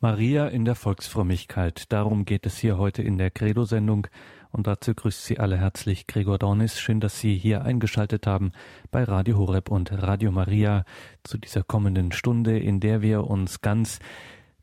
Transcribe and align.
Maria 0.00 0.46
in 0.46 0.64
der 0.64 0.76
Volksfrömmigkeit. 0.76 1.92
Darum 1.92 2.24
geht 2.24 2.46
es 2.46 2.56
hier 2.56 2.78
heute 2.78 3.02
in 3.02 3.18
der 3.18 3.32
Credo-Sendung. 3.32 4.06
Und 4.52 4.68
dazu 4.68 4.94
grüßt 4.94 5.24
Sie 5.24 5.40
alle 5.40 5.58
herzlich 5.58 6.06
Gregor 6.06 6.38
Dornis. 6.38 6.78
Schön, 6.78 7.00
dass 7.00 7.18
Sie 7.18 7.36
hier 7.36 7.62
eingeschaltet 7.64 8.24
haben 8.24 8.52
bei 8.92 9.02
Radio 9.02 9.38
Horeb 9.38 9.70
und 9.70 9.90
Radio 9.90 10.30
Maria 10.30 10.84
zu 11.24 11.36
dieser 11.36 11.64
kommenden 11.64 12.12
Stunde, 12.12 12.60
in 12.60 12.78
der 12.78 13.02
wir 13.02 13.24
uns 13.24 13.60
ganz 13.60 13.98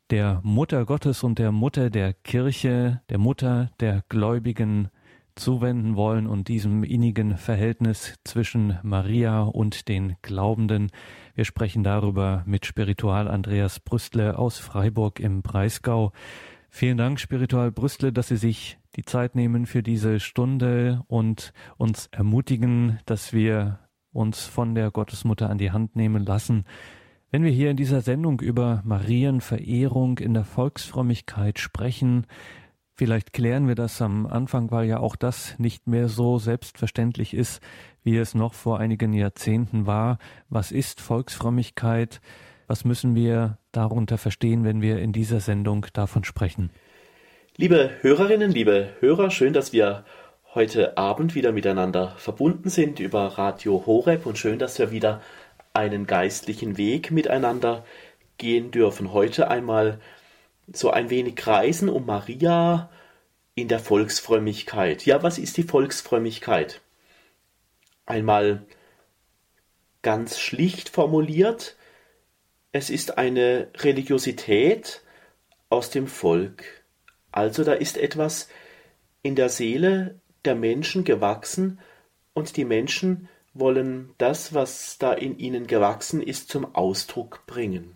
der 0.10 0.40
Mutter 0.44 0.86
Gottes 0.86 1.22
und 1.22 1.38
der 1.38 1.52
Mutter 1.52 1.90
der 1.90 2.14
Kirche, 2.14 3.02
der 3.10 3.18
Mutter 3.18 3.72
der 3.82 4.04
Gläubigen 4.08 4.90
zuwenden 5.36 5.96
wollen 5.96 6.28
und 6.28 6.48
diesem 6.48 6.84
innigen 6.84 7.38
Verhältnis 7.38 8.16
zwischen 8.24 8.80
Maria 8.84 9.44
und 9.44 9.88
den 9.88 10.16
Glaubenden. 10.22 10.92
Wir 11.36 11.46
sprechen 11.46 11.84
darüber 11.84 12.44
mit 12.46 12.66
Spiritual 12.66 13.28
Andreas 13.28 13.80
Brüstle 13.80 14.38
aus 14.38 14.60
Freiburg 14.60 15.20
im 15.20 15.42
Breisgau. 15.42 16.12
Vielen 16.70 16.98
Dank, 16.98 17.20
Spiritual 17.20 17.72
Brüstle, 17.72 18.12
dass 18.12 18.30
Sie 18.30 18.38
sich 18.38 18.78
die 18.96 19.04
Zeit 19.04 19.36
nehmen 19.36 19.66
für 19.66 19.84
diese 19.84 20.20
Stunde 20.20 21.04
und 21.08 21.54
uns 21.78 22.08
ermutigen, 22.12 23.00
dass 23.06 23.34
wir 23.34 23.80
uns 24.12 24.46
von 24.46 24.76
der 24.76 24.92
Gottesmutter 24.92 25.50
an 25.50 25.58
die 25.58 25.72
Hand 25.72 25.96
nehmen 25.96 26.26
lassen. 26.26 26.66
Wenn 27.32 27.44
wir 27.44 27.52
hier 27.52 27.70
in 27.70 27.78
dieser 27.78 28.00
Sendung 28.00 28.40
über 28.40 28.82
Marienverehrung 28.86 30.20
in 30.20 30.34
der 30.34 30.46
Volksfrömmigkeit 30.46 31.60
sprechen, 31.60 32.26
Vielleicht 32.98 33.34
klären 33.34 33.68
wir 33.68 33.76
das 33.76 34.02
am 34.02 34.26
Anfang, 34.26 34.72
weil 34.72 34.88
ja 34.88 35.00
auch 35.00 35.18
das 35.18 35.60
nicht 35.60 35.86
mehr 35.86 36.08
so 36.08 36.40
selbstverständlich 36.40 37.34
ist, 37.34 37.62
wie 38.04 38.16
es 38.16 38.36
noch 38.36 38.54
vor 38.54 38.80
einigen 38.80 39.12
Jahrzehnten 39.12 39.86
war. 39.86 40.18
Was 40.48 40.72
ist 40.72 41.02
Volksfrömmigkeit? 41.02 42.22
Was 42.68 42.86
müssen 42.86 43.14
wir 43.14 43.58
darunter 43.74 44.18
verstehen, 44.18 44.64
wenn 44.64 44.82
wir 44.82 45.00
in 45.00 45.12
dieser 45.12 45.42
Sendung 45.42 45.86
davon 45.92 46.24
sprechen? 46.24 46.70
Liebe 47.58 47.92
Hörerinnen, 48.00 48.52
liebe 48.52 48.94
Hörer, 49.02 49.30
schön, 49.30 49.52
dass 49.52 49.74
wir 49.74 50.06
heute 50.54 50.98
Abend 50.98 51.36
wieder 51.36 51.52
miteinander 51.52 52.14
verbunden 52.16 52.70
sind 52.70 53.02
über 53.02 53.38
Radio 53.38 53.86
Horeb 53.86 54.26
und 54.26 54.38
schön, 54.38 54.58
dass 54.58 54.80
wir 54.80 54.92
wieder 54.92 55.22
einen 55.74 56.08
geistlichen 56.08 56.78
Weg 56.78 57.12
miteinander 57.12 57.84
gehen 58.38 58.72
dürfen. 58.72 59.12
Heute 59.12 59.50
einmal 59.50 60.00
so 60.72 60.92
ein 60.92 61.10
wenig 61.10 61.36
kreisen 61.36 61.90
um 61.90 62.06
Maria 62.06 62.90
in 63.56 63.70
der 63.70 63.80
Volksfrömmigkeit. 63.80 65.06
Ja, 65.06 65.24
was 65.24 65.38
ist 65.38 65.58
die 65.58 65.64
Volksfrömmigkeit? 65.64 66.82
Einmal 68.06 68.66
ganz 70.02 70.38
schlicht 70.40 70.90
formuliert, 70.90 71.76
es 72.72 72.90
ist 72.90 73.18
eine 73.18 73.70
Religiosität 73.78 75.02
aus 75.70 75.90
dem 75.90 76.08
Volk. 76.08 76.84
Also 77.32 77.64
da 77.64 77.74
ist 77.74 77.98
etwas 77.98 78.50
in 79.24 79.36
der 79.36 79.50
Seele 79.50 80.20
der 80.44 80.56
Menschen 80.56 81.06
gewachsen 81.06 81.80
und 82.34 82.58
die 82.58 82.66
Menschen 82.66 83.30
wollen 83.54 84.14
das, 84.18 84.54
was 84.54 84.98
da 84.98 85.14
in 85.14 85.40
ihnen 85.40 85.68
gewachsen 85.68 86.22
ist, 86.22 86.50
zum 86.50 86.76
Ausdruck 86.76 87.48
bringen. 87.48 87.96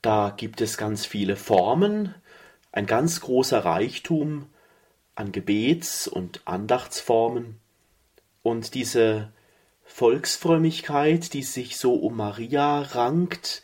Da 0.00 0.32
gibt 0.36 0.60
es 0.60 0.78
ganz 0.78 1.04
viele 1.04 1.34
Formen, 1.34 2.14
ein 2.74 2.86
ganz 2.86 3.20
großer 3.20 3.64
Reichtum 3.64 4.46
an 5.14 5.30
Gebets- 5.30 6.08
und 6.08 6.40
Andachtsformen. 6.44 7.60
Und 8.42 8.74
diese 8.74 9.32
Volksfrömmigkeit, 9.84 11.34
die 11.34 11.44
sich 11.44 11.76
so 11.76 11.94
um 11.94 12.16
Maria 12.16 12.80
rankt, 12.82 13.62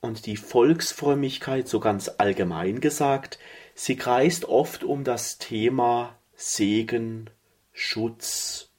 und 0.00 0.26
die 0.26 0.36
Volksfrömmigkeit, 0.36 1.66
so 1.66 1.80
ganz 1.80 2.08
allgemein 2.18 2.80
gesagt, 2.80 3.40
sie 3.74 3.96
kreist 3.96 4.44
oft 4.44 4.84
um 4.84 5.02
das 5.02 5.38
Thema 5.38 6.16
Segen, 6.36 7.30
Schutz, 7.72 8.70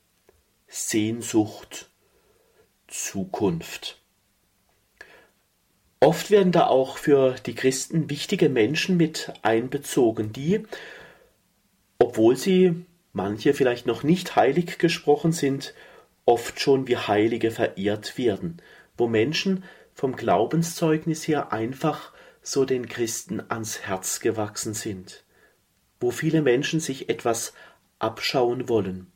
Sehnsucht, 0.69 1.89
Zukunft. 2.87 3.98
Oft 6.01 6.31
werden 6.31 6.53
da 6.53 6.67
auch 6.67 6.97
für 6.97 7.35
die 7.45 7.55
Christen 7.55 8.09
wichtige 8.09 8.47
Menschen 8.47 8.95
mit 8.95 9.33
einbezogen, 9.41 10.31
die, 10.31 10.63
obwohl 11.97 12.37
sie 12.37 12.85
manche 13.11 13.53
vielleicht 13.53 13.85
noch 13.85 14.03
nicht 14.03 14.37
heilig 14.37 14.77
gesprochen 14.77 15.33
sind, 15.33 15.73
oft 16.25 16.59
schon 16.59 16.87
wie 16.87 16.95
Heilige 16.95 17.51
verehrt 17.51 18.17
werden, 18.17 18.61
wo 18.97 19.07
Menschen 19.07 19.63
vom 19.93 20.15
Glaubenszeugnis 20.15 21.27
her 21.27 21.51
einfach 21.51 22.13
so 22.41 22.63
den 22.63 22.87
Christen 22.87 23.41
ans 23.49 23.81
Herz 23.81 24.21
gewachsen 24.21 24.73
sind, 24.73 25.25
wo 25.99 26.11
viele 26.11 26.41
Menschen 26.41 26.79
sich 26.79 27.09
etwas 27.09 27.53
abschauen 27.97 28.69
wollen, 28.69 29.07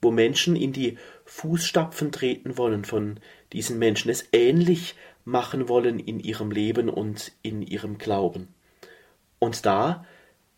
wo 0.00 0.10
Menschen 0.10 0.56
in 0.56 0.72
die 0.72 0.96
Fußstapfen 1.26 2.12
treten 2.12 2.56
wollen 2.56 2.86
von 2.86 3.20
diesen 3.52 3.78
Menschen, 3.78 4.10
es 4.10 4.28
ähnlich 4.32 4.94
machen 5.24 5.68
wollen 5.68 5.98
in 5.98 6.20
ihrem 6.20 6.50
Leben 6.50 6.88
und 6.88 7.32
in 7.42 7.62
ihrem 7.62 7.98
Glauben. 7.98 8.48
Und 9.38 9.66
da 9.66 10.04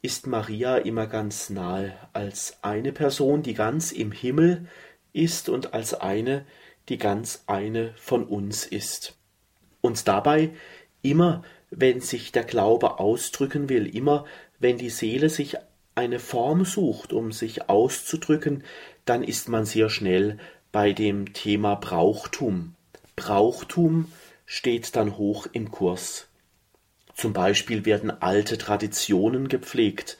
ist 0.02 0.26
Maria 0.26 0.76
immer 0.76 1.06
ganz 1.06 1.50
nahe, 1.50 1.94
als 2.12 2.58
eine 2.62 2.92
Person, 2.92 3.42
die 3.42 3.54
ganz 3.54 3.92
im 3.92 4.12
Himmel 4.12 4.68
ist 5.12 5.48
und 5.48 5.74
als 5.74 5.94
eine, 5.94 6.44
die 6.88 6.98
ganz 6.98 7.44
eine 7.46 7.92
von 7.96 8.24
uns 8.24 8.66
ist. 8.66 9.16
Und 9.80 10.06
dabei 10.06 10.50
immer, 11.02 11.42
wenn 11.70 12.00
sich 12.00 12.32
der 12.32 12.44
Glaube 12.44 13.00
ausdrücken 13.00 13.68
will, 13.68 13.86
immer, 13.94 14.24
wenn 14.58 14.78
die 14.78 14.90
Seele 14.90 15.28
sich 15.28 15.56
eine 15.94 16.18
Form 16.18 16.64
sucht, 16.64 17.12
um 17.12 17.32
sich 17.32 17.68
auszudrücken, 17.68 18.64
dann 19.04 19.22
ist 19.22 19.48
man 19.48 19.64
sehr 19.64 19.88
schnell 19.88 20.38
bei 20.70 20.92
dem 20.92 21.32
Thema 21.32 21.74
Brauchtum. 21.74 22.74
Brauchtum 23.16 24.12
steht 24.46 24.96
dann 24.96 25.18
hoch 25.18 25.46
im 25.52 25.70
Kurs. 25.70 26.28
Zum 27.14 27.32
Beispiel 27.32 27.84
werden 27.84 28.10
alte 28.10 28.56
Traditionen 28.56 29.48
gepflegt 29.48 30.16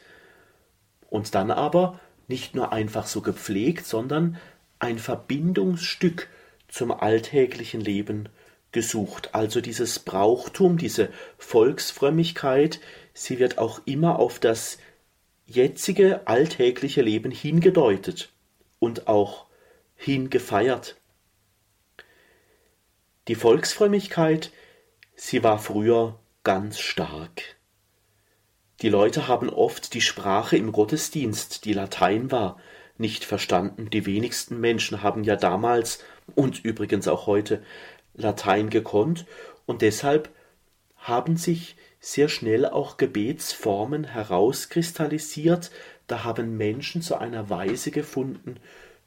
und 1.09 1.35
dann 1.35 1.51
aber 1.51 2.01
nicht 2.29 2.55
nur 2.55 2.73
einfach 2.73 3.07
so 3.07 3.23
gepflegt, 3.23 3.87
sondern 3.87 4.37
ein 4.79 4.99
Verbindungsstück 4.99 6.29
zum 6.69 6.91
alltäglichen 6.91 7.81
Leben 7.81 8.29
gesucht. 8.73 9.35
Also 9.35 9.61
dieses 9.61 10.01
Brauchtum, 10.01 10.77
diese 10.77 11.11
Volksfrömmigkeit, 11.39 12.81
sie 13.15 13.39
wird 13.39 13.59
auch 13.59 13.81
immer 13.87 14.19
auf 14.19 14.39
das 14.39 14.79
jetzige 15.47 16.27
alltägliche 16.27 17.03
Leben 17.03 17.31
hingedeutet 17.31 18.33
und 18.79 19.07
auch 19.07 19.47
hingefeiert. 19.95 20.97
Die 23.29 23.35
Volksfrömmigkeit, 23.35 24.53
sie 25.17 25.43
war 25.43 25.59
früher 25.59 26.21
ganz 26.45 26.79
stark. 26.79 27.57
Die 28.83 28.89
Leute 28.89 29.27
haben 29.27 29.51
oft 29.51 29.95
die 29.95 30.01
Sprache 30.01 30.57
im 30.57 30.71
Gottesdienst, 30.71 31.65
die 31.65 31.73
Latein 31.73 32.31
war, 32.31 32.59
nicht 32.99 33.25
verstanden. 33.25 33.91
Die 33.91 34.07
wenigsten 34.07 34.61
Menschen 34.61 35.03
haben 35.03 35.25
ja 35.25 35.35
damals 35.35 36.05
und 36.37 36.65
übrigens 36.65 37.09
auch 37.09 37.27
heute 37.27 37.63
Latein 38.15 38.71
gekonnt 38.71 39.27
und 39.67 39.83
deshalb 39.83 40.31
haben 40.97 41.37
sich 41.37 41.77
sehr 41.99 42.29
schnell 42.29 42.65
auch 42.65 42.97
Gebetsformen 42.97 44.05
herauskristallisiert, 44.05 45.73
da 46.07 46.23
haben 46.23 46.57
Menschen 46.57 47.03
zu 47.03 47.17
einer 47.17 47.51
Weise 47.51 47.91
gefunden 47.91 48.61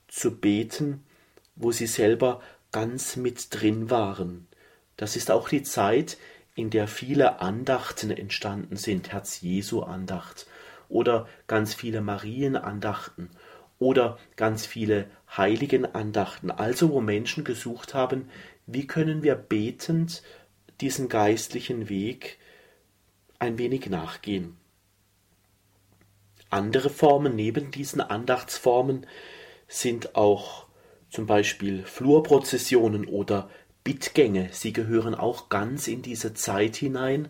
zu 0.10 0.36
beten, 0.40 1.06
wo 1.56 1.72
sie 1.72 1.88
selber 1.88 2.42
ganz 2.72 3.16
mit 3.16 3.48
drin 3.52 3.90
waren. 3.90 4.48
Das 4.98 5.16
ist 5.16 5.32
auch 5.32 5.50
die 5.50 5.64
Zeit, 5.64 6.18
in 6.56 6.70
der 6.70 6.88
viele 6.88 7.40
Andachten 7.40 8.12
entstanden 8.12 8.76
sind, 8.76 9.12
Herz 9.12 9.42
Jesu 9.42 9.82
Andacht 9.82 10.46
oder 10.90 11.28
ganz 11.48 11.74
viele 11.74 12.02
Marienandachten 12.02 13.30
oder 13.78 14.18
ganz 14.36 14.66
viele 14.66 15.10
Heiligenandachten, 15.38 16.52
also 16.52 16.90
wo 16.90 17.00
Menschen 17.00 17.44
gesucht 17.44 17.94
haben, 17.94 18.30
wie 18.66 18.88
können 18.88 19.24
wir 19.24 19.36
betend 19.36 20.22
diesen 20.82 21.08
geistlichen 21.08 21.88
Weg 21.88 22.40
ein 23.38 23.58
wenig 23.58 23.90
nachgehen. 23.90 24.58
Andere 26.50 26.90
Formen 26.90 27.36
neben 27.36 27.72
diesen 27.72 28.02
Andachtsformen 28.02 29.06
sind 29.68 30.16
auch 30.16 30.69
zum 31.10 31.26
Beispiel 31.26 31.84
Flurprozessionen 31.84 33.06
oder 33.06 33.50
Bittgänge, 33.84 34.50
sie 34.52 34.74
gehören 34.74 35.16
auch 35.16 35.50
ganz 35.50 35.88
in 35.88 36.02
diese 36.02 36.34
Zeit 36.34 36.76
hinein, 36.76 37.30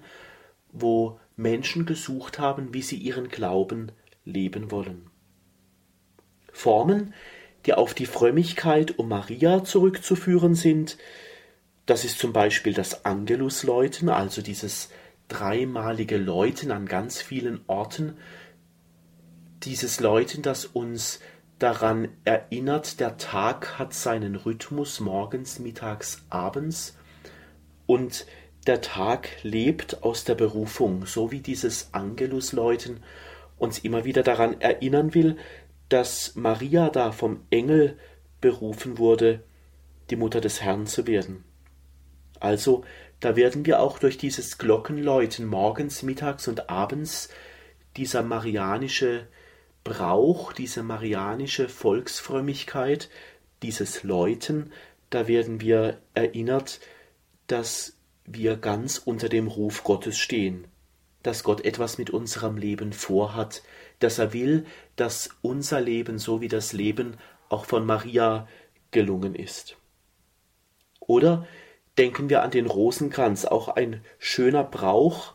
wo 0.72 1.20
Menschen 1.36 1.86
gesucht 1.86 2.40
haben, 2.40 2.74
wie 2.74 2.82
sie 2.82 2.98
ihren 2.98 3.30
Glauben 3.30 3.92
leben 4.26 4.72
wollen. 4.72 5.10
Formen, 6.52 7.14
die 7.66 7.74
auf 7.74 7.94
die 7.94 8.06
Frömmigkeit 8.06 9.00
um 9.00 9.10
Maria 9.10 9.64
zurückzuführen 9.64 10.56
sind, 10.56 10.98
Das 11.90 12.06
ist 12.06 12.20
zum 12.20 12.34
Beispiel 12.34 12.76
das 12.76 13.04
Angelusläuten, 13.04 14.10
also 14.10 14.44
dieses 14.44 14.92
dreimalige 15.28 16.18
Läuten 16.18 16.72
an 16.72 16.86
ganz 16.86 17.20
vielen 17.20 17.62
Orten. 17.66 18.16
Dieses 19.64 20.00
Läuten, 20.00 20.44
das 20.44 20.66
uns 20.66 21.20
daran 21.60 22.10
erinnert, 22.24 23.00
der 23.00 23.18
Tag 23.18 23.78
hat 23.78 23.94
seinen 23.94 24.36
Rhythmus 24.36 25.00
morgens, 25.00 25.60
mittags, 25.60 26.26
abends 26.30 26.98
und 27.86 28.26
der 28.66 28.82
Tag 28.82 29.30
lebt 29.44 30.04
aus 30.04 30.24
der 30.24 30.36
Berufung, 30.36 31.06
so 31.06 31.32
wie 31.32 31.42
dieses 31.42 31.94
Angelusläuten 31.94 33.04
uns 33.58 33.80
immer 33.80 34.06
wieder 34.06 34.24
daran 34.24 34.60
erinnern 34.62 35.14
will, 35.14 35.38
dass 35.90 36.36
Maria 36.36 36.90
da 36.90 37.12
vom 37.12 37.42
Engel 37.50 37.98
berufen 38.42 38.98
wurde, 38.98 39.44
die 40.10 40.16
Mutter 40.16 40.42
des 40.42 40.62
Herrn 40.62 40.88
zu 40.88 41.08
werden. 41.08 41.44
Also, 42.40 42.84
da 43.20 43.36
werden 43.36 43.66
wir 43.66 43.82
auch 43.82 44.00
durch 44.00 44.18
dieses 44.18 44.58
Glockenläuten 44.58 45.46
morgens, 45.46 46.04
mittags 46.04 46.48
und 46.48 46.70
abends 46.70 47.30
dieser 47.98 48.24
marianische 48.24 49.28
Brauch, 49.84 50.54
diese 50.54 50.84
marianische 50.84 51.70
Volksfrömmigkeit, 51.70 53.10
dieses 53.64 54.04
Läuten, 54.04 54.72
da 55.10 55.28
werden 55.28 55.62
wir 55.62 56.02
erinnert, 56.14 56.80
dass 57.48 57.98
wir 58.26 58.58
ganz 58.58 59.00
unter 59.00 59.30
dem 59.30 59.48
Ruf 59.48 59.84
Gottes 59.84 60.18
stehen, 60.18 60.68
dass 61.24 61.44
Gott 61.44 61.66
etwas 61.66 61.98
mit 61.98 62.12
unserem 62.12 62.58
Leben 62.58 62.94
vorhat, 62.94 63.64
dass 64.00 64.20
er 64.20 64.34
will, 64.34 64.66
dass 64.96 65.30
unser 65.42 65.82
Leben 65.82 66.20
so 66.20 66.42
wie 66.42 66.48
das 66.48 66.74
Leben 66.74 67.18
auch 67.50 67.66
von 67.66 67.86
Maria 67.86 68.48
gelungen 68.92 69.36
ist. 69.36 69.78
Oder 71.00 71.48
denken 71.98 72.30
wir 72.30 72.44
an 72.44 72.52
den 72.52 72.68
Rosenkranz, 72.68 73.46
auch 73.46 73.68
ein 73.68 74.04
schöner 74.20 74.64
Brauch, 74.64 75.34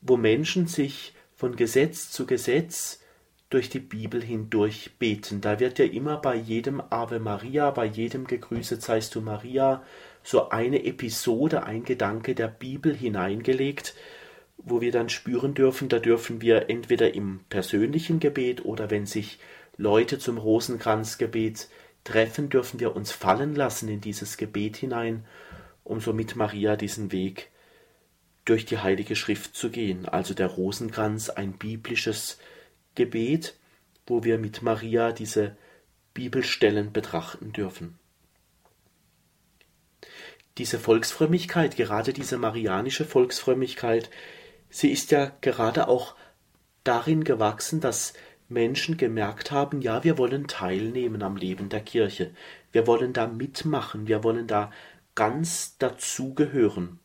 wo 0.00 0.16
Menschen 0.16 0.66
sich 0.66 1.14
von 1.34 1.56
Gesetz 1.56 2.10
zu 2.10 2.26
Gesetz 2.26 2.99
durch 3.50 3.68
die 3.68 3.80
Bibel 3.80 4.22
hindurch 4.22 4.92
beten. 4.98 5.40
Da 5.40 5.58
wird 5.58 5.80
ja 5.80 5.84
immer 5.84 6.16
bei 6.16 6.36
jedem 6.36 6.80
Ave 6.88 7.18
Maria, 7.18 7.70
bei 7.72 7.84
jedem 7.84 8.26
Gegrüßet 8.26 8.80
seist 8.80 9.14
du 9.16 9.20
Maria, 9.20 9.82
so 10.22 10.50
eine 10.50 10.84
Episode, 10.84 11.64
ein 11.64 11.84
Gedanke 11.84 12.36
der 12.36 12.46
Bibel 12.46 12.94
hineingelegt, 12.94 13.94
wo 14.56 14.80
wir 14.80 14.92
dann 14.92 15.08
spüren 15.08 15.54
dürfen, 15.54 15.88
da 15.88 15.98
dürfen 15.98 16.40
wir 16.40 16.70
entweder 16.70 17.14
im 17.14 17.40
persönlichen 17.48 18.20
Gebet 18.20 18.64
oder 18.64 18.90
wenn 18.90 19.06
sich 19.06 19.40
Leute 19.76 20.18
zum 20.18 20.38
Rosenkranzgebet 20.38 21.68
treffen, 22.04 22.50
dürfen 22.50 22.78
wir 22.78 22.94
uns 22.94 23.10
fallen 23.10 23.56
lassen 23.56 23.88
in 23.88 24.00
dieses 24.00 24.36
Gebet 24.36 24.76
hinein, 24.76 25.24
um 25.82 26.00
so 26.00 26.12
mit 26.12 26.36
Maria 26.36 26.76
diesen 26.76 27.10
Weg 27.10 27.48
durch 28.44 28.64
die 28.64 28.78
Heilige 28.78 29.16
Schrift 29.16 29.56
zu 29.56 29.70
gehen. 29.70 30.06
Also 30.06 30.34
der 30.34 30.48
Rosenkranz, 30.48 31.30
ein 31.30 31.54
biblisches 31.54 32.38
Gebet, 32.38 32.59
wo 34.06 34.24
wir 34.24 34.38
mit 34.38 34.62
Maria 34.62 35.12
diese 35.12 35.56
Bibelstellen 36.14 36.92
betrachten 36.92 37.52
dürfen. 37.52 37.98
Diese 40.58 40.78
Volksfrömmigkeit, 40.78 41.76
gerade 41.76 42.12
diese 42.12 42.36
marianische 42.36 43.04
Volksfrömmigkeit, 43.04 44.10
sie 44.68 44.90
ist 44.90 45.10
ja 45.10 45.32
gerade 45.40 45.88
auch 45.88 46.16
darin 46.84 47.24
gewachsen, 47.24 47.80
dass 47.80 48.14
Menschen 48.48 48.96
gemerkt 48.96 49.52
haben, 49.52 49.80
ja, 49.80 50.02
wir 50.02 50.18
wollen 50.18 50.48
teilnehmen 50.48 51.22
am 51.22 51.36
Leben 51.36 51.68
der 51.68 51.80
Kirche, 51.80 52.32
wir 52.72 52.86
wollen 52.86 53.12
da 53.12 53.26
mitmachen, 53.28 54.08
wir 54.08 54.24
wollen 54.24 54.48
da 54.48 54.72
ganz 55.14 55.78
dazugehören. 55.78 56.98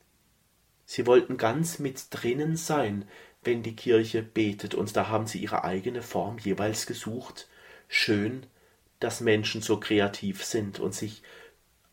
Sie 0.85 1.05
wollten 1.05 1.37
ganz 1.37 1.79
mit 1.79 2.07
drinnen 2.09 2.55
sein, 2.55 3.05
wenn 3.45 3.63
die 3.63 3.75
Kirche 3.75 4.21
betet, 4.21 4.75
und 4.75 4.95
da 4.95 5.07
haben 5.07 5.27
sie 5.27 5.39
ihre 5.39 5.63
eigene 5.63 6.01
Form 6.01 6.37
jeweils 6.37 6.85
gesucht. 6.85 7.47
Schön, 7.87 8.45
dass 8.99 9.21
Menschen 9.21 9.61
so 9.61 9.79
kreativ 9.79 10.43
sind 10.43 10.79
und 10.79 10.93
sich 10.93 11.21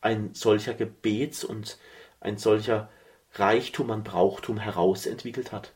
ein 0.01 0.33
solcher 0.33 0.73
Gebets- 0.73 1.43
und 1.43 1.77
ein 2.19 2.37
solcher 2.37 2.89
Reichtum 3.33 3.91
an 3.91 4.03
Brauchtum 4.03 4.57
herausentwickelt 4.57 5.51
hat. 5.51 5.73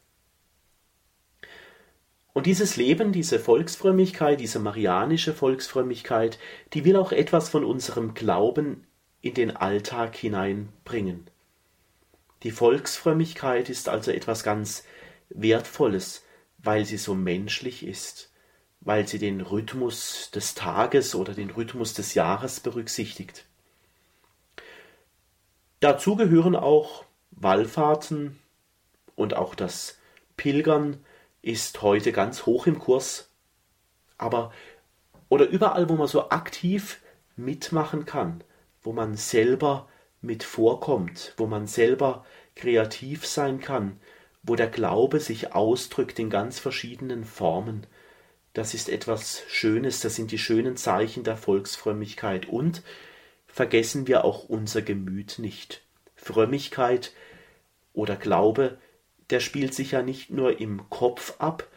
Und 2.33 2.45
dieses 2.45 2.75
Leben, 2.75 3.12
diese 3.12 3.39
Volksfrömmigkeit, 3.39 4.39
diese 4.39 4.59
marianische 4.59 5.33
Volksfrömmigkeit, 5.33 6.38
die 6.73 6.85
will 6.85 6.95
auch 6.95 7.12
etwas 7.12 7.50
von 7.50 7.63
unserem 7.63 8.13
Glauben 8.13 8.85
in 9.21 9.33
den 9.33 9.56
Alltag 9.56 10.15
hineinbringen. 10.15 11.30
Die 12.44 12.51
Volksfrömmigkeit 12.51 13.69
ist 13.69 13.89
also 13.89 14.12
etwas 14.12 14.44
ganz 14.44 14.83
Wertvolles, 15.29 16.24
weil 16.57 16.85
sie 16.85 16.97
so 16.97 17.13
menschlich 17.13 17.85
ist, 17.85 18.31
weil 18.81 19.07
sie 19.07 19.19
den 19.19 19.41
Rhythmus 19.41 20.31
des 20.31 20.56
Tages 20.56 21.15
oder 21.15 21.33
den 21.33 21.50
Rhythmus 21.50 21.94
des 21.94 22.13
Jahres 22.13 22.59
berücksichtigt. 22.59 23.45
Dazu 25.79 26.15
gehören 26.15 26.56
auch 26.56 27.06
Wallfahrten 27.31 28.39
und 29.15 29.35
auch 29.35 29.53
das 29.53 29.97
Pilgern 30.35 31.03
ist 31.41 31.81
heute 31.81 32.12
ganz 32.12 32.45
hoch 32.45 32.68
im 32.68 32.80
Kurs. 32.80 33.30
Aber 34.18 34.51
oder 35.30 35.47
überall, 35.47 35.89
wo 35.89 35.95
man 35.95 36.07
so 36.07 36.30
aktiv 36.30 37.01
mitmachen 37.35 38.06
kann, 38.06 38.44
wo 38.81 38.94
man 38.94 39.15
selber 39.15 39.88
mit 40.21 40.44
vorkommt, 40.44 41.33
wo 41.38 41.45
man 41.45 41.68
selber 41.68 42.25
kreativ 42.56 43.27
sein 43.27 43.59
kann, 43.59 44.00
wo 44.47 44.55
der 44.55 44.67
Glaube 44.67 45.19
sich 45.19 45.53
ausdrückt 45.53 46.17
in 46.17 46.29
ganz 46.29 46.57
verschiedenen 46.57 47.25
Formen. 47.25 47.85
Das 48.53 48.73
ist 48.73 48.89
etwas 48.89 49.44
Schönes, 49.49 49.99
das 49.99 50.15
sind 50.15 50.31
die 50.31 50.39
schönen 50.39 50.77
Zeichen 50.77 51.23
der 51.23 51.38
Volksfrömmigkeit 51.38 52.47
und 52.47 52.81
vergessen 53.45 54.07
wir 54.07 54.23
auch 54.23 54.45
unser 54.45 54.81
Gemüt 54.81 55.38
nicht. 55.38 55.83
Frömmigkeit 56.15 57.13
oder 57.94 58.15
Glaube, 58.15 58.77
der 59.29 59.41
spielt 59.41 59.73
sich 59.73 59.91
ja 59.91 60.01
nicht 60.01 60.31
nur 60.31 60.59
im 60.59 60.89
Kopf 60.89 61.35
ab, 61.39 61.67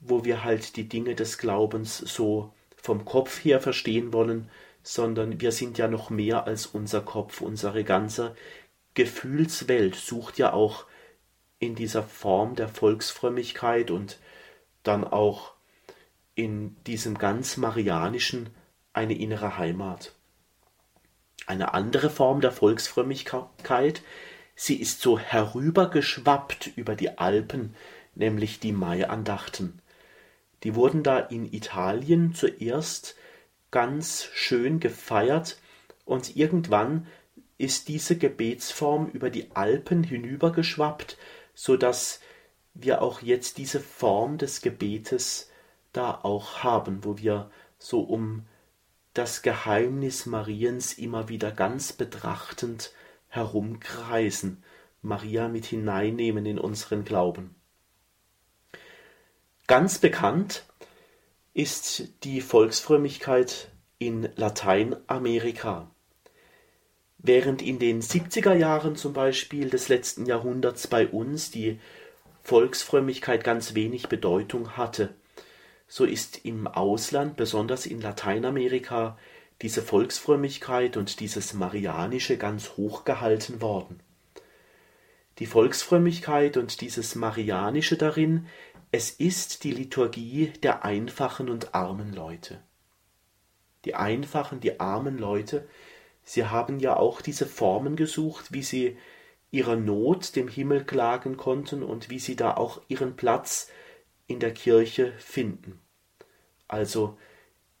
wo 0.00 0.24
wir 0.24 0.44
halt 0.44 0.76
die 0.76 0.88
Dinge 0.88 1.14
des 1.14 1.38
Glaubens 1.38 1.98
so 1.98 2.52
vom 2.76 3.04
Kopf 3.04 3.44
her 3.44 3.60
verstehen 3.60 4.12
wollen, 4.12 4.50
sondern 4.82 5.40
wir 5.40 5.52
sind 5.52 5.78
ja 5.78 5.88
noch 5.88 6.10
mehr 6.10 6.46
als 6.46 6.66
unser 6.66 7.00
Kopf, 7.00 7.40
unsere 7.40 7.84
ganze 7.84 8.34
Gefühlswelt 8.94 9.94
sucht 9.94 10.38
ja 10.38 10.52
auch 10.52 10.86
in 11.58 11.74
dieser 11.74 12.02
Form 12.02 12.56
der 12.56 12.68
Volksfrömmigkeit 12.68 13.90
und 13.90 14.18
dann 14.82 15.04
auch 15.04 15.52
in 16.34 16.76
diesem 16.84 17.16
ganz 17.16 17.56
Marianischen 17.56 18.50
eine 18.92 19.14
innere 19.14 19.56
Heimat. 19.58 20.12
Eine 21.46 21.74
andere 21.74 22.10
Form 22.10 22.40
der 22.40 22.52
Volksfrömmigkeit, 22.52 24.02
sie 24.54 24.76
ist 24.76 25.00
so 25.00 25.18
herübergeschwappt 25.18 26.68
über 26.76 26.94
die 26.94 27.18
Alpen, 27.18 27.74
nämlich 28.14 28.60
die 28.60 28.72
Maiandachten. 28.72 29.80
Die 30.62 30.74
wurden 30.74 31.02
da 31.02 31.18
in 31.18 31.52
Italien 31.52 32.34
zuerst 32.34 33.16
ganz 33.70 34.28
schön 34.32 34.80
gefeiert 34.80 35.58
und 36.04 36.36
irgendwann 36.36 37.06
ist 37.58 37.88
diese 37.88 38.16
Gebetsform 38.16 39.08
über 39.12 39.30
die 39.30 39.50
Alpen 39.54 40.02
hinübergeschwappt, 40.02 41.18
so 41.54 41.76
dass 41.76 42.20
wir 42.74 43.02
auch 43.02 43.22
jetzt 43.22 43.58
diese 43.58 43.80
Form 43.80 44.38
des 44.38 44.60
Gebetes 44.60 45.50
da 45.92 46.20
auch 46.22 46.64
haben, 46.64 47.04
wo 47.04 47.18
wir 47.18 47.50
so 47.78 48.00
um 48.00 48.44
das 49.14 49.42
Geheimnis 49.42 50.26
Mariens 50.26 50.94
immer 50.94 51.28
wieder 51.28 51.52
ganz 51.52 51.92
betrachtend 51.92 52.92
herumkreisen, 53.28 54.62
Maria 55.02 55.48
mit 55.48 55.66
hineinnehmen 55.66 56.46
in 56.46 56.58
unseren 56.58 57.04
Glauben. 57.04 57.54
Ganz 59.66 59.98
bekannt 59.98 60.64
ist 61.52 62.24
die 62.24 62.40
Volksfrömmigkeit 62.40 63.68
in 63.98 64.28
Lateinamerika. 64.34 65.90
Während 67.26 67.62
in 67.62 67.78
den 67.78 68.02
70er 68.02 68.52
Jahren 68.52 68.96
zum 68.96 69.14
Beispiel 69.14 69.70
des 69.70 69.88
letzten 69.88 70.26
Jahrhunderts 70.26 70.88
bei 70.88 71.08
uns 71.08 71.50
die 71.50 71.80
Volksfrömmigkeit 72.42 73.42
ganz 73.42 73.74
wenig 73.74 74.10
Bedeutung 74.10 74.76
hatte, 74.76 75.14
so 75.88 76.04
ist 76.04 76.44
im 76.44 76.66
Ausland, 76.66 77.38
besonders 77.38 77.86
in 77.86 78.02
Lateinamerika, 78.02 79.16
diese 79.62 79.80
Volksfrömmigkeit 79.80 80.98
und 80.98 81.18
dieses 81.20 81.54
Marianische 81.54 82.36
ganz 82.36 82.76
hoch 82.76 83.06
gehalten 83.06 83.62
worden. 83.62 84.00
Die 85.38 85.46
Volksfrömmigkeit 85.46 86.58
und 86.58 86.82
dieses 86.82 87.14
Marianische 87.14 87.96
darin, 87.96 88.48
es 88.92 89.10
ist 89.10 89.64
die 89.64 89.72
Liturgie 89.72 90.52
der 90.62 90.84
einfachen 90.84 91.48
und 91.48 91.74
armen 91.74 92.12
Leute. 92.12 92.60
Die 93.86 93.94
einfachen, 93.94 94.60
die 94.60 94.78
armen 94.78 95.16
Leute, 95.16 95.66
Sie 96.24 96.46
haben 96.46 96.80
ja 96.80 96.96
auch 96.96 97.20
diese 97.20 97.46
Formen 97.46 97.96
gesucht, 97.96 98.52
wie 98.52 98.62
sie 98.62 98.96
ihrer 99.50 99.76
Not 99.76 100.34
dem 100.36 100.48
Himmel 100.48 100.84
klagen 100.84 101.36
konnten 101.36 101.82
und 101.82 102.10
wie 102.10 102.18
sie 102.18 102.34
da 102.34 102.54
auch 102.56 102.80
ihren 102.88 103.14
Platz 103.14 103.70
in 104.26 104.40
der 104.40 104.52
Kirche 104.52 105.12
finden. 105.18 105.78
Also 106.66 107.18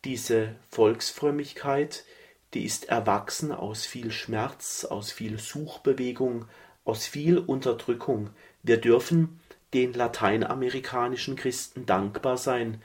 diese 0.04 0.54
Volksfrömmigkeit, 0.68 2.04
die 2.52 2.64
ist 2.64 2.88
erwachsen 2.88 3.50
aus 3.50 3.86
viel 3.86 4.12
Schmerz, 4.12 4.84
aus 4.84 5.10
viel 5.10 5.38
Suchbewegung, 5.38 6.44
aus 6.84 7.06
viel 7.06 7.38
Unterdrückung. 7.38 8.30
Wir 8.62 8.76
dürfen 8.76 9.40
den 9.72 9.92
lateinamerikanischen 9.92 11.34
Christen 11.34 11.86
dankbar 11.86 12.36
sein, 12.36 12.82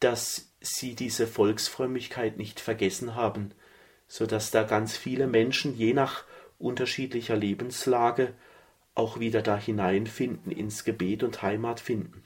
dass 0.00 0.52
sie 0.60 0.94
diese 0.94 1.26
Volksfrömmigkeit 1.26 2.38
nicht 2.38 2.58
vergessen 2.58 3.14
haben, 3.14 3.52
so 4.10 4.26
dass 4.26 4.50
da 4.50 4.64
ganz 4.64 4.96
viele 4.96 5.28
Menschen 5.28 5.76
je 5.76 5.94
nach 5.94 6.24
unterschiedlicher 6.58 7.36
Lebenslage 7.36 8.34
auch 8.96 9.20
wieder 9.20 9.40
da 9.40 9.56
hineinfinden 9.56 10.50
ins 10.50 10.82
Gebet 10.82 11.22
und 11.22 11.42
Heimat 11.42 11.78
finden. 11.78 12.24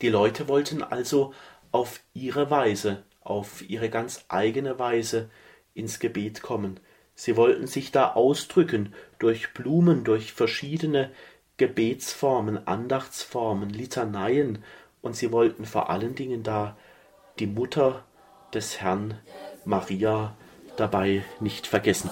Die 0.00 0.08
Leute 0.08 0.46
wollten 0.46 0.84
also 0.84 1.34
auf 1.72 1.98
ihre 2.14 2.50
Weise, 2.50 3.02
auf 3.20 3.68
ihre 3.68 3.90
ganz 3.90 4.26
eigene 4.28 4.78
Weise 4.78 5.28
ins 5.74 5.98
Gebet 5.98 6.40
kommen. 6.40 6.78
Sie 7.16 7.36
wollten 7.36 7.66
sich 7.66 7.90
da 7.90 8.12
ausdrücken 8.12 8.94
durch 9.18 9.54
Blumen, 9.54 10.04
durch 10.04 10.32
verschiedene 10.32 11.10
Gebetsformen, 11.56 12.64
Andachtsformen, 12.64 13.70
Litaneien, 13.70 14.62
und 15.02 15.16
sie 15.16 15.32
wollten 15.32 15.64
vor 15.64 15.90
allen 15.90 16.14
Dingen 16.14 16.44
da 16.44 16.76
die 17.40 17.48
Mutter 17.48 18.04
des 18.54 18.80
Herrn 18.80 19.18
Maria 19.64 20.36
dabei 20.76 21.22
nicht 21.40 21.66
vergessen. 21.66 22.10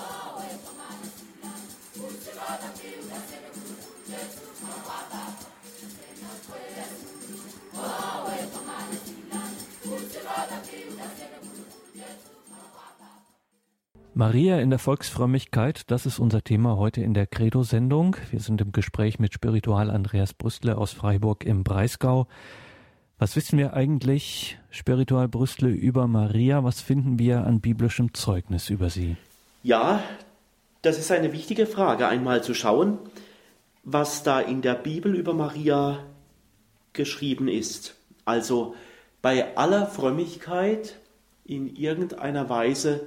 Maria 14.15 14.61
in 14.61 14.71
der 14.71 14.79
Volksfrömmigkeit, 14.79 15.91
das 15.91 16.07
ist 16.07 16.19
unser 16.19 16.45
Thema 16.45 16.77
heute 16.77 17.01
in 17.01 17.13
der 17.13 17.27
Credo-Sendung. 17.27 18.17
Wir 18.31 18.39
sind 18.41 18.61
im 18.61 18.71
Gespräch 18.71 19.19
mit 19.19 19.35
Spiritual 19.35 19.91
Andreas 19.91 20.33
Brüstle 20.33 20.79
aus 20.79 20.93
Freiburg 20.93 21.45
im 21.45 21.65
Breisgau. 21.65 22.29
Was 23.23 23.37
wissen 23.37 23.57
wir 23.57 23.75
eigentlich, 23.75 24.59
Spiritual 24.73 25.29
Brüstle, 25.29 25.69
über 25.69 26.09
Maria? 26.09 26.65
Was 26.65 26.81
finden 26.81 27.21
wir 27.21 27.45
an 27.47 27.61
biblischem 27.61 28.15
Zeugnis 28.15 28.69
über 28.69 28.91
sie? 28.91 29.17
Ja, 29.63 30.03
das 30.83 30.99
ist 30.99 31.13
eine 31.13 31.33
wichtige 31.33 31.67
Frage, 31.67 32.09
einmal 32.09 32.43
zu 32.43 32.53
schauen, 32.53 32.99
was 33.85 34.25
da 34.25 34.41
in 34.41 34.61
der 34.61 34.75
Bibel 34.75 35.15
über 35.15 35.35
Maria 35.35 36.01
geschrieben 36.95 37.47
ist. 37.47 37.95
Also 38.25 38.75
bei 39.23 39.57
aller 39.57 39.87
Frömmigkeit 39.87 40.99
in 41.45 41.77
irgendeiner 41.77 42.49
Weise 42.49 43.07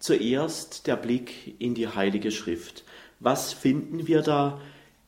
Zuerst 0.00 0.86
der 0.86 0.96
Blick 0.96 1.54
in 1.58 1.74
die 1.74 1.88
Heilige 1.88 2.30
Schrift. 2.30 2.84
Was 3.20 3.54
finden 3.54 4.06
wir 4.06 4.20
da 4.20 4.60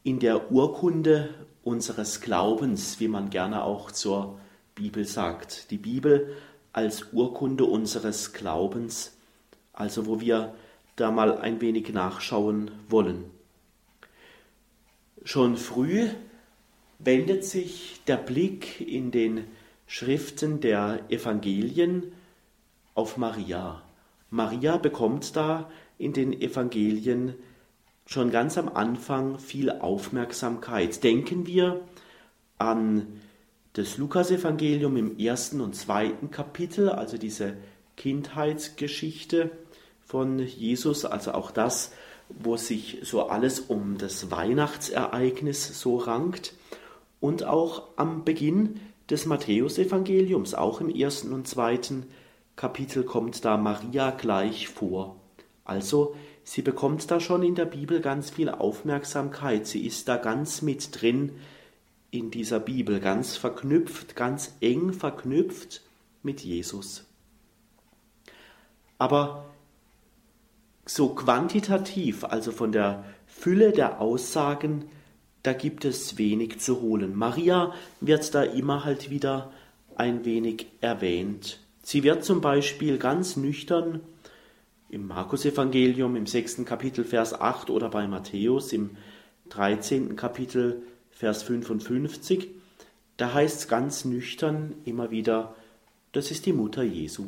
in 0.05 0.21
der 0.21 0.51
Urkunde 0.51 1.35
unseres 1.65 2.21
Glaubens, 2.21 3.01
wie 3.01 3.09
man 3.09 3.31
gerne 3.31 3.65
auch 3.65 3.91
zur 3.91 4.39
Bibel 4.75 5.05
sagt? 5.05 5.71
Die 5.71 5.79
Bibel 5.79 6.37
als 6.73 7.13
Urkunde 7.13 7.65
unseres 7.65 8.33
Glaubens, 8.33 9.17
also 9.73 10.07
wo 10.07 10.21
wir 10.21 10.55
da 10.97 11.11
mal 11.11 11.39
ein 11.39 11.61
wenig 11.61 11.93
nachschauen 11.93 12.71
wollen. 12.89 13.25
Schon 15.25 15.57
früh 15.57 16.09
wendet 16.99 17.45
sich 17.45 18.01
der 18.07 18.17
Blick 18.17 18.81
in 18.81 19.11
den 19.11 19.45
Schriften 19.87 20.61
der 20.61 21.01
Evangelien 21.11 22.13
auf 22.95 23.17
Maria. 23.17 23.83
Maria 24.31 24.79
bekommt 24.79 25.37
da 25.37 25.71
in 25.99 26.13
den 26.13 26.33
Evangelien 26.41 27.35
schon 28.07 28.31
ganz 28.31 28.59
am 28.59 28.69
Anfang 28.69 29.39
viel 29.39 29.71
Aufmerksamkeit. 29.71 31.03
Denken 31.03 31.47
wir 31.47 31.81
an 32.59 33.21
das 33.73 33.97
Lukasevangelium 33.97 34.97
im 34.97 35.19
ersten 35.19 35.61
und 35.61 35.75
zweiten 35.75 36.31
Kapitel, 36.31 36.91
also 36.91 37.17
diese 37.17 37.55
Kindheitsgeschichte 37.97 39.51
von 40.05 40.39
Jesus, 40.39 41.05
also 41.05 41.33
auch 41.33 41.51
das, 41.51 41.93
wo 42.29 42.57
sich 42.57 42.99
so 43.03 43.29
alles 43.29 43.61
um 43.61 43.99
das 43.99 44.31
Weihnachtsereignis 44.31 45.81
so 45.81 45.97
rankt. 45.97 46.55
Und 47.21 47.45
auch 47.45 47.89
am 47.97 48.25
Beginn 48.25 48.81
des 49.09 49.27
Matthäusevangeliums, 49.27 50.55
auch 50.55 50.81
im 50.81 50.91
ersten 50.91 51.33
und 51.33 51.47
zweiten 51.47 52.07
Kapitel 52.57 53.05
kommt 53.05 53.45
da 53.45 53.57
Maria 53.57 54.11
gleich 54.11 54.69
vor. 54.69 55.17
Also 55.65 56.17
sie 56.45 56.63
bekommt 56.63 57.11
da 57.11 57.21
schon 57.21 57.43
in 57.43 57.55
der 57.55 57.65
Bibel 57.65 58.01
ganz 58.01 58.31
viel 58.31 58.49
Aufmerksamkeit. 58.49 59.67
Sie 59.67 59.87
ist 59.87 60.09
da 60.09 60.17
ganz 60.17 60.63
mit 60.63 61.01
drin 61.01 61.33
in 62.11 62.31
dieser 62.31 62.61
Bibel, 62.61 63.01
ganz 63.01 63.37
verknüpft, 63.37 64.17
ganz 64.17 64.55
eng 64.61 64.93
verknüpft 64.93 65.83
mit 66.23 66.41
Jesus. 66.41 67.05
Aber 68.99 69.47
so 70.85 71.11
quantitativ, 71.11 72.25
also 72.25 72.53
von 72.53 72.73
der 72.73 73.05
Fülle 73.27 73.73
der 73.73 74.01
Aussagen, 74.01 74.85
da 75.43 75.53
gibt 75.53 75.85
es 75.85 76.19
wenig 76.19 76.61
zu 76.61 76.81
holen. 76.81 77.17
Maria 77.17 77.73
wird 78.01 78.35
da 78.35 78.43
immer 78.43 78.85
halt 78.85 79.11
wieder 79.11 79.51
ein 79.97 80.25
wenig 80.25 80.67
erwähnt. 80.81 81.61
Sie 81.83 82.03
wird 82.05 82.25
zum 82.25 82.41
Beispiel 82.41 82.99
ganz 82.99 83.37
nüchtern 83.37 84.01
im 84.93 85.07
Markus-Evangelium 85.07 86.17
im 86.17 86.27
sechsten 86.27 86.67
Kapitel 86.67 87.03
Vers 87.03 87.33
8 87.33 87.71
oder 87.71 87.89
bei 87.89 88.07
Matthäus 88.07 88.75
im 88.75 88.91
13. 89.49 90.17
Kapitel 90.17 90.83
Vers 91.11 91.43
55, 91.45 92.51
da 93.17 93.33
heißt 93.33 93.61
es 93.61 93.69
ganz 93.69 94.05
nüchtern 94.05 94.75
immer 94.85 95.11
wieder, 95.11 95.55
das 96.13 96.31
ist 96.31 96.45
die 96.45 96.53
Mutter 96.53 96.83
Jesu. 96.83 97.25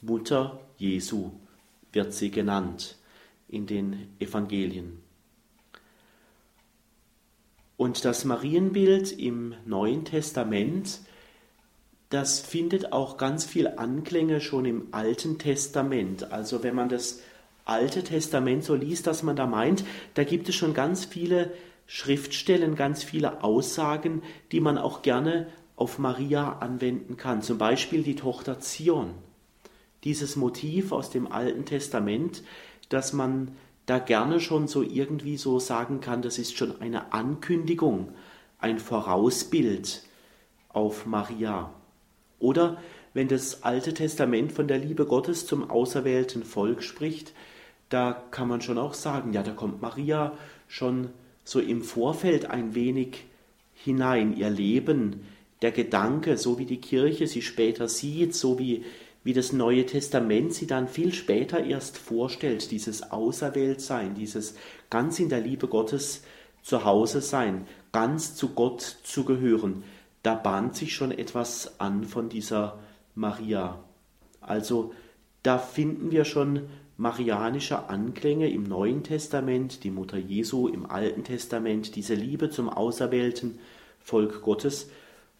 Mutter 0.00 0.58
Jesu 0.78 1.32
wird 1.92 2.14
sie 2.14 2.30
genannt 2.30 2.96
in 3.46 3.66
den 3.66 4.08
Evangelien. 4.18 5.00
Und 7.76 8.06
das 8.06 8.24
Marienbild 8.24 9.12
im 9.12 9.54
Neuen 9.66 10.06
Testament 10.06 11.00
das 12.10 12.40
findet 12.40 12.92
auch 12.92 13.16
ganz 13.16 13.44
viel 13.44 13.66
Anklänge 13.66 14.40
schon 14.40 14.64
im 14.64 14.88
Alten 14.92 15.38
Testament. 15.38 16.32
Also 16.32 16.62
wenn 16.62 16.74
man 16.74 16.88
das 16.88 17.20
Alte 17.64 18.04
Testament 18.04 18.62
so 18.62 18.74
liest, 18.74 19.06
dass 19.06 19.22
man 19.22 19.36
da 19.36 19.46
meint, 19.46 19.84
da 20.14 20.24
gibt 20.24 20.48
es 20.48 20.54
schon 20.54 20.74
ganz 20.74 21.04
viele 21.04 21.52
Schriftstellen, 21.86 22.76
ganz 22.76 23.02
viele 23.02 23.42
Aussagen, 23.42 24.22
die 24.52 24.60
man 24.60 24.78
auch 24.78 25.02
gerne 25.02 25.46
auf 25.76 25.98
Maria 25.98 26.58
anwenden 26.58 27.16
kann. 27.16 27.42
Zum 27.42 27.58
Beispiel 27.58 28.02
die 28.02 28.16
Tochter 28.16 28.60
Zion. 28.60 29.10
Dieses 30.04 30.36
Motiv 30.36 30.92
aus 30.92 31.10
dem 31.10 31.30
Alten 31.30 31.64
Testament, 31.64 32.42
dass 32.90 33.12
man 33.12 33.56
da 33.86 33.98
gerne 33.98 34.40
schon 34.40 34.68
so 34.68 34.82
irgendwie 34.82 35.36
so 35.36 35.58
sagen 35.58 36.00
kann, 36.00 36.22
das 36.22 36.38
ist 36.38 36.56
schon 36.56 36.80
eine 36.80 37.12
Ankündigung, 37.12 38.10
ein 38.58 38.78
Vorausbild 38.78 40.02
auf 40.68 41.06
Maria. 41.06 41.70
Oder 42.38 42.78
wenn 43.14 43.28
das 43.28 43.62
Alte 43.62 43.94
Testament 43.94 44.52
von 44.52 44.66
der 44.68 44.78
Liebe 44.78 45.06
Gottes 45.06 45.46
zum 45.46 45.70
auserwählten 45.70 46.42
Volk 46.42 46.82
spricht, 46.82 47.32
da 47.88 48.24
kann 48.30 48.48
man 48.48 48.60
schon 48.60 48.76
auch 48.76 48.94
sagen, 48.94 49.32
ja, 49.32 49.42
da 49.42 49.52
kommt 49.52 49.80
Maria 49.80 50.36
schon 50.66 51.10
so 51.44 51.60
im 51.60 51.82
Vorfeld 51.82 52.46
ein 52.46 52.74
wenig 52.74 53.24
hinein, 53.74 54.36
ihr 54.36 54.50
Leben, 54.50 55.26
der 55.62 55.70
Gedanke, 55.70 56.36
so 56.36 56.58
wie 56.58 56.66
die 56.66 56.80
Kirche 56.80 57.26
sie 57.26 57.42
später 57.42 57.88
sieht, 57.88 58.34
so 58.34 58.58
wie, 58.58 58.84
wie 59.22 59.32
das 59.32 59.52
Neue 59.52 59.86
Testament 59.86 60.52
sie 60.52 60.66
dann 60.66 60.88
viel 60.88 61.12
später 61.12 61.64
erst 61.64 61.96
vorstellt, 61.96 62.70
dieses 62.70 63.12
Auserwähltsein, 63.12 64.14
dieses 64.14 64.56
ganz 64.90 65.20
in 65.20 65.28
der 65.28 65.40
Liebe 65.40 65.68
Gottes 65.68 66.22
zu 66.62 66.84
Hause 66.84 67.20
sein, 67.20 67.66
ganz 67.92 68.34
zu 68.34 68.50
Gott 68.50 68.80
zu 69.04 69.24
gehören 69.24 69.84
da 70.24 70.34
bahnt 70.34 70.74
sich 70.74 70.94
schon 70.94 71.12
etwas 71.12 71.78
an 71.78 72.04
von 72.04 72.28
dieser 72.28 72.78
Maria. 73.14 73.84
Also 74.40 74.92
da 75.42 75.58
finden 75.58 76.10
wir 76.10 76.24
schon 76.24 76.62
marianische 76.96 77.90
Anklänge 77.90 78.48
im 78.48 78.62
Neuen 78.62 79.02
Testament, 79.02 79.84
die 79.84 79.90
Mutter 79.90 80.16
Jesu 80.16 80.66
im 80.66 80.86
Alten 80.90 81.24
Testament, 81.24 81.94
diese 81.94 82.14
Liebe 82.14 82.48
zum 82.48 82.70
auserwählten 82.70 83.58
Volk 84.00 84.40
Gottes, 84.40 84.88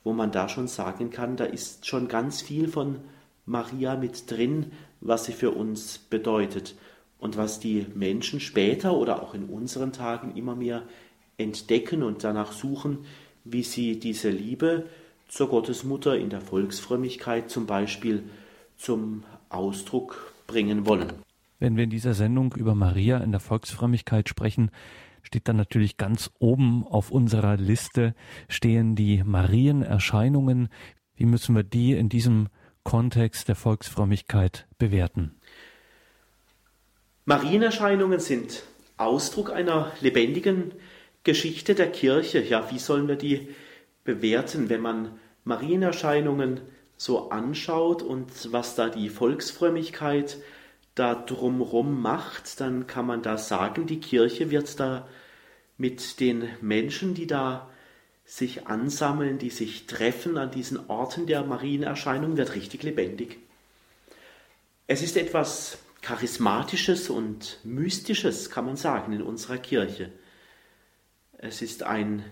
wo 0.03 0.13
man 0.13 0.33
da 0.33 0.51
schon 0.51 0.69
sagen 0.69 1.09
kann, 1.09 1.37
da 1.37 1.45
ist 1.45 1.87
schon 1.87 2.07
ganz 2.07 2.43
viel 2.43 2.69
von 2.69 3.01
Maria 3.47 3.97
mit 3.97 4.31
drin, 4.31 4.73
was 5.01 5.25
sie 5.25 5.33
für 5.33 5.53
uns 5.53 5.97
bedeutet 5.97 6.75
und 7.19 7.39
was 7.39 7.59
die 7.59 7.87
Menschen 7.95 8.39
später 8.39 8.95
oder 8.95 9.23
auch 9.23 9.33
in 9.33 9.45
unseren 9.45 9.95
Tagen 9.95 10.37
immer 10.37 10.55
mehr 10.55 10.83
entdecken 11.39 12.03
und 12.03 12.23
danach 12.23 12.53
suchen, 12.53 13.07
wie 13.45 13.63
sie 13.63 13.99
diese 13.99 14.31
Liebe 14.31 14.87
zur 15.29 15.49
Gottesmutter 15.49 16.17
in 16.17 16.31
der 16.31 16.41
Volksfrömmigkeit 16.41 17.51
zum 17.51 17.67
Beispiel 17.67 18.25
zum 18.77 19.25
Ausdruck 19.49 20.33
bringen 20.47 20.87
wollen. 20.87 21.13
Wenn 21.59 21.77
wir 21.77 21.85
in 21.85 21.91
dieser 21.91 22.15
Sendung 22.15 22.55
über 22.55 22.75
Maria 22.75 23.19
in 23.19 23.31
der 23.31 23.41
Volksfrömmigkeit 23.41 24.29
sprechen, 24.29 24.71
steht 25.23 25.49
dann 25.49 25.57
natürlich 25.57 25.97
ganz 25.97 26.31
oben 26.39 26.87
auf 26.87 27.11
unserer 27.11 27.57
Liste 27.57 28.15
stehen 28.49 28.95
die 28.95 29.23
Marienerscheinungen. 29.25 30.69
Wie 31.17 31.25
müssen 31.25 31.55
wir 31.57 31.63
die 31.63 31.93
in 31.93 32.09
diesem 32.09 32.49
Kontext 32.83 33.49
der 33.49 33.57
Volksfrömmigkeit 33.57 34.67
bewerten? 34.79 35.37
Marienerscheinungen 37.25 38.21
sind 38.21 38.65
Ausdruck 38.99 39.51
einer 39.51 39.93
lebendigen 40.01 40.73
Geschichte 41.25 41.75
der 41.75 41.91
Kirche. 41.91 42.41
Ja, 42.41 42.71
wie 42.71 42.79
sollen 42.79 43.09
wir 43.09 43.17
die 43.17 43.49
bewerten, 44.05 44.69
wenn 44.69 44.81
man 44.81 45.19
Marienerscheinungen 45.45 46.61
so 46.97 47.31
anschaut 47.31 48.03
und 48.03 48.53
was 48.53 48.77
da 48.77 48.89
die 48.89 49.09
Volksfrömmigkeit 49.09 50.39
da 50.95 51.15
drumrum 51.15 52.01
macht, 52.01 52.61
dann 52.61 52.87
kann 52.87 53.07
man 53.07 53.23
da 53.23 53.37
sagen, 53.37 53.87
die 53.87 54.01
Kirche 54.01 54.51
wird 54.51 54.79
da 54.79 55.09
mit 55.77 56.21
den 56.21 56.49
Menschen, 56.61 57.15
die 57.15 57.27
da 57.27 57.69
sich 58.25 58.67
ansammeln, 58.67 59.39
die 59.39 59.51
sich 59.51 59.87
treffen 59.87 60.39
an 60.39 60.51
diesen 60.51 60.89
Orten 60.89 61.27
der 61.27 61.43
Marienerscheinung, 61.45 62.37
wird 62.37 62.55
richtig 62.55 62.83
lebendig. 62.85 63.39
Es 64.87 65.03
ist 65.03 65.17
etwas 65.17 65.79
Charismatisches 66.01 67.11
und 67.11 67.59
Mystisches, 67.65 68.51
kann 68.51 68.67
man 68.67 68.77
sagen, 68.77 69.13
in 69.13 69.23
unserer 69.23 69.59
Kirche. 69.59 70.13
Es 71.39 71.63
ist 71.63 71.83
ein 71.83 72.25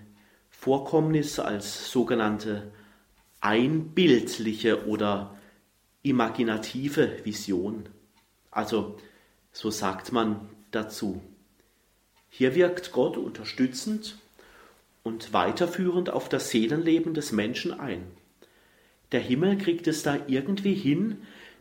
Vorkommnis 0.51 1.39
als 1.39 1.91
sogenannte 1.91 2.73
einbildliche 3.41 4.87
oder 4.87 5.37
imaginative 6.03 7.25
Vision. 7.25 7.89
Also 8.51 8.97
so 9.53 9.71
sagt 9.71 10.13
man 10.13 10.49
dazu. 10.71 11.21
Hier 12.29 12.55
wirkt 12.55 12.93
Gott 12.93 13.17
unterstützend 13.17 14.17
und 15.03 15.33
weiterführend 15.33 16.11
auf 16.11 16.29
das 16.29 16.51
Seelenleben 16.51 17.13
des 17.13 17.33
Menschen 17.33 17.79
ein. 17.79 18.07
Der 19.11 19.21
Himmel 19.21 19.59
kriegt 19.59 19.87
es 19.87 20.03
da 20.03 20.19
irgendwie 20.27 20.75
hin, 20.75 21.19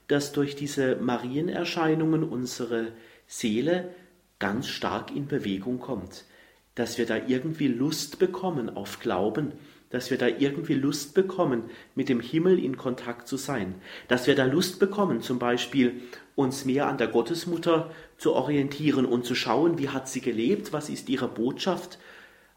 dass 0.07 0.31
durch 0.31 0.55
diese 0.55 0.95
Marienerscheinungen 0.95 2.23
unsere 2.23 2.93
Seele 3.27 3.93
ganz 4.39 4.67
stark 4.67 5.15
in 5.15 5.27
Bewegung 5.27 5.79
kommt, 5.79 6.25
dass 6.75 6.97
wir 6.97 7.05
da 7.05 7.17
irgendwie 7.27 7.67
Lust 7.67 8.19
bekommen 8.19 8.75
auf 8.75 8.99
Glauben, 8.99 9.53
dass 9.89 10.09
wir 10.09 10.17
da 10.17 10.27
irgendwie 10.27 10.73
Lust 10.73 11.13
bekommen, 11.13 11.63
mit 11.95 12.09
dem 12.09 12.21
Himmel 12.21 12.63
in 12.63 12.77
Kontakt 12.77 13.27
zu 13.27 13.37
sein, 13.37 13.75
dass 14.07 14.25
wir 14.25 14.35
da 14.35 14.45
Lust 14.45 14.79
bekommen, 14.79 15.21
zum 15.21 15.37
Beispiel 15.37 16.01
uns 16.35 16.65
mehr 16.65 16.87
an 16.87 16.97
der 16.97 17.07
Gottesmutter 17.07 17.91
zu 18.17 18.33
orientieren 18.33 19.05
und 19.05 19.25
zu 19.25 19.35
schauen, 19.35 19.77
wie 19.77 19.89
hat 19.89 20.07
sie 20.07 20.21
gelebt, 20.21 20.71
was 20.71 20.89
ist 20.89 21.09
ihre 21.09 21.27
Botschaft. 21.27 21.99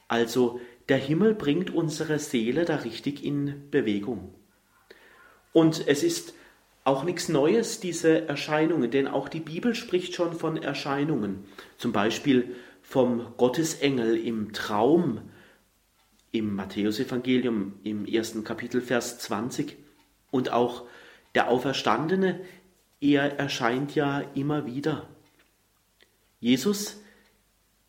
Also 0.06 0.60
der 0.88 0.98
Himmel 0.98 1.34
bringt 1.34 1.74
unsere 1.74 2.18
Seele 2.18 2.64
da 2.64 2.76
richtig 2.76 3.24
in 3.24 3.68
Bewegung. 3.70 4.32
Und 5.52 5.86
es 5.88 6.02
ist 6.02 6.34
auch 6.84 7.04
nichts 7.04 7.28
Neues, 7.28 7.80
diese 7.80 8.28
Erscheinungen, 8.28 8.90
denn 8.90 9.08
auch 9.08 9.28
die 9.28 9.40
Bibel 9.40 9.74
spricht 9.74 10.14
schon 10.14 10.34
von 10.34 10.62
Erscheinungen, 10.62 11.44
zum 11.78 11.92
Beispiel 11.92 12.54
vom 12.84 13.36
Gottesengel 13.38 14.16
im 14.16 14.52
Traum, 14.52 15.22
im 16.30 16.54
Matthäusevangelium 16.54 17.80
im 17.82 18.06
ersten 18.06 18.44
Kapitel 18.44 18.80
Vers 18.80 19.18
20 19.18 19.76
und 20.30 20.52
auch 20.52 20.84
der 21.34 21.48
Auferstandene, 21.48 22.38
er 23.00 23.36
erscheint 23.38 23.94
ja 23.94 24.20
immer 24.34 24.66
wieder. 24.66 25.08
Jesus 26.40 26.96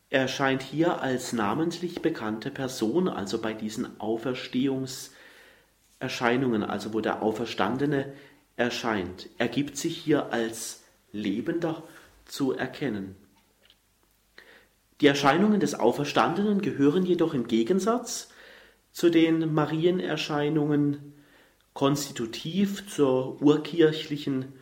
erscheint 0.08 0.62
hier 0.62 1.02
als 1.02 1.32
namentlich 1.32 2.02
bekannte 2.02 2.50
Person, 2.50 3.08
also 3.08 3.40
bei 3.40 3.52
diesen 3.52 4.00
Auferstehungserscheinungen, 4.00 6.64
also 6.64 6.94
wo 6.94 7.00
der 7.00 7.22
Auferstandene 7.22 8.12
erscheint. 8.56 9.28
Er 9.36 9.48
gibt 9.48 9.76
sich 9.76 9.98
hier 9.98 10.32
als 10.32 10.84
Lebender 11.12 11.82
zu 12.24 12.52
erkennen. 12.52 13.16
Die 15.00 15.06
Erscheinungen 15.06 15.60
des 15.60 15.74
Auferstandenen 15.74 16.62
gehören 16.62 17.04
jedoch 17.04 17.34
im 17.34 17.48
Gegensatz 17.48 18.28
zu 18.92 19.10
den 19.10 19.52
Marienerscheinungen 19.52 21.12
konstitutiv 21.74 22.88
zur 22.88 23.42
urkirchlichen 23.42 24.54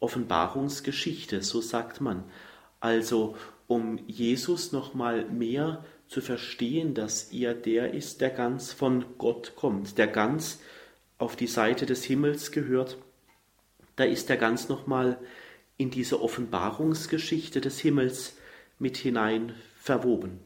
Offenbarungsgeschichte, 0.00 1.42
so 1.42 1.60
sagt 1.60 2.00
man. 2.00 2.24
Also 2.80 3.36
um 3.68 4.00
Jesus 4.08 4.72
nochmal 4.72 5.24
mehr 5.26 5.84
zu 6.08 6.20
verstehen, 6.20 6.94
dass 6.94 7.32
er 7.32 7.54
der 7.54 7.94
ist, 7.94 8.20
der 8.20 8.30
ganz 8.30 8.72
von 8.72 9.04
Gott 9.18 9.54
kommt, 9.54 9.98
der 9.98 10.08
ganz 10.08 10.60
auf 11.18 11.36
die 11.36 11.46
Seite 11.46 11.86
des 11.86 12.02
Himmels 12.04 12.50
gehört, 12.50 12.98
da 13.94 14.02
ist 14.02 14.28
er 14.30 14.36
ganz 14.36 14.68
nochmal 14.68 15.18
in 15.76 15.90
diese 15.90 16.20
Offenbarungsgeschichte 16.20 17.60
des 17.60 17.78
Himmels 17.78 18.36
mit 18.78 18.96
hinein 18.96 19.54
verwoben. 19.86 20.40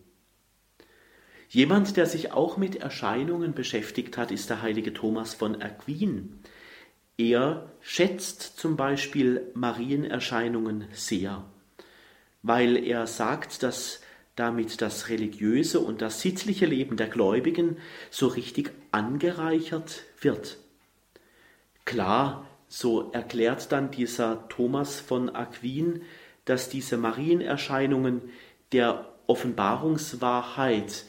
Jemand, 1.48 1.96
der 1.96 2.06
sich 2.06 2.30
auch 2.32 2.56
mit 2.56 2.76
Erscheinungen 2.76 3.54
beschäftigt 3.54 4.16
hat, 4.16 4.30
ist 4.30 4.50
der 4.50 4.62
heilige 4.62 4.92
Thomas 4.92 5.34
von 5.34 5.60
Aquin. 5.60 6.38
Er 7.18 7.72
schätzt 7.80 8.40
zum 8.58 8.76
Beispiel 8.76 9.50
Marienerscheinungen 9.54 10.84
sehr, 10.92 11.44
weil 12.42 12.76
er 12.76 13.08
sagt, 13.08 13.64
dass 13.64 14.00
damit 14.36 14.80
das 14.80 15.08
religiöse 15.08 15.80
und 15.80 16.00
das 16.02 16.20
sittliche 16.20 16.66
Leben 16.66 16.96
der 16.96 17.08
Gläubigen 17.08 17.78
so 18.10 18.28
richtig 18.28 18.70
angereichert 18.92 20.04
wird. 20.20 20.56
Klar, 21.84 22.46
so 22.68 23.10
erklärt 23.10 23.72
dann 23.72 23.90
dieser 23.90 24.48
Thomas 24.48 25.00
von 25.00 25.34
Aquin, 25.34 26.02
dass 26.44 26.68
diese 26.68 26.96
Marienerscheinungen 26.96 28.22
der 28.72 29.12
Offenbarungswahrheit 29.30 31.04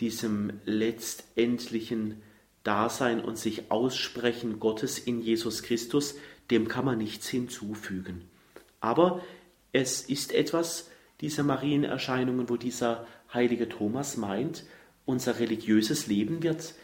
diesem 0.00 0.54
letztendlichen 0.64 2.20
Dasein 2.64 3.20
und 3.20 3.38
sich 3.38 3.70
Aussprechen 3.70 4.58
Gottes 4.58 4.98
in 4.98 5.20
Jesus 5.20 5.62
Christus, 5.62 6.16
dem 6.50 6.66
kann 6.66 6.84
man 6.84 6.98
nichts 6.98 7.28
hinzufügen. 7.28 8.28
Aber 8.80 9.22
es 9.72 10.00
ist 10.02 10.32
etwas, 10.32 10.90
diese 11.20 11.44
Marienerscheinungen, 11.44 12.48
wo 12.48 12.56
dieser 12.56 13.06
heilige 13.32 13.68
Thomas 13.68 14.16
meint, 14.16 14.64
unser 15.04 15.38
religiöses 15.38 16.08
Leben 16.08 16.42
wird 16.42 16.74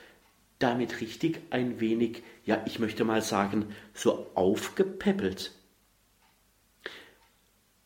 damit 0.61 1.01
richtig 1.01 1.41
ein 1.51 1.81
wenig, 1.81 2.23
ja, 2.45 2.63
ich 2.65 2.79
möchte 2.79 3.03
mal 3.05 3.23
sagen, 3.23 3.75
so 3.93 4.31
aufgepäppelt. 4.37 5.53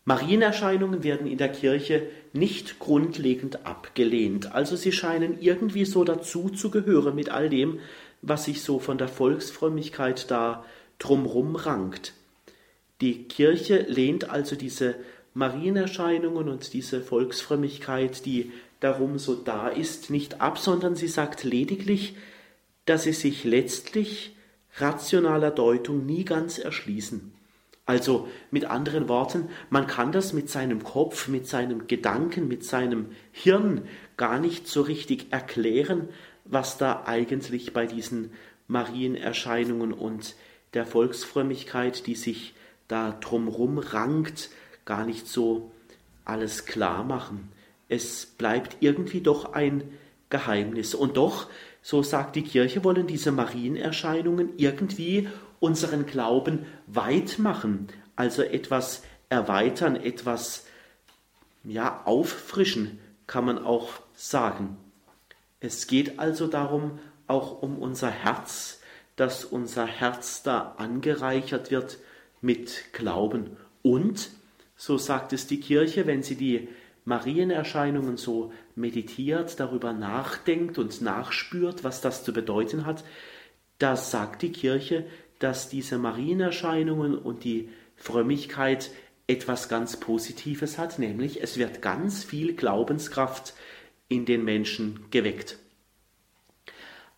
Marienerscheinungen 0.04 1.02
werden 1.02 1.26
in 1.26 1.38
der 1.38 1.50
Kirche 1.50 2.10
nicht 2.34 2.80
grundlegend 2.80 3.64
abgelehnt, 3.64 4.52
also 4.52 4.76
sie 4.76 4.92
scheinen 4.92 5.40
irgendwie 5.40 5.84
so 5.84 6.04
dazu 6.04 6.50
zu 6.50 6.70
gehören 6.70 7.14
mit 7.14 7.30
all 7.30 7.48
dem, 7.48 7.78
was 8.22 8.44
sich 8.44 8.62
so 8.62 8.80
von 8.80 8.98
der 8.98 9.08
Volksfrömmigkeit 9.08 10.30
da 10.30 10.64
drumrum 10.98 11.54
rankt. 11.56 12.12
Die 13.00 13.24
Kirche 13.24 13.86
lehnt 13.88 14.30
also 14.30 14.56
diese 14.56 14.96
Marienerscheinungen 15.34 16.48
und 16.48 16.72
diese 16.72 17.00
Volksfrömmigkeit, 17.00 18.26
die 18.26 18.52
darum 18.80 19.18
so 19.18 19.34
da 19.34 19.68
ist, 19.68 20.10
nicht 20.10 20.40
ab, 20.40 20.58
sondern 20.58 20.96
sie 20.96 21.08
sagt 21.08 21.44
lediglich, 21.44 22.16
dass 22.84 23.04
sie 23.04 23.12
sich 23.12 23.44
letztlich 23.44 24.34
rationaler 24.76 25.50
Deutung 25.50 26.04
nie 26.04 26.24
ganz 26.24 26.58
erschließen. 26.58 27.32
Also 27.86 28.28
mit 28.50 28.64
anderen 28.64 29.08
Worten, 29.08 29.50
man 29.68 29.86
kann 29.86 30.10
das 30.10 30.32
mit 30.32 30.48
seinem 30.48 30.82
Kopf, 30.82 31.28
mit 31.28 31.46
seinem 31.46 31.86
Gedanken, 31.86 32.48
mit 32.48 32.64
seinem 32.64 33.10
Hirn 33.30 33.82
gar 34.16 34.38
nicht 34.38 34.66
so 34.66 34.80
richtig 34.80 35.32
erklären, 35.32 36.08
was 36.46 36.78
da 36.78 37.04
eigentlich 37.04 37.72
bei 37.74 37.86
diesen 37.86 38.30
Marienerscheinungen 38.68 39.92
und 39.92 40.34
der 40.72 40.86
Volksfrömmigkeit, 40.86 42.06
die 42.06 42.14
sich 42.14 42.54
da 42.88 43.12
drumrum 43.12 43.78
rankt, 43.78 44.50
gar 44.84 45.04
nicht 45.04 45.26
so 45.26 45.70
alles 46.24 46.64
klar 46.64 47.04
machen. 47.04 47.50
Es 47.88 48.26
bleibt 48.26 48.78
irgendwie 48.80 49.20
doch 49.20 49.52
ein 49.52 49.84
Geheimnis. 50.30 50.94
Und 50.94 51.16
doch, 51.16 51.48
so 51.82 52.02
sagt 52.02 52.36
die 52.36 52.42
Kirche, 52.42 52.82
wollen 52.82 53.06
diese 53.06 53.30
Marienerscheinungen 53.30 54.50
irgendwie 54.56 55.28
unseren 55.64 56.04
Glauben 56.04 56.66
weit 56.86 57.38
machen, 57.38 57.88
also 58.16 58.42
etwas 58.42 59.02
erweitern, 59.30 59.96
etwas 59.96 60.66
ja, 61.64 62.02
auffrischen, 62.04 63.00
kann 63.26 63.46
man 63.46 63.64
auch 63.64 63.88
sagen. 64.14 64.76
Es 65.60 65.86
geht 65.86 66.18
also 66.18 66.48
darum, 66.48 66.98
auch 67.26 67.62
um 67.62 67.78
unser 67.78 68.10
Herz, 68.10 68.82
dass 69.16 69.46
unser 69.46 69.86
Herz 69.86 70.42
da 70.42 70.74
angereichert 70.76 71.70
wird 71.70 71.96
mit 72.42 72.92
Glauben. 72.92 73.56
Und, 73.80 74.28
so 74.76 74.98
sagt 74.98 75.32
es 75.32 75.46
die 75.46 75.60
Kirche, 75.60 76.06
wenn 76.06 76.22
sie 76.22 76.36
die 76.36 76.68
Marienerscheinungen 77.06 78.18
so 78.18 78.52
meditiert, 78.74 79.58
darüber 79.58 79.94
nachdenkt 79.94 80.76
und 80.76 81.00
nachspürt, 81.00 81.84
was 81.84 82.02
das 82.02 82.22
zu 82.22 82.34
bedeuten 82.34 82.84
hat, 82.84 83.02
da 83.78 83.96
sagt 83.96 84.42
die 84.42 84.52
Kirche, 84.52 85.06
dass 85.44 85.68
diese 85.68 85.98
Marienerscheinungen 85.98 87.18
und 87.18 87.44
die 87.44 87.68
Frömmigkeit 87.96 88.90
etwas 89.26 89.68
ganz 89.68 89.98
Positives 90.00 90.78
hat, 90.78 90.98
nämlich 90.98 91.42
es 91.42 91.58
wird 91.58 91.82
ganz 91.82 92.24
viel 92.24 92.54
Glaubenskraft 92.54 93.52
in 94.08 94.24
den 94.24 94.42
Menschen 94.42 95.04
geweckt. 95.10 95.58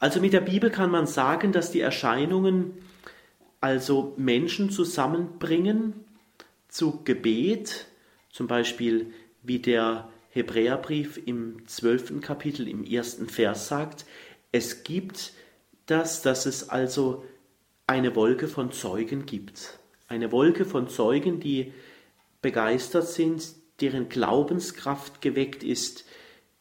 Also 0.00 0.20
mit 0.20 0.32
der 0.32 0.40
Bibel 0.40 0.70
kann 0.70 0.90
man 0.90 1.06
sagen, 1.06 1.52
dass 1.52 1.70
die 1.70 1.78
Erscheinungen 1.78 2.72
also 3.60 4.12
Menschen 4.16 4.70
zusammenbringen 4.70 5.92
zu 6.66 7.04
Gebet, 7.04 7.86
zum 8.32 8.48
Beispiel 8.48 9.12
wie 9.44 9.60
der 9.60 10.08
Hebräerbrief 10.30 11.16
im 11.24 11.68
zwölften 11.68 12.20
Kapitel 12.20 12.66
im 12.66 12.82
ersten 12.82 13.28
Vers 13.28 13.68
sagt, 13.68 14.04
es 14.50 14.82
gibt 14.82 15.32
das, 15.86 16.22
dass 16.22 16.44
es 16.44 16.68
also 16.68 17.24
eine 17.86 18.16
Wolke 18.16 18.48
von 18.48 18.72
Zeugen 18.72 19.26
gibt. 19.26 19.78
Eine 20.08 20.32
Wolke 20.32 20.64
von 20.64 20.88
Zeugen, 20.88 21.40
die 21.40 21.72
begeistert 22.42 23.08
sind, 23.08 23.44
deren 23.80 24.08
Glaubenskraft 24.08 25.20
geweckt 25.20 25.62
ist, 25.62 26.04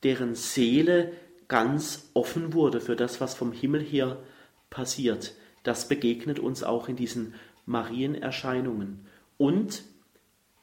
deren 0.03 0.35
Seele 0.35 1.13
ganz 1.47 2.09
offen 2.13 2.53
wurde 2.53 2.81
für 2.81 2.95
das, 2.95 3.21
was 3.21 3.35
vom 3.35 3.51
Himmel 3.51 3.81
her 3.81 4.17
passiert. 4.69 5.33
Das 5.63 5.87
begegnet 5.87 6.39
uns 6.39 6.63
auch 6.63 6.89
in 6.89 6.95
diesen 6.95 7.33
Marienerscheinungen. 7.65 9.07
Und 9.37 9.83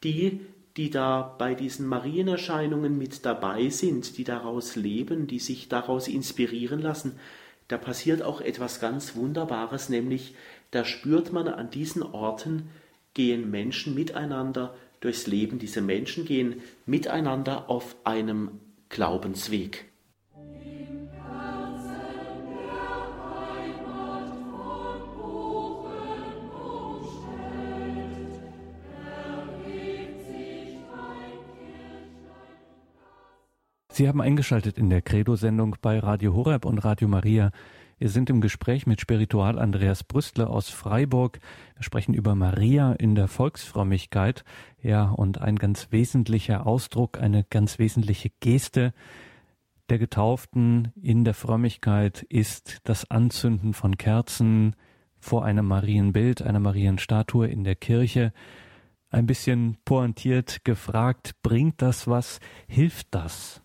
die, 0.04 0.40
die 0.76 0.90
da 0.90 1.22
bei 1.38 1.54
diesen 1.54 1.86
Marienerscheinungen 1.86 2.96
mit 2.96 3.24
dabei 3.24 3.68
sind, 3.68 4.16
die 4.16 4.24
daraus 4.24 4.76
leben, 4.76 5.26
die 5.26 5.38
sich 5.40 5.68
daraus 5.68 6.08
inspirieren 6.08 6.80
lassen, 6.80 7.18
da 7.72 7.78
passiert 7.78 8.20
auch 8.20 8.42
etwas 8.42 8.80
ganz 8.80 9.16
Wunderbares, 9.16 9.88
nämlich 9.88 10.34
da 10.72 10.84
spürt 10.84 11.32
man 11.32 11.48
an 11.48 11.70
diesen 11.70 12.02
Orten, 12.02 12.68
gehen 13.14 13.50
Menschen 13.50 13.94
miteinander 13.94 14.74
durchs 15.00 15.26
Leben. 15.26 15.58
Diese 15.58 15.80
Menschen 15.80 16.26
gehen 16.26 16.60
miteinander 16.84 17.70
auf 17.70 17.96
einem 18.04 18.60
Glaubensweg. 18.90 19.91
Sie 33.92 34.08
haben 34.08 34.22
eingeschaltet 34.22 34.78
in 34.78 34.88
der 34.88 35.02
Credo-Sendung 35.02 35.76
bei 35.82 35.98
Radio 35.98 36.32
Horeb 36.34 36.64
und 36.64 36.78
Radio 36.78 37.08
Maria. 37.08 37.50
Wir 37.98 38.08
sind 38.08 38.30
im 38.30 38.40
Gespräch 38.40 38.86
mit 38.86 39.02
Spiritual 39.02 39.58
Andreas 39.58 40.02
Brüstler 40.02 40.48
aus 40.48 40.70
Freiburg. 40.70 41.40
Wir 41.76 41.82
sprechen 41.82 42.14
über 42.14 42.34
Maria 42.34 42.94
in 42.94 43.14
der 43.14 43.28
Volksfrömmigkeit. 43.28 44.44
Ja, 44.82 45.10
und 45.10 45.42
ein 45.42 45.56
ganz 45.56 45.88
wesentlicher 45.90 46.66
Ausdruck, 46.66 47.20
eine 47.20 47.44
ganz 47.44 47.78
wesentliche 47.78 48.30
Geste 48.40 48.94
der 49.90 49.98
Getauften 49.98 50.92
in 51.02 51.24
der 51.24 51.34
Frömmigkeit 51.34 52.22
ist 52.22 52.78
das 52.84 53.10
Anzünden 53.10 53.74
von 53.74 53.98
Kerzen 53.98 54.74
vor 55.20 55.44
einem 55.44 55.66
Marienbild, 55.66 56.40
einer 56.40 56.60
Marienstatue 56.60 57.46
in 57.46 57.62
der 57.62 57.74
Kirche. 57.74 58.32
Ein 59.12 59.26
bisschen 59.26 59.76
pointiert 59.84 60.64
gefragt, 60.64 61.34
bringt 61.42 61.82
das 61.82 62.08
was? 62.08 62.40
Hilft 62.66 63.08
das? 63.10 63.60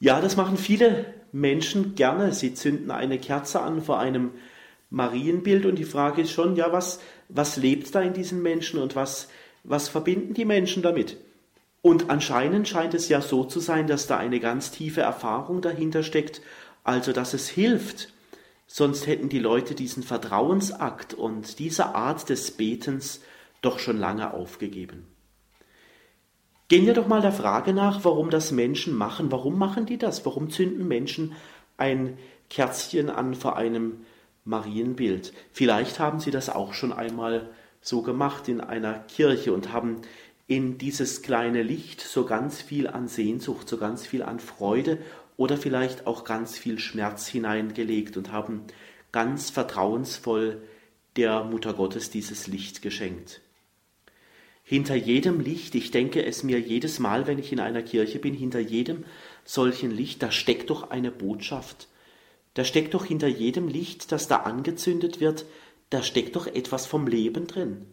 Ja, 0.00 0.20
das 0.20 0.36
machen 0.36 0.56
viele 0.56 1.14
Menschen 1.30 1.94
gerne. 1.94 2.32
Sie 2.32 2.52
zünden 2.54 2.90
eine 2.90 3.20
Kerze 3.20 3.62
an 3.62 3.80
vor 3.80 4.00
einem 4.00 4.32
Marienbild 4.90 5.66
und 5.66 5.76
die 5.76 5.84
Frage 5.84 6.22
ist 6.22 6.32
schon, 6.32 6.56
ja, 6.56 6.72
was, 6.72 7.00
was 7.28 7.58
lebt 7.58 7.94
da 7.94 8.00
in 8.00 8.12
diesen 8.12 8.42
Menschen 8.42 8.80
und 8.80 8.96
was, 8.96 9.28
was 9.62 9.88
verbinden 9.88 10.34
die 10.34 10.44
Menschen 10.44 10.82
damit? 10.82 11.16
Und 11.80 12.10
anscheinend 12.10 12.66
scheint 12.66 12.92
es 12.94 13.08
ja 13.08 13.20
so 13.20 13.44
zu 13.44 13.60
sein, 13.60 13.86
dass 13.86 14.08
da 14.08 14.18
eine 14.18 14.40
ganz 14.40 14.72
tiefe 14.72 15.00
Erfahrung 15.00 15.62
dahinter 15.62 16.02
steckt, 16.02 16.42
also 16.82 17.12
dass 17.12 17.34
es 17.34 17.48
hilft. 17.48 18.12
Sonst 18.66 19.06
hätten 19.06 19.28
die 19.28 19.38
Leute 19.38 19.76
diesen 19.76 20.02
Vertrauensakt 20.02 21.14
und 21.14 21.60
diese 21.60 21.94
Art 21.94 22.28
des 22.28 22.50
Betens 22.50 23.20
doch 23.60 23.78
schon 23.78 23.98
lange 23.98 24.32
aufgegeben. 24.32 25.06
Gehen 26.68 26.86
wir 26.86 26.94
doch 26.94 27.08
mal 27.08 27.20
der 27.20 27.32
Frage 27.32 27.72
nach, 27.72 28.04
warum 28.04 28.30
das 28.30 28.52
Menschen 28.52 28.96
machen. 28.96 29.32
Warum 29.32 29.58
machen 29.58 29.86
die 29.86 29.98
das? 29.98 30.24
Warum 30.24 30.50
zünden 30.50 30.86
Menschen 30.86 31.32
ein 31.76 32.16
Kerzchen 32.48 33.10
an 33.10 33.34
vor 33.34 33.56
einem 33.56 34.04
Marienbild? 34.44 35.32
Vielleicht 35.52 35.98
haben 35.98 36.20
sie 36.20 36.30
das 36.30 36.48
auch 36.48 36.72
schon 36.72 36.92
einmal 36.92 37.50
so 37.80 38.02
gemacht 38.02 38.46
in 38.48 38.60
einer 38.60 39.00
Kirche 39.00 39.52
und 39.52 39.72
haben 39.72 40.02
in 40.46 40.78
dieses 40.78 41.22
kleine 41.22 41.62
Licht 41.62 42.00
so 42.00 42.24
ganz 42.24 42.60
viel 42.60 42.86
an 42.86 43.08
Sehnsucht, 43.08 43.68
so 43.68 43.76
ganz 43.76 44.06
viel 44.06 44.22
an 44.22 44.38
Freude 44.38 44.98
oder 45.36 45.56
vielleicht 45.56 46.06
auch 46.06 46.24
ganz 46.24 46.56
viel 46.56 46.78
Schmerz 46.78 47.26
hineingelegt 47.26 48.16
und 48.16 48.30
haben 48.30 48.62
ganz 49.10 49.50
vertrauensvoll 49.50 50.62
der 51.16 51.44
Mutter 51.44 51.72
Gottes 51.72 52.10
dieses 52.10 52.46
Licht 52.46 52.82
geschenkt. 52.82 53.40
Hinter 54.70 54.94
jedem 54.94 55.40
Licht, 55.40 55.74
ich 55.74 55.90
denke 55.90 56.24
es 56.24 56.44
mir 56.44 56.60
jedes 56.60 57.00
Mal, 57.00 57.26
wenn 57.26 57.40
ich 57.40 57.50
in 57.50 57.58
einer 57.58 57.82
Kirche 57.82 58.20
bin, 58.20 58.34
hinter 58.34 58.60
jedem 58.60 59.02
solchen 59.44 59.90
Licht, 59.90 60.22
da 60.22 60.30
steckt 60.30 60.70
doch 60.70 60.90
eine 60.90 61.10
Botschaft. 61.10 61.88
Da 62.54 62.62
steckt 62.62 62.94
doch 62.94 63.04
hinter 63.04 63.26
jedem 63.26 63.66
Licht, 63.66 64.12
das 64.12 64.28
da 64.28 64.36
angezündet 64.36 65.18
wird, 65.18 65.44
da 65.90 66.04
steckt 66.04 66.36
doch 66.36 66.46
etwas 66.46 66.86
vom 66.86 67.08
Leben 67.08 67.48
drin. 67.48 67.84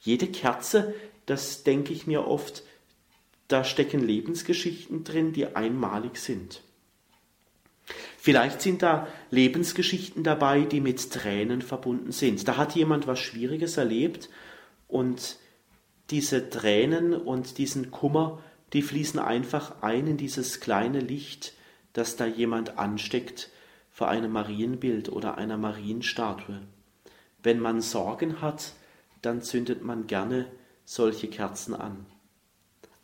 Jede 0.00 0.26
Kerze, 0.26 0.94
das 1.26 1.62
denke 1.62 1.92
ich 1.92 2.08
mir 2.08 2.26
oft, 2.26 2.64
da 3.46 3.62
stecken 3.62 4.04
Lebensgeschichten 4.04 5.04
drin, 5.04 5.32
die 5.32 5.54
einmalig 5.54 6.16
sind. 6.16 6.60
Vielleicht 8.18 8.62
sind 8.62 8.82
da 8.82 9.06
Lebensgeschichten 9.30 10.24
dabei, 10.24 10.62
die 10.62 10.80
mit 10.80 11.08
Tränen 11.08 11.62
verbunden 11.62 12.10
sind. 12.10 12.48
Da 12.48 12.56
hat 12.56 12.74
jemand 12.74 13.06
was 13.06 13.20
Schwieriges 13.20 13.76
erlebt 13.76 14.28
und 14.88 15.38
diese 16.10 16.50
Tränen 16.50 17.14
und 17.14 17.58
diesen 17.58 17.90
Kummer, 17.90 18.42
die 18.72 18.82
fließen 18.82 19.20
einfach 19.20 19.82
ein 19.82 20.06
in 20.06 20.16
dieses 20.16 20.60
kleine 20.60 21.00
Licht, 21.00 21.54
das 21.92 22.16
da 22.16 22.26
jemand 22.26 22.78
ansteckt 22.78 23.50
vor 23.90 24.08
einem 24.08 24.32
Marienbild 24.32 25.08
oder 25.08 25.38
einer 25.38 25.56
Marienstatue. 25.56 26.60
Wenn 27.42 27.60
man 27.60 27.80
Sorgen 27.80 28.40
hat, 28.42 28.72
dann 29.22 29.42
zündet 29.42 29.82
man 29.82 30.06
gerne 30.06 30.46
solche 30.84 31.28
Kerzen 31.28 31.74
an. 31.74 32.06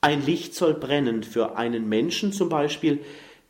Ein 0.00 0.24
Licht 0.24 0.54
soll 0.54 0.74
brennen 0.74 1.22
für 1.22 1.56
einen 1.56 1.88
Menschen 1.88 2.32
zum 2.32 2.48
Beispiel, 2.48 3.04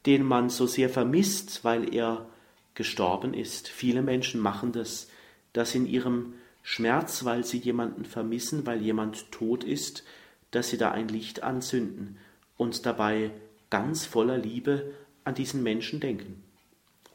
den 0.06 0.22
man 0.22 0.50
so 0.50 0.66
sehr 0.66 0.88
vermisst, 0.88 1.64
weil 1.64 1.94
er 1.94 2.26
gestorben 2.74 3.34
ist. 3.34 3.68
Viele 3.68 4.02
Menschen 4.02 4.40
machen 4.40 4.72
das, 4.72 5.08
dass 5.52 5.74
in 5.74 5.86
ihrem 5.86 6.34
Schmerz, 6.62 7.24
weil 7.24 7.44
sie 7.44 7.58
jemanden 7.58 8.04
vermissen, 8.04 8.66
weil 8.66 8.80
jemand 8.80 9.30
tot 9.32 9.64
ist, 9.64 10.04
dass 10.50 10.68
sie 10.68 10.78
da 10.78 10.90
ein 10.90 11.08
Licht 11.08 11.42
anzünden 11.42 12.18
und 12.56 12.86
dabei 12.86 13.30
ganz 13.70 14.06
voller 14.06 14.38
Liebe 14.38 14.92
an 15.24 15.34
diesen 15.34 15.62
Menschen 15.62 16.00
denken. 16.00 16.42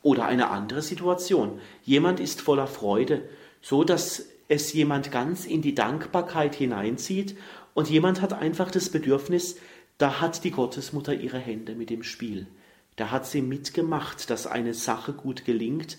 Oder 0.01 0.25
eine 0.25 0.49
andere 0.49 0.81
Situation. 0.81 1.59
Jemand 1.83 2.19
ist 2.19 2.41
voller 2.41 2.67
Freude, 2.67 3.27
so 3.61 3.83
dass 3.83 4.25
es 4.47 4.73
jemand 4.73 5.11
ganz 5.11 5.45
in 5.45 5.61
die 5.61 5.75
Dankbarkeit 5.75 6.55
hineinzieht 6.55 7.37
und 7.73 7.89
jemand 7.89 8.21
hat 8.21 8.33
einfach 8.33 8.71
das 8.71 8.89
Bedürfnis, 8.89 9.57
da 9.97 10.21
hat 10.21 10.43
die 10.43 10.51
Gottesmutter 10.51 11.13
ihre 11.13 11.39
Hände 11.39 11.75
mit 11.75 11.89
dem 11.89 12.03
Spiel. 12.03 12.47
Da 12.95 13.11
hat 13.11 13.27
sie 13.27 13.41
mitgemacht, 13.41 14.29
dass 14.29 14.47
eine 14.47 14.73
Sache 14.73 15.13
gut 15.13 15.45
gelingt 15.45 15.97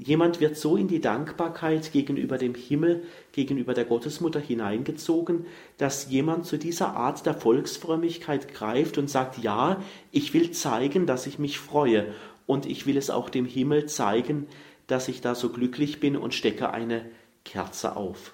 Jemand 0.00 0.38
wird 0.40 0.56
so 0.56 0.76
in 0.76 0.86
die 0.86 1.00
Dankbarkeit 1.00 1.92
gegenüber 1.92 2.38
dem 2.38 2.54
Himmel, 2.54 3.02
gegenüber 3.32 3.74
der 3.74 3.84
Gottesmutter 3.84 4.38
hineingezogen, 4.38 5.46
dass 5.76 6.08
jemand 6.08 6.46
zu 6.46 6.56
dieser 6.56 6.94
Art 6.94 7.26
der 7.26 7.34
Volksfrömmigkeit 7.34 8.54
greift 8.54 8.96
und 8.96 9.10
sagt, 9.10 9.38
ja, 9.38 9.82
ich 10.12 10.32
will 10.34 10.52
zeigen, 10.52 11.06
dass 11.06 11.26
ich 11.26 11.38
mich 11.38 11.58
freue. 11.58 12.14
und 12.46 12.64
ich 12.64 12.86
will 12.86 12.96
es 12.96 13.10
auch 13.10 13.28
dem 13.28 13.44
Himmel 13.44 13.86
zeigen, 13.86 14.46
dass 14.86 15.08
ich 15.08 15.20
da 15.20 15.34
so 15.34 15.50
glücklich 15.50 16.00
bin 16.00 16.16
und 16.16 16.32
stecke 16.32 16.70
eine 16.70 17.04
Kerze 17.44 17.94
auf. 17.94 18.32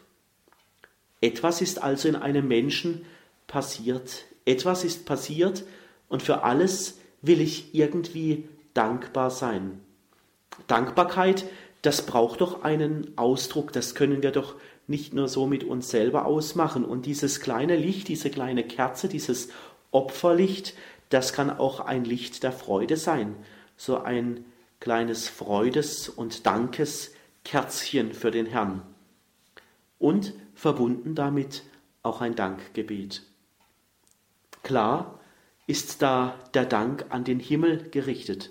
Etwas 1.20 1.60
ist 1.60 1.82
also 1.82 2.08
in 2.08 2.14
einem 2.14 2.46
Menschen 2.46 3.04
passiert. 3.48 4.24
Etwas 4.44 4.84
ist 4.84 5.04
passiert 5.04 5.64
und 6.08 6.22
für 6.22 6.44
alles 6.44 6.98
will 7.22 7.40
ich 7.40 7.74
irgendwie 7.74 8.48
dankbar 8.72 9.30
sein. 9.30 9.80
Dankbarkeit, 10.66 11.44
das 11.82 12.06
braucht 12.06 12.40
doch 12.40 12.62
einen 12.62 13.16
Ausdruck, 13.16 13.72
das 13.72 13.94
können 13.94 14.22
wir 14.22 14.30
doch 14.30 14.54
nicht 14.86 15.14
nur 15.14 15.28
so 15.28 15.46
mit 15.46 15.64
uns 15.64 15.90
selber 15.90 16.26
ausmachen. 16.26 16.84
Und 16.84 17.06
dieses 17.06 17.40
kleine 17.40 17.76
Licht, 17.76 18.08
diese 18.08 18.30
kleine 18.30 18.64
Kerze, 18.64 19.08
dieses 19.08 19.48
Opferlicht, 19.90 20.74
das 21.10 21.32
kann 21.32 21.50
auch 21.50 21.80
ein 21.80 22.04
Licht 22.04 22.42
der 22.42 22.52
Freude 22.52 22.96
sein. 22.96 23.36
So 23.76 23.98
ein 23.98 24.44
kleines 24.80 25.28
Freudes- 25.28 26.08
und 26.08 26.46
Dankeskerzchen 26.46 28.12
für 28.12 28.30
den 28.30 28.46
Herrn. 28.46 28.82
Und 29.98 30.34
verbunden 30.54 31.14
damit 31.14 31.62
auch 32.02 32.20
ein 32.20 32.34
Dankgebet. 32.34 33.22
Klar 34.62 35.18
ist 35.66 36.02
da 36.02 36.38
der 36.52 36.66
Dank 36.66 37.06
an 37.10 37.24
den 37.24 37.40
Himmel 37.40 37.88
gerichtet, 37.90 38.50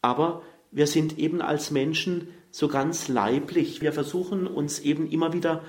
aber 0.00 0.42
wir 0.72 0.86
sind 0.86 1.18
eben 1.18 1.42
als 1.42 1.70
Menschen 1.70 2.28
so 2.50 2.66
ganz 2.66 3.08
leiblich, 3.08 3.82
wir 3.82 3.92
versuchen 3.92 4.46
uns 4.46 4.80
eben 4.80 5.08
immer 5.10 5.32
wieder 5.32 5.62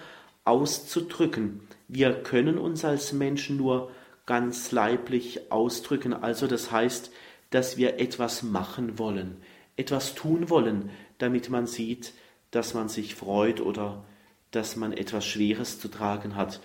auszudrücken. 0.46 1.62
Wir 1.88 2.24
können 2.24 2.58
uns 2.58 2.84
als 2.84 3.14
Menschen 3.14 3.58
nur 3.58 3.92
ganz 4.26 4.72
leiblich 4.72 5.52
ausdrücken, 5.52 6.14
also 6.14 6.48
das 6.48 6.72
heißt, 6.72 7.12
dass 7.50 7.78
wir 7.78 8.00
etwas 8.00 8.44
machen 8.44 8.98
wollen, 8.98 9.38
etwas 9.76 10.16
tun 10.16 10.50
wollen, 10.50 10.90
damit 11.18 11.50
man 11.50 11.68
sieht, 11.68 12.14
dass 12.52 12.74
man 12.74 12.88
sich 12.88 13.16
freut 13.16 13.62
oder 13.62 14.06
dass 14.52 14.76
man 14.76 14.94
etwas 14.94 15.26
Schweres 15.26 15.80
zu 15.80 15.88
tragen 15.90 16.36
hat. 16.36 16.62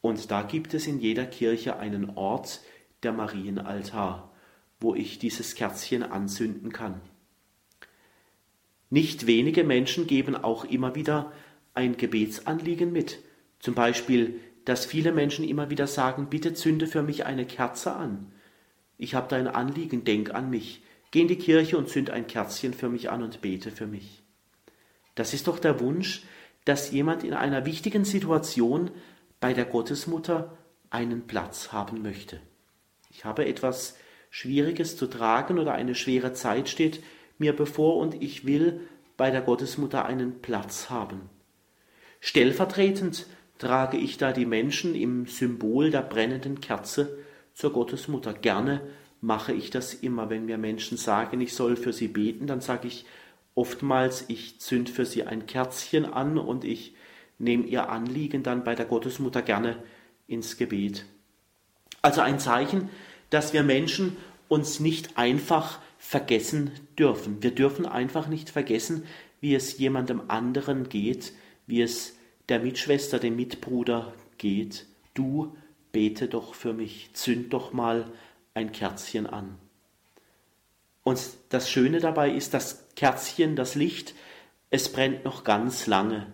Und 0.00 0.30
da 0.30 0.42
gibt 0.42 0.74
es 0.74 0.86
in 0.86 1.00
jeder 1.00 1.26
Kirche 1.26 1.78
einen 1.78 2.10
Ort, 2.16 2.60
der 3.02 3.12
Marienaltar, 3.12 4.30
wo 4.80 4.94
ich 4.94 5.18
dieses 5.18 5.54
Kerzchen 5.54 6.02
anzünden 6.02 6.72
kann. 6.72 7.00
Nicht 8.90 9.26
wenige 9.26 9.64
Menschen 9.64 10.06
geben 10.06 10.34
auch 10.36 10.64
immer 10.64 10.96
wieder 10.96 11.32
ein 11.74 11.96
Gebetsanliegen 11.96 12.92
mit. 12.92 13.20
Zum 13.60 13.74
Beispiel, 13.74 14.40
dass 14.64 14.84
viele 14.84 15.12
Menschen 15.12 15.48
immer 15.48 15.70
wieder 15.70 15.86
sagen, 15.86 16.28
bitte 16.28 16.54
zünde 16.54 16.86
für 16.86 17.02
mich 17.02 17.24
eine 17.24 17.46
Kerze 17.46 17.94
an. 17.94 18.32
Ich 18.98 19.14
habe 19.14 19.28
da 19.28 19.36
ein 19.36 19.48
Anliegen, 19.48 20.04
denk 20.04 20.34
an 20.34 20.50
mich. 20.50 20.82
Geh 21.12 21.22
in 21.22 21.28
die 21.28 21.38
Kirche 21.38 21.78
und 21.78 21.88
zünd 21.88 22.10
ein 22.10 22.26
Kerzchen 22.26 22.74
für 22.74 22.88
mich 22.88 23.10
an 23.10 23.22
und 23.22 23.40
bete 23.40 23.70
für 23.70 23.86
mich. 23.86 24.22
Das 25.14 25.34
ist 25.34 25.46
doch 25.46 25.58
der 25.58 25.80
Wunsch, 25.80 26.22
dass 26.64 26.90
jemand 26.90 27.24
in 27.24 27.32
einer 27.32 27.64
wichtigen 27.66 28.04
Situation 28.04 28.90
bei 29.40 29.54
der 29.54 29.64
Gottesmutter 29.64 30.56
einen 30.90 31.26
Platz 31.26 31.72
haben 31.72 32.02
möchte. 32.02 32.40
Ich 33.10 33.24
habe 33.24 33.46
etwas 33.46 33.96
Schwieriges 34.30 34.96
zu 34.96 35.06
tragen 35.06 35.58
oder 35.58 35.72
eine 35.72 35.94
schwere 35.94 36.32
Zeit 36.32 36.68
steht 36.68 37.02
mir 37.40 37.54
bevor 37.54 37.96
und 37.96 38.22
ich 38.22 38.46
will 38.46 38.80
bei 39.16 39.30
der 39.30 39.40
Gottesmutter 39.40 40.04
einen 40.04 40.40
Platz 40.40 40.90
haben. 40.90 41.22
Stellvertretend 42.20 43.26
trage 43.58 43.96
ich 43.96 44.18
da 44.18 44.32
die 44.32 44.46
Menschen 44.46 44.94
im 44.94 45.26
Symbol 45.26 45.90
der 45.90 46.02
brennenden 46.02 46.60
Kerze 46.60 47.18
zur 47.54 47.72
Gottesmutter. 47.72 48.32
Gerne 48.32 48.80
mache 49.20 49.52
ich 49.52 49.70
das 49.70 49.92
immer, 49.94 50.30
wenn 50.30 50.46
mir 50.46 50.58
Menschen 50.58 50.96
sagen, 50.96 51.40
ich 51.40 51.54
soll 51.54 51.76
für 51.76 51.92
sie 51.92 52.08
beten, 52.08 52.46
dann 52.46 52.60
sage 52.60 52.88
ich 52.88 53.04
oftmals, 53.54 54.24
ich 54.28 54.60
zünd 54.60 54.88
für 54.88 55.04
sie 55.04 55.24
ein 55.24 55.46
Kerzchen 55.46 56.06
an 56.06 56.38
und 56.38 56.64
ich 56.64 56.94
nehme 57.38 57.64
ihr 57.64 57.90
Anliegen 57.90 58.42
dann 58.42 58.64
bei 58.64 58.74
der 58.74 58.86
Gottesmutter 58.86 59.42
gerne 59.42 59.82
ins 60.26 60.56
Gebet. 60.56 61.04
Also 62.02 62.20
ein 62.22 62.38
Zeichen, 62.38 62.88
dass 63.28 63.52
wir 63.52 63.62
Menschen 63.62 64.16
uns 64.48 64.80
nicht 64.80 65.18
einfach 65.18 65.78
vergessen 66.00 66.72
dürfen. 66.98 67.42
Wir 67.42 67.54
dürfen 67.54 67.84
einfach 67.84 68.26
nicht 68.26 68.48
vergessen, 68.50 69.04
wie 69.40 69.54
es 69.54 69.78
jemandem 69.78 70.22
anderen 70.28 70.88
geht, 70.88 71.32
wie 71.66 71.82
es 71.82 72.16
der 72.48 72.58
Mitschwester, 72.58 73.18
dem 73.18 73.36
Mitbruder 73.36 74.12
geht. 74.38 74.86
Du 75.14 75.56
bete 75.92 76.26
doch 76.26 76.54
für 76.54 76.72
mich, 76.72 77.10
zünd 77.12 77.52
doch 77.52 77.74
mal 77.74 78.10
ein 78.54 78.72
Kerzchen 78.72 79.26
an. 79.26 79.56
Und 81.04 81.20
das 81.50 81.70
Schöne 81.70 82.00
dabei 82.00 82.30
ist, 82.30 82.54
das 82.54 82.86
Kerzchen, 82.96 83.54
das 83.54 83.74
Licht, 83.74 84.14
es 84.70 84.90
brennt 84.90 85.24
noch 85.24 85.44
ganz 85.44 85.86
lange. 85.86 86.32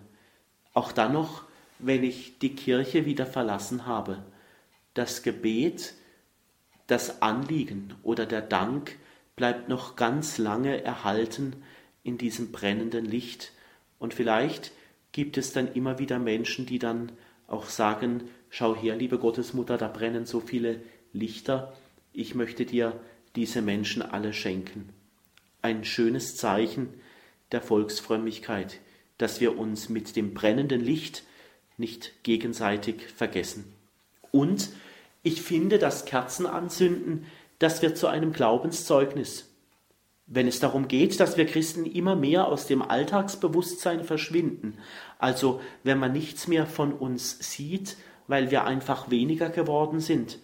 Auch 0.73 0.91
dann 0.93 1.13
noch, 1.13 1.43
wenn 1.77 2.03
ich 2.03 2.39
die 2.39 2.55
Kirche 2.55 3.05
wieder 3.05 3.25
verlassen 3.25 3.85
habe. 3.85 4.23
Das 4.93 5.23
Gebet, 5.23 5.93
das 6.87 7.21
Anliegen 7.21 7.95
oder 8.01 8.25
der 8.25 8.41
Dank 8.41 8.97
bleibt 9.37 9.69
noch 9.69 9.95
ganz 9.95 10.37
lange 10.37 10.83
erhalten 10.83 11.55
in 12.03 12.17
diesem 12.17 12.51
brennenden 12.51 13.05
Licht. 13.05 13.53
Und 13.99 14.13
vielleicht 14.13 14.73
gibt 15.13 15.37
es 15.37 15.53
dann 15.53 15.71
immer 15.73 15.99
wieder 15.99 16.19
Menschen, 16.19 16.65
die 16.65 16.79
dann 16.79 17.13
auch 17.47 17.69
sagen, 17.69 18.23
schau 18.49 18.75
her, 18.75 18.97
liebe 18.97 19.19
Gottesmutter, 19.19 19.77
da 19.77 19.87
brennen 19.87 20.25
so 20.25 20.41
viele 20.41 20.81
Lichter, 21.13 21.73
ich 22.11 22.35
möchte 22.35 22.65
dir 22.65 22.99
diese 23.35 23.61
Menschen 23.61 24.01
alle 24.01 24.33
schenken. 24.33 24.89
Ein 25.61 25.85
schönes 25.85 26.35
Zeichen 26.35 26.89
der 27.51 27.61
Volksfrömmigkeit, 27.61 28.79
dass 29.19 29.39
wir 29.39 29.57
uns 29.57 29.87
mit 29.87 30.15
dem 30.15 30.33
brennenden 30.33 30.81
Licht 30.81 31.23
nicht 31.77 32.23
gegenseitig 32.23 33.07
vergessen. 33.15 33.71
Und 34.31 34.69
ich 35.21 35.41
finde, 35.41 35.77
das 35.77 36.05
Kerzenanzünden, 36.05 37.25
das 37.59 37.81
wird 37.81 37.97
zu 37.97 38.07
einem 38.07 38.33
Glaubenszeugnis. 38.33 39.53
Wenn 40.25 40.47
es 40.47 40.59
darum 40.59 40.87
geht, 40.87 41.19
dass 41.19 41.37
wir 41.37 41.45
Christen 41.45 41.85
immer 41.85 42.15
mehr 42.15 42.47
aus 42.47 42.67
dem 42.67 42.81
Alltagsbewusstsein 42.81 44.03
verschwinden, 44.03 44.77
also 45.19 45.61
wenn 45.83 45.99
man 45.99 46.11
nichts 46.11 46.47
mehr 46.47 46.65
von 46.65 46.91
uns 46.91 47.37
sieht, 47.39 47.95
weil 48.27 48.51
wir 48.51 48.65
einfach 48.65 49.09
weniger 49.09 49.49
geworden 49.49 50.01
sind, 50.01 50.39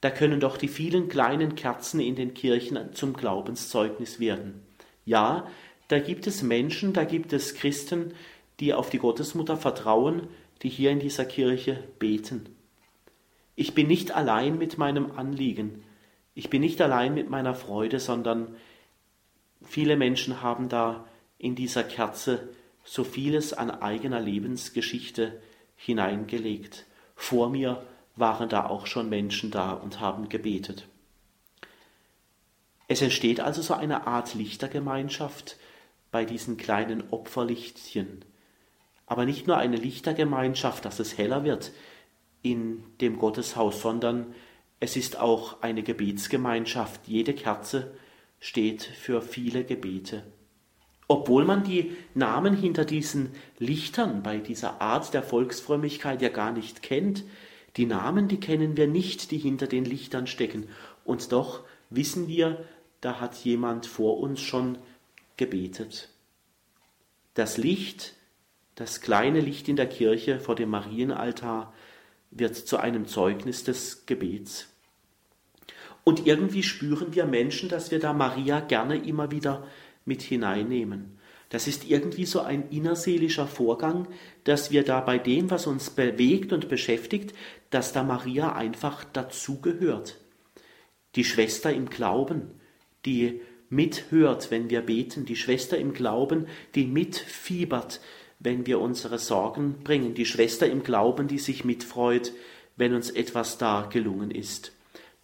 da 0.00 0.10
können 0.10 0.40
doch 0.40 0.56
die 0.56 0.68
vielen 0.68 1.08
kleinen 1.08 1.54
Kerzen 1.54 2.00
in 2.00 2.16
den 2.16 2.34
Kirchen 2.34 2.78
zum 2.94 3.12
Glaubenszeugnis 3.12 4.20
werden. 4.20 4.62
Ja, 5.04 5.46
da 5.88 5.98
gibt 5.98 6.26
es 6.26 6.42
Menschen, 6.42 6.92
da 6.92 7.04
gibt 7.04 7.32
es 7.32 7.54
Christen, 7.54 8.14
die 8.60 8.74
auf 8.74 8.90
die 8.90 8.98
Gottesmutter 8.98 9.56
vertrauen, 9.56 10.28
die 10.62 10.68
hier 10.68 10.90
in 10.90 10.98
dieser 10.98 11.24
Kirche 11.24 11.82
beten. 11.98 12.48
Ich 13.54 13.74
bin 13.74 13.86
nicht 13.86 14.14
allein 14.14 14.58
mit 14.58 14.78
meinem 14.78 15.12
Anliegen, 15.12 15.82
ich 16.36 16.50
bin 16.50 16.60
nicht 16.60 16.82
allein 16.82 17.14
mit 17.14 17.30
meiner 17.30 17.54
Freude, 17.54 17.98
sondern 17.98 18.54
viele 19.62 19.96
Menschen 19.96 20.42
haben 20.42 20.68
da 20.68 21.06
in 21.38 21.54
dieser 21.56 21.82
Kerze 21.82 22.50
so 22.84 23.04
vieles 23.04 23.54
an 23.54 23.70
eigener 23.70 24.20
Lebensgeschichte 24.20 25.40
hineingelegt. 25.76 26.84
Vor 27.14 27.48
mir 27.48 27.82
waren 28.16 28.50
da 28.50 28.66
auch 28.66 28.86
schon 28.86 29.08
Menschen 29.08 29.50
da 29.50 29.72
und 29.72 30.00
haben 30.00 30.28
gebetet. 30.28 30.86
Es 32.86 33.00
entsteht 33.00 33.40
also 33.40 33.62
so 33.62 33.72
eine 33.72 34.06
Art 34.06 34.34
Lichtergemeinschaft 34.34 35.56
bei 36.10 36.26
diesen 36.26 36.58
kleinen 36.58 37.04
Opferlichtchen. 37.10 38.26
Aber 39.06 39.24
nicht 39.24 39.46
nur 39.46 39.56
eine 39.56 39.76
Lichtergemeinschaft, 39.76 40.84
dass 40.84 41.00
es 41.00 41.16
heller 41.16 41.44
wird 41.44 41.72
in 42.42 42.84
dem 43.00 43.18
Gotteshaus, 43.18 43.80
sondern 43.80 44.34
es 44.80 44.96
ist 44.96 45.18
auch 45.18 45.62
eine 45.62 45.82
Gebetsgemeinschaft. 45.82 47.08
Jede 47.08 47.34
Kerze 47.34 47.94
steht 48.40 48.82
für 48.82 49.22
viele 49.22 49.64
Gebete. 49.64 50.22
Obwohl 51.08 51.44
man 51.44 51.62
die 51.62 51.96
Namen 52.14 52.56
hinter 52.56 52.84
diesen 52.84 53.30
Lichtern 53.58 54.22
bei 54.22 54.38
dieser 54.38 54.80
Art 54.80 55.14
der 55.14 55.22
Volksfrömmigkeit 55.22 56.20
ja 56.20 56.28
gar 56.28 56.52
nicht 56.52 56.82
kennt, 56.82 57.24
die 57.76 57.86
Namen, 57.86 58.26
die 58.28 58.40
kennen 58.40 58.76
wir 58.76 58.88
nicht, 58.88 59.30
die 59.30 59.38
hinter 59.38 59.66
den 59.66 59.84
Lichtern 59.84 60.26
stecken. 60.26 60.68
Und 61.04 61.30
doch 61.32 61.64
wissen 61.90 62.26
wir, 62.26 62.64
da 63.00 63.20
hat 63.20 63.36
jemand 63.36 63.86
vor 63.86 64.18
uns 64.18 64.40
schon 64.40 64.78
gebetet. 65.36 66.08
Das 67.34 67.58
Licht, 67.58 68.14
das 68.74 69.00
kleine 69.00 69.40
Licht 69.40 69.68
in 69.68 69.76
der 69.76 69.88
Kirche 69.88 70.40
vor 70.40 70.54
dem 70.54 70.70
Marienaltar, 70.70 71.72
wird 72.38 72.56
zu 72.56 72.78
einem 72.78 73.06
Zeugnis 73.06 73.64
des 73.64 74.06
Gebets. 74.06 74.68
Und 76.04 76.26
irgendwie 76.26 76.62
spüren 76.62 77.14
wir 77.14 77.26
Menschen, 77.26 77.68
dass 77.68 77.90
wir 77.90 77.98
da 77.98 78.12
Maria 78.12 78.60
gerne 78.60 78.96
immer 78.96 79.30
wieder 79.30 79.66
mit 80.04 80.22
hineinnehmen. 80.22 81.18
Das 81.48 81.66
ist 81.66 81.88
irgendwie 81.88 82.26
so 82.26 82.40
ein 82.40 82.70
innerseelischer 82.70 83.46
Vorgang, 83.46 84.08
dass 84.44 84.70
wir 84.70 84.84
da 84.84 85.00
bei 85.00 85.18
dem, 85.18 85.50
was 85.50 85.66
uns 85.66 85.90
bewegt 85.90 86.52
und 86.52 86.68
beschäftigt, 86.68 87.34
dass 87.70 87.92
da 87.92 88.02
Maria 88.02 88.54
einfach 88.54 89.04
dazugehört. 89.04 90.18
Die 91.14 91.24
Schwester 91.24 91.72
im 91.72 91.88
Glauben, 91.88 92.50
die 93.04 93.40
mithört, 93.68 94.50
wenn 94.50 94.70
wir 94.70 94.80
beten, 94.80 95.24
die 95.24 95.36
Schwester 95.36 95.78
im 95.78 95.92
Glauben, 95.92 96.46
die 96.74 96.86
mitfiebert, 96.86 98.00
wenn 98.38 98.66
wir 98.66 98.80
unsere 98.80 99.18
Sorgen 99.18 99.82
bringen, 99.82 100.14
die 100.14 100.26
Schwester 100.26 100.68
im 100.68 100.82
Glauben, 100.82 101.28
die 101.28 101.38
sich 101.38 101.64
mitfreut, 101.64 102.32
wenn 102.76 102.94
uns 102.94 103.10
etwas 103.10 103.58
da 103.58 103.88
gelungen 103.90 104.30
ist. 104.30 104.72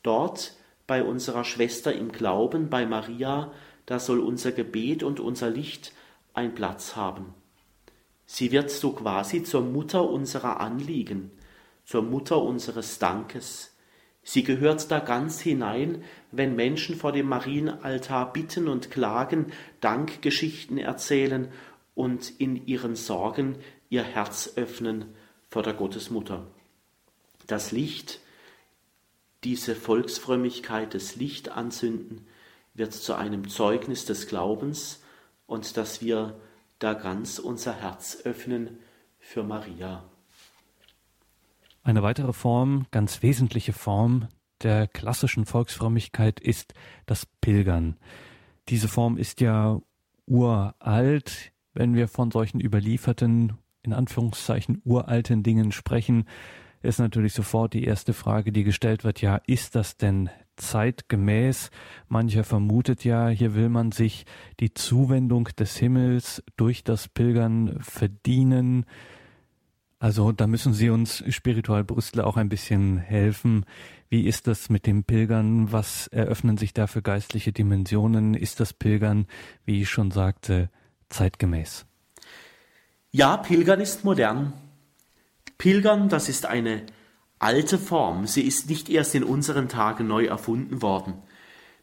Dort 0.02 0.56
bei 0.86 1.02
unserer 1.02 1.44
Schwester 1.44 1.92
im 1.92 2.10
Glauben, 2.12 2.70
bei 2.70 2.86
Maria, 2.86 3.52
da 3.86 3.98
soll 3.98 4.20
unser 4.20 4.52
Gebet 4.52 5.02
und 5.02 5.20
unser 5.20 5.50
Licht 5.50 5.92
ein 6.34 6.54
Platz 6.54 6.96
haben. 6.96 7.34
Sie 8.26 8.50
wird 8.52 8.70
so 8.70 8.92
quasi 8.92 9.42
zur 9.42 9.62
Mutter 9.62 10.08
unserer 10.08 10.60
Anliegen, 10.60 11.30
zur 11.84 12.02
Mutter 12.02 12.40
unseres 12.40 12.98
Dankes. 12.98 13.76
Sie 14.22 14.44
gehört 14.44 14.90
da 14.90 15.00
ganz 15.00 15.40
hinein, 15.40 16.04
wenn 16.30 16.54
Menschen 16.54 16.96
vor 16.96 17.12
dem 17.12 17.28
Marienaltar 17.28 18.32
bitten 18.32 18.68
und 18.68 18.90
klagen, 18.90 19.52
Dankgeschichten 19.80 20.78
erzählen 20.78 21.48
und 21.94 22.30
in 22.40 22.66
ihren 22.66 22.96
Sorgen 22.96 23.56
ihr 23.88 24.02
Herz 24.02 24.52
öffnen 24.56 25.14
vor 25.48 25.62
der 25.62 25.74
Gottesmutter. 25.74 26.46
Das 27.46 27.72
Licht, 27.72 28.20
diese 29.44 29.74
Volksfrömmigkeit, 29.74 30.94
das 30.94 31.16
Licht 31.16 31.50
anzünden, 31.50 32.26
wird 32.74 32.94
zu 32.94 33.14
einem 33.14 33.48
Zeugnis 33.48 34.04
des 34.06 34.26
Glaubens 34.26 35.02
und 35.46 35.76
dass 35.76 36.00
wir 36.00 36.40
da 36.78 36.94
ganz 36.94 37.38
unser 37.38 37.74
Herz 37.74 38.22
öffnen 38.24 38.78
für 39.18 39.42
Maria. 39.42 40.04
Eine 41.82 42.02
weitere 42.02 42.32
Form, 42.32 42.86
ganz 42.90 43.22
wesentliche 43.22 43.72
Form 43.72 44.28
der 44.62 44.86
klassischen 44.86 45.44
Volksfrömmigkeit 45.44 46.40
ist 46.40 46.74
das 47.06 47.26
Pilgern. 47.40 47.96
Diese 48.68 48.88
Form 48.88 49.16
ist 49.16 49.40
ja 49.40 49.80
uralt, 50.26 51.51
wenn 51.74 51.94
wir 51.94 52.08
von 52.08 52.30
solchen 52.30 52.60
überlieferten, 52.60 53.54
in 53.82 53.92
Anführungszeichen 53.92 54.80
uralten 54.84 55.42
Dingen 55.42 55.72
sprechen, 55.72 56.24
ist 56.82 56.98
natürlich 56.98 57.32
sofort 57.32 57.74
die 57.74 57.84
erste 57.84 58.12
Frage, 58.12 58.52
die 58.52 58.64
gestellt 58.64 59.04
wird, 59.04 59.20
ja, 59.20 59.40
ist 59.46 59.76
das 59.76 59.96
denn 59.96 60.30
zeitgemäß? 60.56 61.70
Mancher 62.08 62.44
vermutet 62.44 63.04
ja, 63.04 63.28
hier 63.28 63.54
will 63.54 63.68
man 63.68 63.92
sich 63.92 64.26
die 64.60 64.74
Zuwendung 64.74 65.44
des 65.58 65.76
Himmels 65.76 66.42
durch 66.56 66.84
das 66.84 67.08
Pilgern 67.08 67.78
verdienen. 67.80 68.84
Also 69.98 70.32
da 70.32 70.48
müssen 70.48 70.72
Sie 70.72 70.90
uns 70.90 71.22
Spiritual 71.28 71.84
Brüssel 71.84 72.20
auch 72.20 72.36
ein 72.36 72.48
bisschen 72.48 72.98
helfen. 72.98 73.64
Wie 74.08 74.26
ist 74.26 74.48
das 74.48 74.68
mit 74.68 74.86
dem 74.86 75.04
Pilgern? 75.04 75.70
Was 75.70 76.08
eröffnen 76.08 76.58
sich 76.58 76.74
da 76.74 76.88
für 76.88 77.02
geistliche 77.02 77.52
Dimensionen? 77.52 78.34
Ist 78.34 78.58
das 78.58 78.72
Pilgern, 78.72 79.26
wie 79.64 79.82
ich 79.82 79.88
schon 79.88 80.10
sagte, 80.10 80.70
zeitgemäß? 81.12 81.86
Ja, 83.10 83.36
Pilgern 83.36 83.80
ist 83.80 84.04
modern. 84.04 84.54
Pilgern, 85.58 86.08
das 86.08 86.28
ist 86.30 86.46
eine 86.46 86.86
alte 87.38 87.78
Form. 87.78 88.26
Sie 88.26 88.42
ist 88.42 88.70
nicht 88.70 88.88
erst 88.88 89.14
in 89.14 89.22
unseren 89.22 89.68
Tagen 89.68 90.06
neu 90.06 90.24
erfunden 90.24 90.80
worden. 90.80 91.14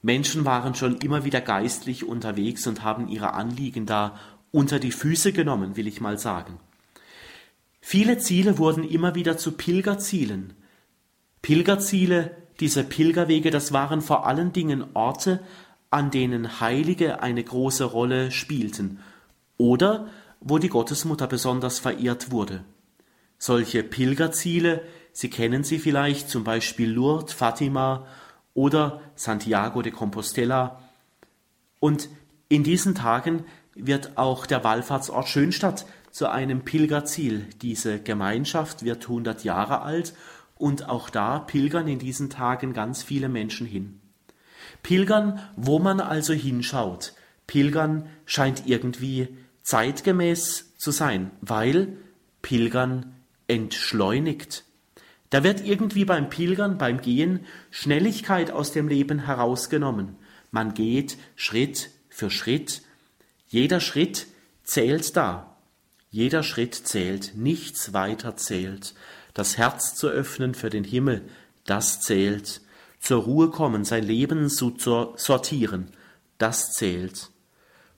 Menschen 0.01 0.45
waren 0.45 0.73
schon 0.75 0.97
immer 0.97 1.25
wieder 1.25 1.41
geistlich 1.41 2.03
unterwegs 2.03 2.65
und 2.65 2.83
haben 2.83 3.07
ihre 3.09 3.33
Anliegen 3.33 3.85
da 3.85 4.17
unter 4.51 4.79
die 4.79 4.91
Füße 4.91 5.31
genommen, 5.31 5.75
will 5.75 5.87
ich 5.87 6.01
mal 6.01 6.17
sagen. 6.17 6.59
Viele 7.81 8.17
Ziele 8.17 8.57
wurden 8.57 8.83
immer 8.83 9.13
wieder 9.13 9.37
zu 9.37 9.51
Pilgerzielen. 9.51 10.53
Pilgerziele, 11.41 12.35
diese 12.59 12.83
Pilgerwege, 12.83 13.51
das 13.51 13.71
waren 13.71 14.01
vor 14.01 14.25
allen 14.25 14.51
Dingen 14.51 14.83
Orte, 14.95 15.41
an 15.91 16.11
denen 16.11 16.59
Heilige 16.59 17.21
eine 17.21 17.43
große 17.43 17.83
Rolle 17.83 18.31
spielten 18.31 18.99
oder 19.59 20.07
wo 20.39 20.57
die 20.57 20.69
Gottesmutter 20.69 21.27
besonders 21.27 21.77
verehrt 21.77 22.31
wurde. 22.31 22.63
Solche 23.37 23.83
Pilgerziele, 23.83 24.81
Sie 25.11 25.29
kennen 25.29 25.63
sie 25.63 25.79
vielleicht, 25.79 26.29
zum 26.29 26.43
Beispiel 26.43 26.89
Lourdes, 26.89 27.33
Fatima 27.33 28.05
oder 28.53 29.01
Santiago 29.15 29.81
de 29.81 29.91
Compostela. 29.91 30.79
Und 31.79 32.09
in 32.47 32.63
diesen 32.63 32.95
Tagen 32.95 33.43
wird 33.75 34.17
auch 34.17 34.45
der 34.45 34.63
Wallfahrtsort 34.63 35.27
Schönstadt 35.27 35.85
zu 36.11 36.29
einem 36.29 36.63
Pilgerziel. 36.63 37.47
Diese 37.61 37.99
Gemeinschaft 37.99 38.83
wird 38.83 39.03
100 39.03 39.43
Jahre 39.43 39.81
alt 39.81 40.13
und 40.57 40.87
auch 40.87 41.09
da 41.09 41.39
pilgern 41.39 41.87
in 41.87 41.99
diesen 41.99 42.29
Tagen 42.29 42.73
ganz 42.73 43.03
viele 43.03 43.29
Menschen 43.29 43.67
hin. 43.67 43.99
Pilgern, 44.83 45.39
wo 45.55 45.79
man 45.79 45.99
also 45.99 46.33
hinschaut. 46.33 47.13
Pilgern 47.47 48.07
scheint 48.25 48.63
irgendwie 48.67 49.37
zeitgemäß 49.69 50.77
zu 50.77 50.89
sein, 50.89 51.29
weil 51.41 51.95
Pilgern 52.41 53.13
entschleunigt. 53.47 54.63
Da 55.29 55.43
wird 55.43 55.63
irgendwie 55.63 56.05
beim 56.05 56.31
Pilgern, 56.31 56.79
beim 56.79 57.01
Gehen 57.01 57.45
Schnelligkeit 57.69 58.49
aus 58.49 58.71
dem 58.71 58.87
Leben 58.87 59.19
herausgenommen. 59.19 60.15
Man 60.49 60.73
geht 60.73 61.17
Schritt 61.35 61.91
für 62.09 62.31
Schritt. 62.31 62.81
Jeder 63.47 63.79
Schritt 63.79 64.25
zählt 64.63 65.15
da. 65.15 65.55
Jeder 66.09 66.41
Schritt 66.41 66.73
zählt, 66.73 67.33
nichts 67.35 67.93
weiter 67.93 68.35
zählt. 68.37 68.95
Das 69.35 69.59
Herz 69.59 69.93
zu 69.93 70.07
öffnen 70.07 70.55
für 70.55 70.71
den 70.71 70.83
Himmel, 70.83 71.21
das 71.65 72.01
zählt. 72.01 72.61
Zur 72.99 73.21
Ruhe 73.21 73.51
kommen, 73.51 73.85
sein 73.85 74.03
Leben 74.03 74.49
zu 74.49 74.73
sortieren, 75.15 75.91
das 76.39 76.73
zählt. 76.73 77.29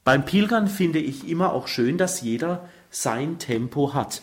Beim 0.04 0.26
Pilgern 0.26 0.68
finde 0.68 1.00
ich 1.00 1.28
immer 1.28 1.54
auch 1.54 1.68
schön, 1.68 1.98
dass 1.98 2.22
jeder 2.22 2.68
sein 2.90 3.38
Tempo 3.38 3.94
hat. 3.94 4.22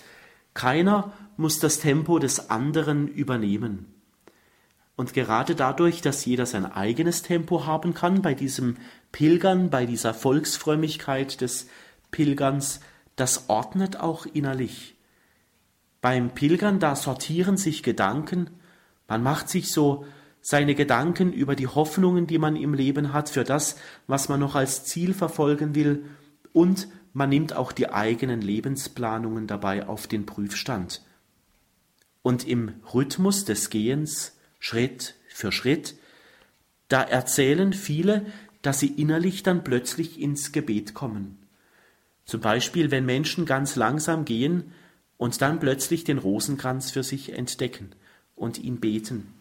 Keiner 0.54 1.12
muss 1.36 1.60
das 1.60 1.78
Tempo 1.78 2.18
des 2.18 2.50
anderen 2.50 3.06
übernehmen. 3.06 3.94
Und 4.96 5.14
gerade 5.14 5.54
dadurch, 5.54 6.00
dass 6.02 6.24
jeder 6.24 6.44
sein 6.44 6.66
eigenes 6.66 7.22
Tempo 7.22 7.64
haben 7.64 7.94
kann, 7.94 8.20
bei 8.20 8.34
diesem 8.34 8.76
Pilgern, 9.12 9.70
bei 9.70 9.86
dieser 9.86 10.12
Volksfrömmigkeit 10.12 11.40
des 11.40 11.68
Pilgerns, 12.10 12.80
das 13.14 13.48
ordnet 13.48 14.00
auch 14.00 14.26
innerlich. 14.26 14.96
Beim 16.00 16.30
Pilgern, 16.30 16.80
da 16.80 16.96
sortieren 16.96 17.56
sich 17.56 17.84
Gedanken, 17.84 18.50
man 19.06 19.22
macht 19.22 19.48
sich 19.48 19.70
so 19.70 20.04
seine 20.50 20.74
Gedanken 20.74 21.30
über 21.30 21.54
die 21.54 21.66
Hoffnungen, 21.66 22.26
die 22.26 22.38
man 22.38 22.56
im 22.56 22.72
Leben 22.72 23.12
hat, 23.12 23.28
für 23.28 23.44
das, 23.44 23.76
was 24.06 24.30
man 24.30 24.40
noch 24.40 24.54
als 24.54 24.82
Ziel 24.82 25.12
verfolgen 25.12 25.74
will, 25.74 26.06
und 26.54 26.88
man 27.12 27.28
nimmt 27.28 27.52
auch 27.52 27.70
die 27.70 27.90
eigenen 27.90 28.40
Lebensplanungen 28.40 29.46
dabei 29.46 29.86
auf 29.86 30.06
den 30.06 30.24
Prüfstand. 30.24 31.02
Und 32.22 32.48
im 32.48 32.72
Rhythmus 32.94 33.44
des 33.44 33.68
Gehens, 33.68 34.38
Schritt 34.58 35.16
für 35.28 35.52
Schritt, 35.52 35.96
da 36.88 37.02
erzählen 37.02 37.74
viele, 37.74 38.24
dass 38.62 38.80
sie 38.80 38.88
innerlich 38.88 39.42
dann 39.42 39.64
plötzlich 39.64 40.18
ins 40.18 40.52
Gebet 40.52 40.94
kommen. 40.94 41.36
Zum 42.24 42.40
Beispiel, 42.40 42.90
wenn 42.90 43.04
Menschen 43.04 43.44
ganz 43.44 43.76
langsam 43.76 44.24
gehen 44.24 44.72
und 45.18 45.42
dann 45.42 45.60
plötzlich 45.60 46.04
den 46.04 46.16
Rosenkranz 46.16 46.90
für 46.90 47.02
sich 47.02 47.34
entdecken 47.34 47.90
und 48.34 48.56
ihn 48.56 48.80
beten. 48.80 49.34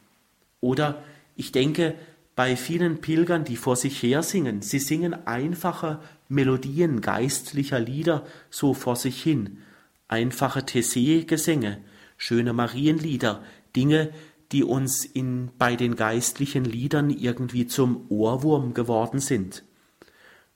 Oder 0.60 1.04
ich 1.36 1.52
denke 1.52 1.96
bei 2.36 2.56
vielen 2.56 3.02
Pilgern, 3.02 3.43
die 3.43 3.56
vor 3.56 3.76
sich 3.76 4.02
her 4.04 4.22
singen, 4.24 4.62
sie 4.62 4.80
singen 4.80 5.28
einfache 5.28 6.00
Melodien 6.30 7.02
geistlicher 7.02 7.80
Lieder 7.80 8.26
so 8.50 8.74
vor 8.74 8.96
sich 8.96 9.22
hin, 9.22 9.58
einfache 10.08 10.60
Tessé-Gesänge, 10.60 11.80
schöne 12.17 12.54
Marienlieder, 12.54 13.43
Dinge, 13.76 14.12
die 14.52 14.63
uns 14.63 15.04
in, 15.04 15.50
bei 15.58 15.76
den 15.76 15.96
geistlichen 15.96 16.63
Liedern 16.63 17.10
irgendwie 17.10 17.67
zum 17.67 18.06
Ohrwurm 18.10 18.74
geworden 18.74 19.20
sind. 19.20 19.63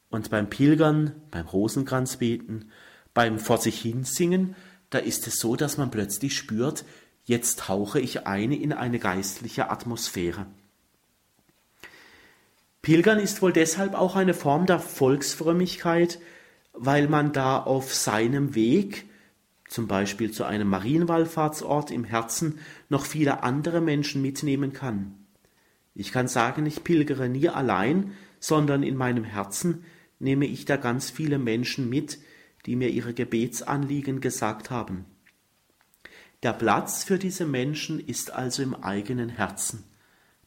Und 0.10 0.30
beim 0.30 0.50
Pilgern, 0.50 1.14
beim 1.30 1.48
Rosenkranzbeten, 1.48 2.72
beim 3.14 3.40
vor 3.40 3.58
sich 3.58 3.82
hin 3.82 4.04
singen, 4.04 4.56
da 4.90 5.00
ist 5.00 5.26
es 5.28 5.40
so, 5.40 5.56
dass 5.56 5.78
man 5.78 5.90
plötzlich 5.90 6.38
spürt, 6.38 6.86
jetzt 7.32 7.60
tauche 7.60 8.00
ich 8.00 8.28
ein 8.28 8.52
in 8.52 8.74
eine 8.74 9.00
geistliche 9.00 9.70
Atmosphäre. 9.72 10.46
Pilgern 12.82 13.20
ist 13.20 13.42
wohl 13.42 13.54
deshalb 13.54 13.94
auch 13.94 14.16
eine 14.16 14.34
Form 14.34 14.66
der 14.66 14.80
Volksfrömmigkeit, 14.80 16.20
weil 16.74 17.08
man 17.08 17.32
da 17.32 17.58
auf 17.58 17.94
seinem 17.94 18.54
Weg 18.54 19.06
zum 19.72 19.88
Beispiel 19.88 20.32
zu 20.32 20.44
einem 20.44 20.68
Marienwallfahrtsort 20.68 21.92
im 21.92 22.04
Herzen, 22.04 22.60
noch 22.90 23.06
viele 23.06 23.42
andere 23.44 23.80
Menschen 23.80 24.22
mitnehmen 24.22 24.74
kann. 24.74 25.16
Ich 25.96 26.12
kann 26.12 26.28
sagen, 26.28 26.66
ich 26.66 26.84
pilgere 26.84 27.30
nie 27.30 27.48
allein, 27.48 28.12
sondern 28.42 28.84
in 28.84 28.98
meinem 28.98 29.24
Herzen 29.24 29.86
nehme 30.20 30.46
ich 30.46 30.66
da 30.66 30.76
ganz 30.76 31.10
viele 31.10 31.40
Menschen 31.40 31.90
mit, 31.90 32.18
die 32.66 32.76
mir 32.76 32.90
ihre 32.90 33.14
Gebetsanliegen 33.14 34.20
gesagt 34.20 34.72
haben. 34.72 35.06
Der 36.44 36.54
Platz 36.54 37.04
für 37.04 37.20
diese 37.20 37.46
Menschen 37.46 38.00
ist 38.00 38.32
also 38.32 38.64
im 38.64 38.76
eigenen 38.76 39.30
Herzen. 39.30 39.84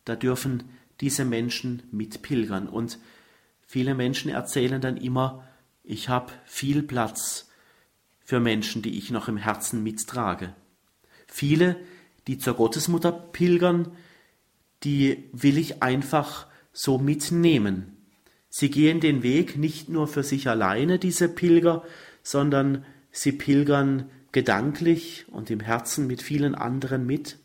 Da 0.05 0.16
dürfen 0.16 0.64
diese 1.01 1.24
Menschen 1.24 1.82
mitpilgern 1.92 2.68
und 2.68 2.99
Viele 3.66 3.95
Menschen 3.95 4.30
erzählen 4.30 4.80
dann 4.80 4.97
immer, 4.97 5.45
ich 5.82 6.09
habe 6.09 6.32
viel 6.45 6.82
Platz 6.82 7.51
für 8.20 8.40
Menschen, 8.40 8.82
die 8.82 8.97
ich 8.97 9.11
noch 9.11 9.28
im 9.28 9.36
Herzen 9.36 9.82
mittrage. 9.82 10.55
Viele, 11.26 11.76
die 12.26 12.38
zur 12.38 12.55
Gottesmutter 12.55 13.11
pilgern, 13.11 13.90
die 14.82 15.24
will 15.32 15.59
ich 15.59 15.82
einfach 15.82 16.47
so 16.72 16.99
mitnehmen. 16.99 17.97
Sie 18.49 18.70
gehen 18.70 19.01
den 19.01 19.22
Weg 19.22 19.57
nicht 19.57 19.88
nur 19.88 20.07
für 20.07 20.22
sich 20.22 20.49
alleine, 20.49 20.99
diese 20.99 21.28
Pilger, 21.28 21.82
sondern 22.22 22.84
sie 23.11 23.32
pilgern 23.32 24.09
gedanklich 24.35 25.26
und 25.30 25.49
im 25.49 25.61
Herzen 25.61 26.09
mit 26.09 26.20
vielen 26.20 26.57
anderen 26.57 27.07
mit. 27.07 27.39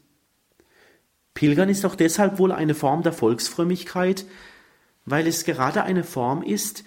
Pilgern 1.36 1.70
ist 1.70 1.86
auch 1.86 1.96
deshalb 1.96 2.40
wohl 2.40 2.52
eine 2.52 2.74
Form 2.74 3.04
der 3.04 3.14
Volksfrömmigkeit, 3.14 4.26
weil 5.06 5.28
es 5.28 5.46
gerade 5.46 5.84
eine 5.84 6.04
Form 6.04 6.42
ist, 6.42 6.84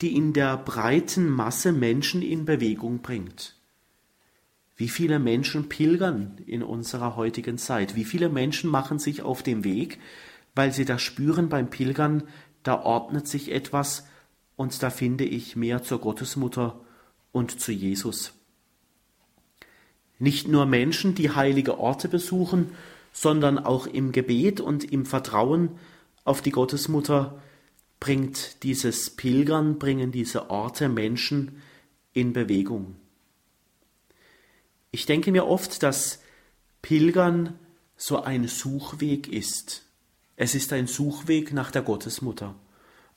die 0.00 0.16
in 0.16 0.32
der 0.32 0.56
breiten 0.56 1.28
Masse 1.28 1.72
Menschen 1.72 2.22
in 2.22 2.46
Bewegung 2.46 3.02
bringt. 3.02 3.54
Wie 4.76 4.88
viele 4.88 5.18
Menschen 5.18 5.68
pilgern 5.68 6.38
in 6.46 6.62
unserer 6.62 7.14
heutigen 7.14 7.58
Zeit? 7.58 7.94
Wie 7.94 8.04
viele 8.04 8.30
Menschen 8.30 8.70
machen 8.70 8.98
sich 8.98 9.20
auf 9.20 9.42
den 9.42 9.62
Weg, 9.62 10.00
weil 10.54 10.72
sie 10.72 10.86
da 10.86 10.98
spüren 10.98 11.50
beim 11.50 11.68
Pilgern, 11.68 12.24
da 12.62 12.80
ordnet 12.80 13.28
sich 13.28 13.52
etwas 13.52 14.06
und 14.56 14.82
da 14.82 14.88
finde 14.88 15.24
ich 15.24 15.54
mehr 15.54 15.82
zur 15.82 16.00
Gottesmutter 16.00 16.80
und 17.30 17.60
zu 17.60 17.72
Jesus. 17.72 18.32
Nicht 20.18 20.48
nur 20.48 20.66
Menschen, 20.66 21.14
die 21.14 21.30
heilige 21.30 21.78
Orte 21.78 22.08
besuchen, 22.08 22.70
sondern 23.12 23.58
auch 23.58 23.86
im 23.86 24.12
Gebet 24.12 24.60
und 24.60 24.90
im 24.90 25.06
Vertrauen 25.06 25.70
auf 26.24 26.40
die 26.40 26.50
Gottesmutter 26.50 27.40
bringt 28.00 28.62
dieses 28.62 29.10
Pilgern, 29.10 29.78
bringen 29.78 30.12
diese 30.12 30.50
Orte 30.50 30.88
Menschen 30.88 31.62
in 32.12 32.32
Bewegung. 32.32 32.96
Ich 34.90 35.06
denke 35.06 35.32
mir 35.32 35.46
oft, 35.46 35.82
dass 35.82 36.20
Pilgern 36.82 37.58
so 37.96 38.20
ein 38.20 38.46
Suchweg 38.46 39.28
ist. 39.28 39.86
Es 40.36 40.54
ist 40.54 40.72
ein 40.72 40.86
Suchweg 40.86 41.52
nach 41.52 41.70
der 41.70 41.82
Gottesmutter. 41.82 42.54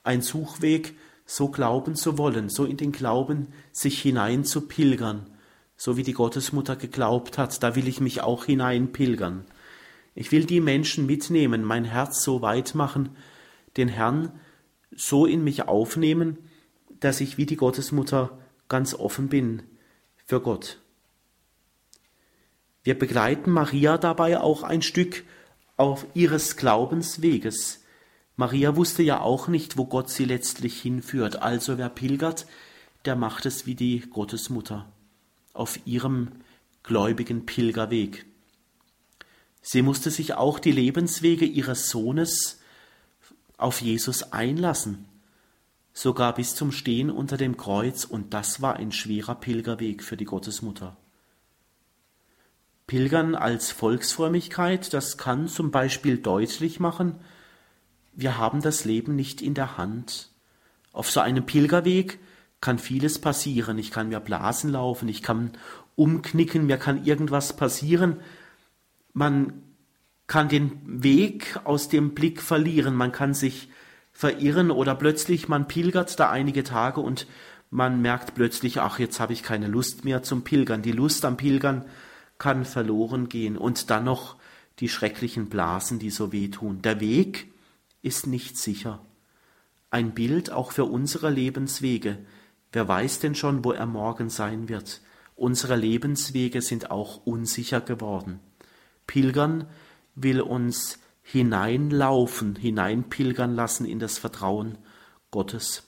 Ein 0.04 0.22
Suchweg, 0.22 0.96
so 1.26 1.50
glauben 1.50 1.96
zu 1.96 2.18
wollen, 2.18 2.50
so 2.50 2.64
in 2.64 2.78
den 2.78 2.92
Glauben 2.92 3.48
sich 3.72 4.02
hinein 4.02 4.46
zu 4.46 4.62
pilgern, 4.62 5.30
so 5.78 5.96
wie 5.96 6.04
die 6.04 6.14
Gottesmutter 6.14 6.76
geglaubt 6.76 7.38
hat, 7.38 7.62
da 7.62 7.76
will 7.76 7.88
ich 7.88 8.02
mich 8.02 8.22
auch 8.22 8.46
hinein 8.46 8.92
pilgern. 8.92 9.46
Ich 10.16 10.32
will 10.32 10.46
die 10.46 10.60
Menschen 10.60 11.06
mitnehmen, 11.06 11.64
mein 11.64 11.86
Herz 11.86 12.24
so 12.24 12.42
weit 12.42 12.74
machen, 12.74 13.16
den 13.78 13.88
Herrn 13.88 14.32
so 14.92 15.28
in 15.28 15.44
mich 15.44 15.68
aufnehmen, 15.68 16.40
dass 17.00 17.22
ich 17.22 17.38
wie 17.38 17.46
die 17.46 17.56
Gottesmutter 17.56 18.36
ganz 18.68 18.96
offen 18.96 19.30
bin 19.30 19.62
für 20.26 20.42
Gott. 20.42 20.80
Wir 22.84 22.98
begleiten 22.98 23.52
Maria 23.52 24.00
dabei 24.00 24.40
auch 24.40 24.64
ein 24.64 24.82
Stück 24.82 25.24
auf 25.76 26.08
ihres 26.16 26.58
Glaubensweges. 26.58 27.84
Maria 28.36 28.76
wusste 28.76 29.04
ja 29.04 29.22
auch 29.22 29.48
nicht, 29.48 29.78
wo 29.78 29.86
Gott 29.86 30.10
sie 30.10 30.26
letztlich 30.26 30.82
hinführt. 30.82 31.42
Also 31.42 31.78
wer 31.78 31.90
pilgert, 31.90 32.48
der 33.06 33.16
macht 33.16 33.46
es 33.46 33.68
wie 33.68 33.76
die 33.76 34.00
Gottesmutter 34.00 34.92
auf 35.58 35.80
ihrem 35.86 36.32
gläubigen 36.84 37.46
Pilgerweg. 37.46 38.26
Sie 39.62 39.82
musste 39.82 40.12
sich 40.12 40.36
auch 40.36 40.60
die 40.60 40.72
Lebenswege 40.72 41.46
ihres 41.46 41.90
Sohnes 41.90 42.60
auf 43.58 43.82
Jesus 43.82 44.32
einlassen, 44.32 45.06
sogar 45.94 46.36
bis 46.36 46.56
zum 46.56 46.72
Stehen 46.72 47.10
unter 47.10 47.38
dem 47.38 47.58
Kreuz, 47.58 48.06
und 48.06 48.34
das 48.34 48.62
war 48.62 48.78
ein 48.78 48.92
schwerer 48.92 49.36
Pilgerweg 49.36 50.04
für 50.04 50.16
die 50.16 50.26
Gottesmutter. 50.26 50.96
Pilgern 52.86 53.36
als 53.36 53.72
Volksfrömmigkeit, 53.72 54.94
das 54.94 55.18
kann 55.18 55.50
zum 55.50 55.72
Beispiel 55.72 56.18
deutlich 56.18 56.80
machen, 56.80 57.20
wir 58.14 58.38
haben 58.38 58.62
das 58.62 58.86
Leben 58.86 59.16
nicht 59.16 59.42
in 59.42 59.54
der 59.54 59.78
Hand. 59.78 60.30
Auf 60.92 61.12
so 61.12 61.20
einem 61.20 61.46
Pilgerweg 61.46 62.20
kann 62.62 62.80
vieles 62.80 63.20
passieren. 63.20 63.78
Ich 63.78 63.92
kann 63.92 64.10
mir 64.10 64.20
Blasen 64.20 64.72
laufen, 64.72 65.10
ich 65.10 65.24
kann 65.24 65.52
umknicken, 65.96 66.66
mir 66.66 66.78
kann 66.78 67.06
irgendwas 67.06 67.56
passieren. 67.56 68.18
Man 69.14 69.62
kann 70.28 70.50
den 70.50 70.82
Weg 70.86 71.60
aus 71.64 71.90
dem 71.90 72.14
Blick 72.14 72.42
verlieren, 72.42 72.96
man 72.96 73.12
kann 73.12 73.34
sich 73.34 73.70
verirren 74.12 74.72
oder 74.72 74.96
plötzlich 74.96 75.48
man 75.48 75.68
pilgert 75.68 76.20
da 76.20 76.30
einige 76.30 76.64
Tage 76.64 77.02
und 77.02 77.28
man 77.70 78.02
merkt 78.02 78.34
plötzlich, 78.34 78.80
ach, 78.80 79.00
jetzt 79.00 79.20
habe 79.20 79.34
ich 79.34 79.44
keine 79.44 79.68
Lust 79.68 80.06
mehr 80.06 80.24
zum 80.24 80.44
Pilgern. 80.44 80.82
Die 80.82 80.92
Lust 80.92 81.26
am 81.26 81.38
Pilgern 81.38 81.86
kann 82.38 82.66
verloren 82.66 83.30
gehen 83.30 83.58
und 83.58 83.90
dann 83.90 84.06
noch 84.06 84.36
die 84.80 84.90
schrecklichen 84.90 85.50
Blasen, 85.50 86.00
die 86.00 86.10
so 86.10 86.32
wehtun. 86.32 86.82
Der 86.82 87.00
Weg 87.00 87.52
ist 88.02 88.28
nicht 88.28 88.58
sicher. 88.58 89.00
Ein 89.90 90.14
Bild 90.14 90.52
auch 90.52 90.72
für 90.72 90.86
unsere 90.86 91.30
Lebenswege. 91.30 92.18
Wer 92.78 92.88
weiß 92.88 93.18
denn 93.18 93.34
schon, 93.34 93.66
wo 93.66 93.72
er 93.72 93.88
morgen 93.88 94.30
sein 94.30 94.70
wird? 94.70 95.02
Unsere 95.36 95.76
Lebenswege 95.76 96.62
sind 96.62 96.92
auch 96.92 97.26
unsicher 97.26 97.82
geworden. 97.82 98.40
Pilgern 99.08 99.66
will 100.14 100.42
uns 100.42 101.00
hineinlaufen, 101.24 102.56
hineinpilgern 102.56 103.56
lassen 103.56 103.84
in 103.84 103.98
das 103.98 104.20
Vertrauen 104.20 104.78
Gottes. 105.32 105.88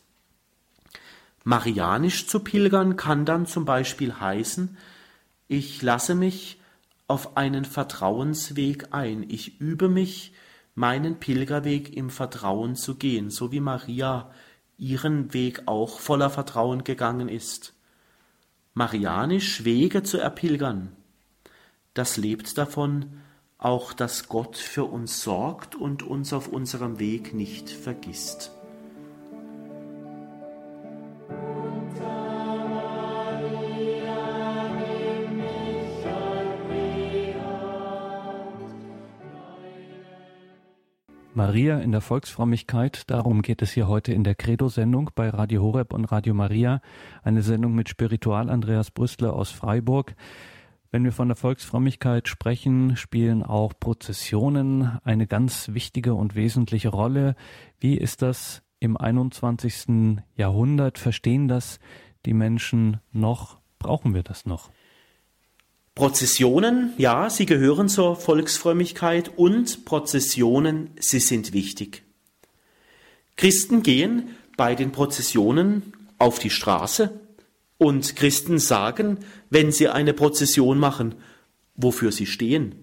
Marianisch 1.44 2.26
zu 2.26 2.40
pilgern 2.40 2.96
kann 2.96 3.24
dann 3.24 3.46
zum 3.46 3.66
Beispiel 3.66 4.20
heißen, 4.20 4.76
ich 5.48 5.84
lasse 5.84 6.16
mich 6.16 6.60
auf 7.06 7.38
einen 7.38 7.66
Vertrauensweg 7.66 8.96
ein. 8.96 9.30
Ich 9.30 9.62
übe 9.62 9.90
mich, 9.90 10.34
meinen 10.74 11.20
Pilgerweg 11.20 11.96
im 11.96 12.10
Vertrauen 12.10 12.76
zu 12.76 12.96
gehen, 12.96 13.30
so 13.30 13.52
wie 13.52 13.60
Maria 13.60 14.32
ihren 14.80 15.34
Weg 15.34 15.64
auch 15.68 16.00
voller 16.00 16.30
Vertrauen 16.30 16.84
gegangen 16.84 17.30
ist. 17.30 17.74
Marianisch 18.74 19.64
Wege 19.66 20.04
zu 20.04 20.18
erpilgern, 20.18 20.96
das 21.94 22.18
lebt 22.18 22.58
davon, 22.58 23.22
auch 23.58 23.94
dass 23.94 24.30
Gott 24.30 24.56
für 24.56 24.86
uns 24.86 25.22
sorgt 25.22 25.76
und 25.76 26.02
uns 26.02 26.32
auf 26.32 26.48
unserem 26.48 26.98
Weg 26.98 27.34
nicht 27.34 27.70
vergisst. 27.70 28.52
Maria 41.36 41.80
in 41.80 41.92
der 41.92 42.02
Volksfrömmigkeit, 42.02 43.10
darum 43.10 43.44
geht 43.44 43.62
es 43.62 43.72
hier 43.72 43.88
heute 43.88 44.14
in 44.14 44.24
der 44.24 44.34
Credo-Sendung 44.34 45.12
bei 45.14 45.30
Radio 45.30 45.62
Horeb 45.62 45.94
und 45.94 46.06
Radio 46.06 46.34
Maria, 46.34 46.82
eine 47.24 47.44
Sendung 47.44 47.76
mit 47.76 47.88
Spiritual 47.88 48.50
Andreas 48.50 48.90
Brüstler 48.90 49.34
aus 49.34 49.52
Freiburg. 49.52 50.16
Wenn 50.92 51.04
wir 51.04 51.12
von 51.12 51.28
der 51.28 51.38
Volksfrömmigkeit 51.38 52.28
sprechen, 52.28 52.98
spielen 52.98 53.44
auch 53.44 53.74
Prozessionen 53.80 54.98
eine 55.04 55.28
ganz 55.28 55.70
wichtige 55.72 56.16
und 56.16 56.34
wesentliche 56.34 56.90
Rolle. 56.90 57.36
Wie 57.80 57.96
ist 57.96 58.24
das 58.24 58.64
im 58.80 58.98
21. 58.98 60.18
Jahrhundert? 60.36 60.98
Verstehen 60.98 61.48
das 61.48 61.80
die 62.26 62.34
Menschen 62.34 63.02
noch? 63.12 63.60
Brauchen 63.78 64.16
wir 64.16 64.24
das 64.24 64.48
noch? 64.48 64.72
Prozessionen, 66.00 66.94
ja, 66.98 67.30
sie 67.30 67.46
gehören 67.46 67.90
zur 67.90 68.16
Volksfrömmigkeit 68.16 69.32
und 69.36 69.84
Prozessionen, 69.84 70.92
sie 70.98 71.20
sind 71.20 71.52
wichtig. 71.52 72.04
Christen 73.36 73.84
gehen 73.84 74.30
bei 74.56 74.76
den 74.76 74.94
Prozessionen 74.94 75.92
auf 76.18 76.40
die 76.40 76.52
Straße 76.52 77.20
und 77.78 78.16
Christen 78.16 78.60
sagen, 78.60 79.18
wenn 79.50 79.74
sie 79.74 79.90
eine 79.90 80.14
Prozession 80.14 80.80
machen, 80.80 81.16
wofür 81.76 82.14
sie 82.14 82.28
stehen. 82.28 82.76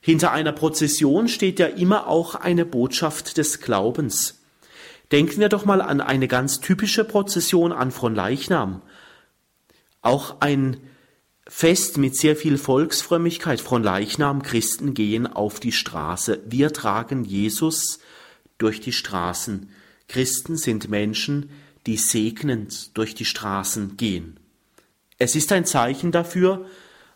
Hinter 0.00 0.32
einer 0.32 0.52
Prozession 0.52 1.28
steht 1.28 1.58
ja 1.58 1.66
immer 1.66 2.06
auch 2.06 2.34
eine 2.34 2.64
Botschaft 2.64 3.36
des 3.36 3.60
Glaubens. 3.60 4.40
Denken 5.10 5.38
wir 5.38 5.50
doch 5.50 5.66
mal 5.66 5.82
an 5.82 6.00
eine 6.00 6.28
ganz 6.28 6.60
typische 6.60 7.04
Prozession 7.04 7.72
an 7.72 7.90
von 7.90 8.14
Leichnam. 8.14 8.80
Auch 10.00 10.40
ein 10.40 10.78
Fest 11.48 11.98
mit 11.98 12.16
sehr 12.16 12.36
viel 12.36 12.56
Volksfrömmigkeit 12.56 13.60
von 13.60 13.82
Leichnam 13.82 14.42
Christen 14.42 14.94
gehen 14.94 15.26
auf 15.26 15.58
die 15.58 15.72
Straße. 15.72 16.40
Wir 16.46 16.72
tragen 16.72 17.24
Jesus 17.24 17.98
durch 18.58 18.80
die 18.80 18.92
Straßen. 18.92 19.68
Christen 20.08 20.56
sind 20.56 20.88
Menschen, 20.88 21.50
die 21.86 21.96
segnend 21.96 22.96
durch 22.96 23.14
die 23.14 23.24
Straßen 23.24 23.96
gehen. 23.96 24.38
Es 25.18 25.34
ist 25.34 25.50
ein 25.50 25.64
Zeichen 25.64 26.12
dafür, 26.12 26.66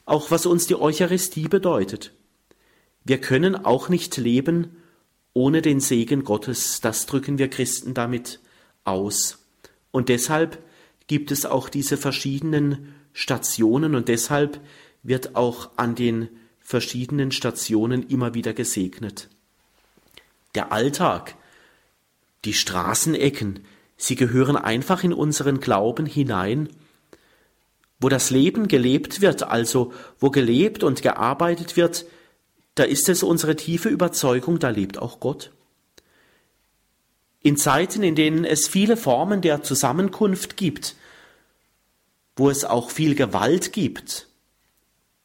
auch 0.07 0.31
was 0.31 0.47
uns 0.47 0.67
die 0.67 0.81
Eucharistie 0.81 1.49
bedeutet. 1.49 2.13
Wir 3.05 3.21
können 3.21 3.55
auch 3.55 3.89
nicht 3.89 4.17
leben 4.17 4.77
ohne 5.35 5.63
den 5.63 5.79
Segen 5.79 6.25
Gottes. 6.25 6.81
Das 6.81 7.07
drücken 7.07 7.39
wir 7.39 7.49
Christen 7.49 7.95
damit 7.95 8.41
aus. 8.83 9.39
Und 9.93 10.09
deshalb 10.09 10.59
gibt 11.07 11.31
es 11.31 11.47
auch 11.47 11.69
diese 11.69 11.97
verschiedenen 11.97 12.96
Stationen 13.19 13.95
und 13.95 14.09
deshalb 14.09 14.61
wird 15.03 15.37
auch 15.37 15.71
an 15.77 15.95
den 15.95 16.29
verschiedenen 16.61 17.33
Stationen 17.33 18.07
immer 18.11 18.35
wieder 18.35 18.53
gesegnet. 18.53 19.31
Der 20.55 20.71
Alltag, 20.71 21.35
die 22.45 22.53
Straßenecken, 22.53 23.65
sie 23.97 24.17
gehören 24.17 24.57
einfach 24.57 25.03
in 25.03 25.15
unseren 25.15 25.61
Glauben 25.61 26.05
hinein, 26.05 26.69
wo 28.01 28.11
das 28.11 28.29
Leben 28.29 28.69
gelebt 28.69 29.23
wird, 29.23 29.45
also 29.45 29.95
wo 30.19 30.29
gelebt 30.29 30.85
und 30.85 31.01
gearbeitet 31.01 31.79
wird, 31.79 32.05
da 32.75 32.83
ist 32.85 33.09
es 33.09 33.23
unsere 33.23 33.57
tiefe 33.57 33.89
Überzeugung, 33.89 34.59
da 34.59 34.69
lebt 34.69 34.99
auch 34.99 35.21
Gott. 35.21 35.53
In 37.41 37.57
Zeiten, 37.57 38.03
in 38.03 38.15
denen 38.15 38.45
es 38.45 38.69
viele 38.69 38.99
Formen 38.99 39.41
der 39.41 39.63
Zusammenkunft 39.63 40.59
gibt, 40.59 40.97
wo 42.37 42.51
es 42.51 42.65
auch 42.65 42.91
viel 42.91 43.15
Gewalt 43.15 43.73
gibt, 43.73 44.29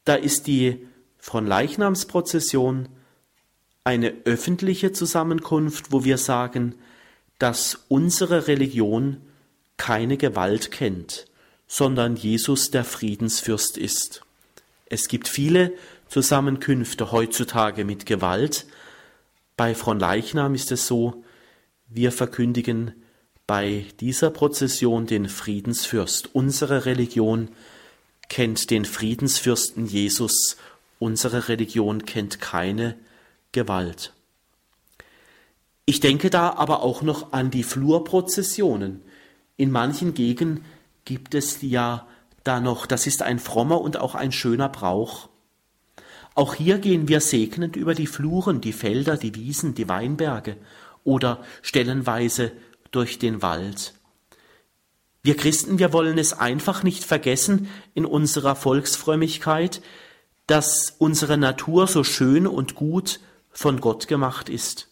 da 0.06 0.16
ist 0.16 0.48
die 0.48 0.88
Fronleichnamsprozession 1.20 2.90
eine 3.84 4.14
öffentliche 4.26 4.92
Zusammenkunft, 4.92 5.92
wo 5.92 6.04
wir 6.04 6.18
sagen, 6.18 6.76
dass 7.38 7.86
unsere 7.88 8.48
Religion 8.48 9.22
keine 9.78 10.18
Gewalt 10.18 10.72
kennt, 10.72 11.26
sondern 11.68 12.16
Jesus 12.16 12.72
der 12.72 12.84
Friedensfürst 12.84 13.78
ist. 13.78 14.24
Es 14.86 15.08
gibt 15.08 15.28
viele 15.28 15.74
Zusammenkünfte 16.08 17.12
heutzutage 17.12 17.86
mit 17.86 18.06
Gewalt. 18.06 18.66
Bei 19.58 19.74
Fronleichnam 19.74 20.54
ist 20.54 20.72
es 20.72 20.86
so, 20.86 21.24
wir 21.88 22.12
verkündigen 22.12 23.01
bei 23.52 23.86
dieser 24.00 24.30
Prozession 24.30 25.08
den 25.08 25.28
Friedensfürst. 25.28 26.34
Unsere 26.34 26.86
Religion 26.86 27.50
kennt 28.30 28.72
den 28.72 28.86
Friedensfürsten 28.86 29.88
Jesus. 29.88 30.56
Unsere 31.00 31.50
Religion 31.50 32.06
kennt 32.06 32.40
keine 32.40 32.96
Gewalt. 33.52 34.14
Ich 35.84 36.00
denke 36.00 36.30
da 36.30 36.54
aber 36.54 36.82
auch 36.82 37.02
noch 37.02 37.34
an 37.34 37.52
die 37.52 37.64
Flurprozessionen. 37.64 39.02
In 39.58 39.70
manchen 39.70 40.14
Gegenden 40.14 40.64
gibt 41.04 41.36
es 41.36 41.62
ja 41.62 42.08
da 42.46 42.62
noch, 42.62 42.86
das 42.86 43.06
ist 43.06 43.22
ein 43.22 43.38
frommer 43.38 43.82
und 43.82 43.98
auch 43.98 44.16
ein 44.16 44.32
schöner 44.32 44.70
Brauch. 44.70 45.28
Auch 46.36 46.56
hier 46.56 46.80
gehen 46.80 47.10
wir 47.10 47.20
segnend 47.20 47.76
über 47.76 47.96
die 47.96 48.08
Fluren, 48.08 48.62
die 48.62 48.72
Felder, 48.72 49.18
die 49.18 49.36
Wiesen, 49.36 49.76
die 49.76 49.90
Weinberge 49.90 50.56
oder 51.04 51.44
stellenweise 51.62 52.54
durch 52.92 53.20
den 53.20 53.42
Wald. 53.42 53.94
Wir 55.24 55.38
Christen, 55.38 55.80
wir 55.80 55.94
wollen 55.94 56.18
es 56.18 56.34
einfach 56.34 56.84
nicht 56.84 57.04
vergessen 57.04 57.70
in 57.94 58.06
unserer 58.06 58.56
Volksfrömmigkeit, 58.56 59.82
dass 60.48 60.96
unsere 60.98 61.38
Natur 61.38 61.88
so 61.88 62.04
schön 62.04 62.48
und 62.48 62.76
gut 62.76 63.20
von 63.52 63.80
Gott 63.82 64.08
gemacht 64.08 64.50
ist. 64.50 64.88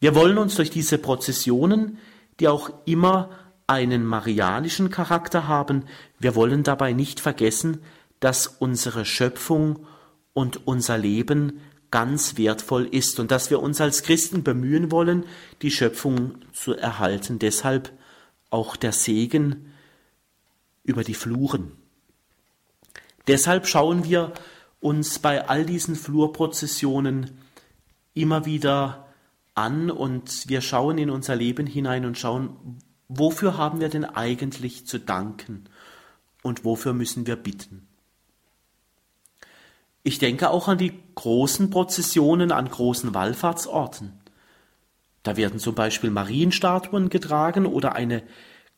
Wir 0.00 0.14
wollen 0.14 0.36
uns 0.36 0.56
durch 0.56 0.70
diese 0.70 0.98
Prozessionen, 0.98 1.98
die 2.40 2.48
auch 2.48 2.70
immer 2.84 3.30
einen 3.66 4.04
marianischen 4.04 4.90
Charakter 4.90 5.48
haben, 5.48 5.84
wir 6.18 6.34
wollen 6.34 6.62
dabei 6.62 6.92
nicht 6.92 7.20
vergessen, 7.20 7.82
dass 8.20 8.46
unsere 8.46 9.04
Schöpfung 9.04 9.86
und 10.34 10.66
unser 10.66 10.98
Leben 10.98 11.60
ganz 11.92 12.36
wertvoll 12.36 12.86
ist 12.86 13.20
und 13.20 13.30
dass 13.30 13.50
wir 13.50 13.62
uns 13.62 13.80
als 13.80 14.02
Christen 14.02 14.42
bemühen 14.42 14.90
wollen, 14.90 15.24
die 15.60 15.70
Schöpfung 15.70 16.34
zu 16.52 16.74
erhalten. 16.74 17.38
Deshalb 17.38 17.92
auch 18.50 18.74
der 18.74 18.90
Segen 18.92 19.72
über 20.82 21.04
die 21.04 21.14
Fluren. 21.14 21.72
Deshalb 23.28 23.68
schauen 23.68 24.04
wir 24.04 24.32
uns 24.80 25.20
bei 25.20 25.48
all 25.48 25.64
diesen 25.64 25.94
Flurprozessionen 25.94 27.30
immer 28.14 28.44
wieder 28.46 29.06
an 29.54 29.90
und 29.90 30.48
wir 30.48 30.60
schauen 30.60 30.98
in 30.98 31.10
unser 31.10 31.36
Leben 31.36 31.66
hinein 31.66 32.04
und 32.04 32.18
schauen, 32.18 32.78
wofür 33.08 33.56
haben 33.56 33.80
wir 33.80 33.90
denn 33.90 34.04
eigentlich 34.04 34.86
zu 34.86 34.98
danken 34.98 35.64
und 36.42 36.64
wofür 36.64 36.94
müssen 36.94 37.26
wir 37.26 37.36
bitten. 37.36 37.86
Ich 40.02 40.18
denke 40.18 40.50
auch 40.50 40.68
an 40.68 40.78
die 40.78 40.92
großen 41.14 41.70
Prozessionen 41.70 42.50
an 42.50 42.68
großen 42.68 43.14
Wallfahrtsorten. 43.14 44.12
Da 45.22 45.36
werden 45.36 45.60
zum 45.60 45.74
Beispiel 45.74 46.10
Marienstatuen 46.10 47.08
getragen 47.08 47.66
oder 47.66 47.94
eine 47.94 48.22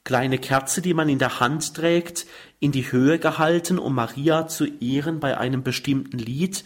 kleine 0.04 0.38
Kerze, 0.38 0.82
die 0.82 0.92
man 0.92 1.08
in 1.08 1.18
der 1.18 1.40
Hand 1.40 1.74
trägt, 1.74 2.26
in 2.60 2.72
die 2.72 2.92
Höhe 2.92 3.18
gehalten, 3.18 3.78
um 3.78 3.94
Maria 3.94 4.46
zu 4.46 4.66
ehren 4.66 5.18
bei 5.18 5.38
einem 5.38 5.62
bestimmten 5.62 6.18
Lied 6.18 6.64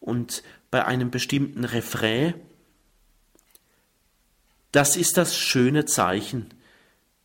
und 0.00 0.42
bei 0.72 0.84
einem 0.84 1.10
bestimmten 1.10 1.64
Refrain. 1.64 2.34
Das 4.72 4.96
ist 4.96 5.16
das 5.16 5.36
schöne 5.36 5.84
Zeichen. 5.84 6.48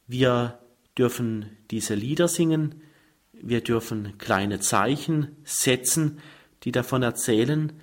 Wir 0.05 0.59
dürfen 0.97 1.57
diese 1.71 1.95
Lieder 1.95 2.28
singen, 2.28 2.82
wir 3.34 3.61
dürfen 3.61 4.17
kleine 4.19 4.59
Zeichen 4.59 5.36
setzen, 5.43 6.19
die 6.63 6.71
davon 6.71 7.03
erzählen, 7.03 7.73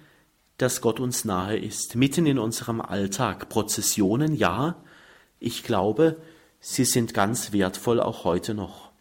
dass 0.58 0.80
Gott 0.80 1.00
uns 1.00 1.24
nahe 1.24 1.56
ist, 1.56 1.96
mitten 1.96 2.26
in 2.26 2.38
unserem 2.38 2.80
Alltag. 2.80 3.48
Prozessionen, 3.48 4.34
ja, 4.34 4.76
ich 5.40 5.64
glaube, 5.64 6.16
sie 6.60 6.84
sind 6.84 7.14
ganz 7.14 7.52
wertvoll 7.52 8.00
auch 8.00 8.24
heute 8.24 8.54
noch. 8.54 8.92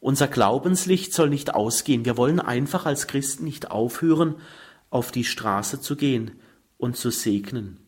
Unser 0.00 0.28
Glaubenslicht 0.28 1.12
soll 1.12 1.30
nicht 1.30 1.54
ausgehen. 1.54 2.04
Wir 2.04 2.16
wollen 2.16 2.40
einfach 2.40 2.86
als 2.86 3.06
Christen 3.06 3.44
nicht 3.44 3.70
aufhören, 3.70 4.36
auf 4.90 5.10
die 5.10 5.24
Straße 5.24 5.80
zu 5.80 5.96
gehen 5.96 6.32
und 6.78 6.96
zu 6.96 7.10
segnen. 7.10 7.80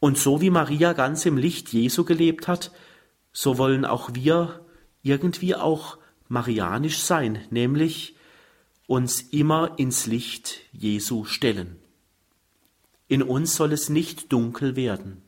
Und 0.00 0.18
so 0.18 0.40
wie 0.40 0.50
Maria 0.50 0.92
ganz 0.92 1.26
im 1.26 1.36
Licht 1.36 1.72
Jesu 1.72 2.04
gelebt 2.04 2.46
hat, 2.46 2.70
so 3.32 3.58
wollen 3.58 3.84
auch 3.84 4.10
wir 4.14 4.64
irgendwie 5.02 5.54
auch 5.54 5.98
marianisch 6.28 6.98
sein, 6.98 7.40
nämlich 7.50 8.14
uns 8.88 9.20
immer 9.20 9.74
ins 9.76 10.06
Licht 10.06 10.62
Jesu 10.72 11.24
stellen. 11.24 11.76
In 13.06 13.22
uns 13.22 13.54
soll 13.54 13.72
es 13.72 13.90
nicht 13.90 14.32
dunkel 14.32 14.76
werden. 14.76 15.22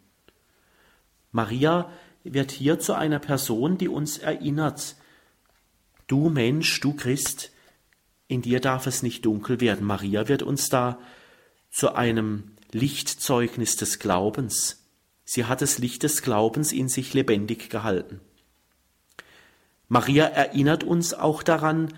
Maria 1.30 1.92
wird 2.24 2.50
hier 2.50 2.80
zu 2.80 2.94
einer 2.94 3.18
Person, 3.18 3.76
die 3.76 3.88
uns 3.88 4.16
erinnert, 4.16 4.96
du 6.06 6.30
Mensch, 6.30 6.80
du 6.80 6.94
Christ, 6.94 7.52
in 8.28 8.40
dir 8.40 8.60
darf 8.60 8.86
es 8.86 9.02
nicht 9.02 9.26
dunkel 9.26 9.60
werden. 9.60 9.86
Maria 9.86 10.26
wird 10.26 10.42
uns 10.42 10.70
da 10.70 10.98
zu 11.70 11.94
einem 11.94 12.52
Lichtzeugnis 12.72 13.76
des 13.76 13.98
Glaubens. 13.98 14.86
Sie 15.24 15.44
hat 15.44 15.60
das 15.60 15.78
Licht 15.78 16.02
des 16.02 16.22
Glaubens 16.22 16.72
in 16.72 16.88
sich 16.88 17.12
lebendig 17.12 17.68
gehalten. 17.68 18.20
Maria 19.86 20.24
erinnert 20.24 20.82
uns 20.82 21.12
auch 21.12 21.42
daran, 21.42 21.92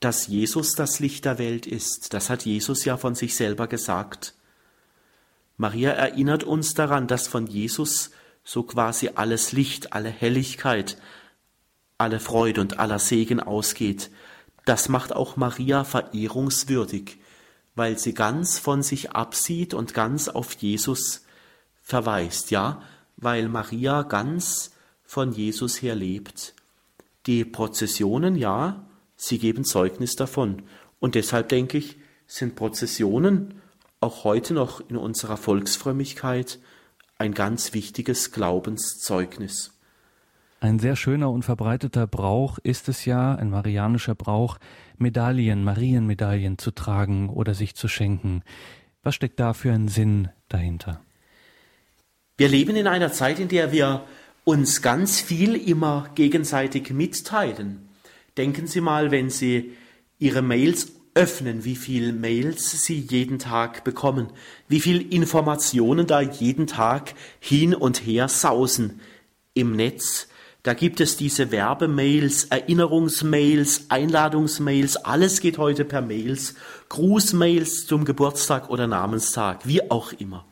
dass 0.00 0.26
Jesus 0.26 0.74
das 0.74 1.00
Licht 1.00 1.24
der 1.24 1.38
Welt 1.38 1.66
ist. 1.66 2.14
Das 2.14 2.30
hat 2.30 2.44
Jesus 2.44 2.84
ja 2.84 2.96
von 2.96 3.14
sich 3.14 3.36
selber 3.36 3.66
gesagt. 3.66 4.34
Maria 5.56 5.90
erinnert 5.90 6.44
uns 6.44 6.74
daran, 6.74 7.08
dass 7.08 7.26
von 7.26 7.46
Jesus 7.46 8.10
so 8.44 8.62
quasi 8.62 9.10
alles 9.14 9.52
Licht, 9.52 9.92
alle 9.92 10.08
Helligkeit, 10.08 10.98
alle 11.98 12.20
Freude 12.20 12.60
und 12.60 12.78
aller 12.78 13.00
Segen 13.00 13.40
ausgeht. 13.40 14.10
Das 14.64 14.88
macht 14.88 15.12
auch 15.12 15.36
Maria 15.36 15.82
verehrungswürdig, 15.82 17.18
weil 17.74 17.98
sie 17.98 18.14
ganz 18.14 18.58
von 18.58 18.82
sich 18.82 19.10
absieht 19.10 19.74
und 19.74 19.94
ganz 19.94 20.28
auf 20.28 20.52
Jesus 20.52 21.24
verweist, 21.82 22.50
ja, 22.52 22.82
weil 23.16 23.48
Maria 23.48 24.02
ganz 24.02 24.72
von 25.04 25.32
Jesus 25.32 25.82
her 25.82 25.96
lebt. 25.96 26.54
Die 27.26 27.44
Prozessionen, 27.44 28.36
ja, 28.36 28.87
Sie 29.18 29.38
geben 29.38 29.64
Zeugnis 29.64 30.16
davon. 30.16 30.62
Und 31.00 31.14
deshalb 31.16 31.50
denke 31.50 31.76
ich, 31.76 31.96
sind 32.26 32.54
Prozessionen 32.56 33.60
auch 34.00 34.22
heute 34.22 34.54
noch 34.54 34.80
in 34.88 34.96
unserer 34.96 35.36
Volksfrömmigkeit 35.36 36.60
ein 37.18 37.34
ganz 37.34 37.74
wichtiges 37.74 38.30
Glaubenszeugnis. 38.30 39.72
Ein 40.60 40.78
sehr 40.78 40.94
schöner 40.94 41.30
und 41.30 41.44
verbreiteter 41.44 42.06
Brauch 42.06 42.58
ist 42.58 42.88
es 42.88 43.04
ja, 43.04 43.34
ein 43.34 43.50
marianischer 43.50 44.14
Brauch, 44.14 44.58
Medaillen, 44.98 45.64
Marienmedaillen 45.64 46.58
zu 46.58 46.70
tragen 46.70 47.28
oder 47.28 47.54
sich 47.54 47.74
zu 47.74 47.88
schenken. 47.88 48.42
Was 49.02 49.16
steckt 49.16 49.40
da 49.40 49.52
für 49.52 49.72
ein 49.72 49.88
Sinn 49.88 50.28
dahinter? 50.48 51.00
Wir 52.36 52.48
leben 52.48 52.76
in 52.76 52.86
einer 52.86 53.12
Zeit, 53.12 53.40
in 53.40 53.48
der 53.48 53.72
wir 53.72 54.04
uns 54.44 54.80
ganz 54.80 55.20
viel 55.20 55.56
immer 55.56 56.08
gegenseitig 56.14 56.90
mitteilen. 56.90 57.87
Denken 58.38 58.68
Sie 58.68 58.80
mal, 58.80 59.10
wenn 59.10 59.30
Sie 59.30 59.76
Ihre 60.20 60.42
Mails 60.42 60.92
öffnen, 61.14 61.64
wie 61.64 61.74
viel 61.74 62.12
Mails 62.12 62.84
Sie 62.84 63.00
jeden 63.00 63.40
Tag 63.40 63.82
bekommen, 63.82 64.28
wie 64.68 64.78
viel 64.78 65.12
Informationen 65.12 66.06
da 66.06 66.20
jeden 66.20 66.68
Tag 66.68 67.14
hin 67.40 67.74
und 67.74 68.06
her 68.06 68.28
sausen 68.28 69.00
im 69.54 69.74
Netz. 69.74 70.28
Da 70.62 70.74
gibt 70.74 71.00
es 71.00 71.16
diese 71.16 71.50
Werbemails, 71.50 72.44
Erinnerungsmails, 72.44 73.86
Einladungsmails, 73.88 74.96
alles 74.98 75.40
geht 75.40 75.58
heute 75.58 75.84
per 75.84 76.02
Mails, 76.02 76.54
Grußmails 76.90 77.86
zum 77.86 78.04
Geburtstag 78.04 78.70
oder 78.70 78.86
Namenstag, 78.86 79.66
wie 79.66 79.90
auch 79.90 80.12
immer. 80.12 80.44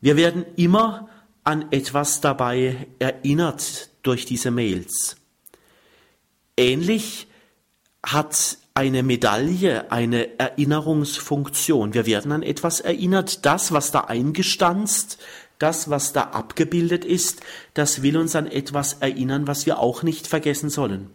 Wir 0.00 0.16
werden 0.16 0.44
immer 0.54 1.08
an 1.42 1.66
etwas 1.72 2.20
dabei 2.20 2.86
erinnert 3.00 3.88
durch 4.04 4.26
diese 4.26 4.52
Mails. 4.52 5.16
Ähnlich 6.56 7.28
hat 8.04 8.58
eine 8.74 9.02
Medaille 9.02 9.90
eine 9.90 10.38
Erinnerungsfunktion. 10.38 11.94
Wir 11.94 12.06
werden 12.06 12.32
an 12.32 12.42
etwas 12.42 12.80
erinnert. 12.80 13.44
Das, 13.44 13.72
was 13.72 13.90
da 13.90 14.00
eingestanzt, 14.02 15.18
das, 15.58 15.90
was 15.90 16.12
da 16.12 16.22
abgebildet 16.22 17.04
ist, 17.04 17.40
das 17.74 18.02
will 18.02 18.16
uns 18.16 18.34
an 18.34 18.46
etwas 18.46 18.94
erinnern, 18.94 19.46
was 19.46 19.66
wir 19.66 19.78
auch 19.78 20.02
nicht 20.02 20.26
vergessen 20.26 20.70
sollen. 20.70 21.10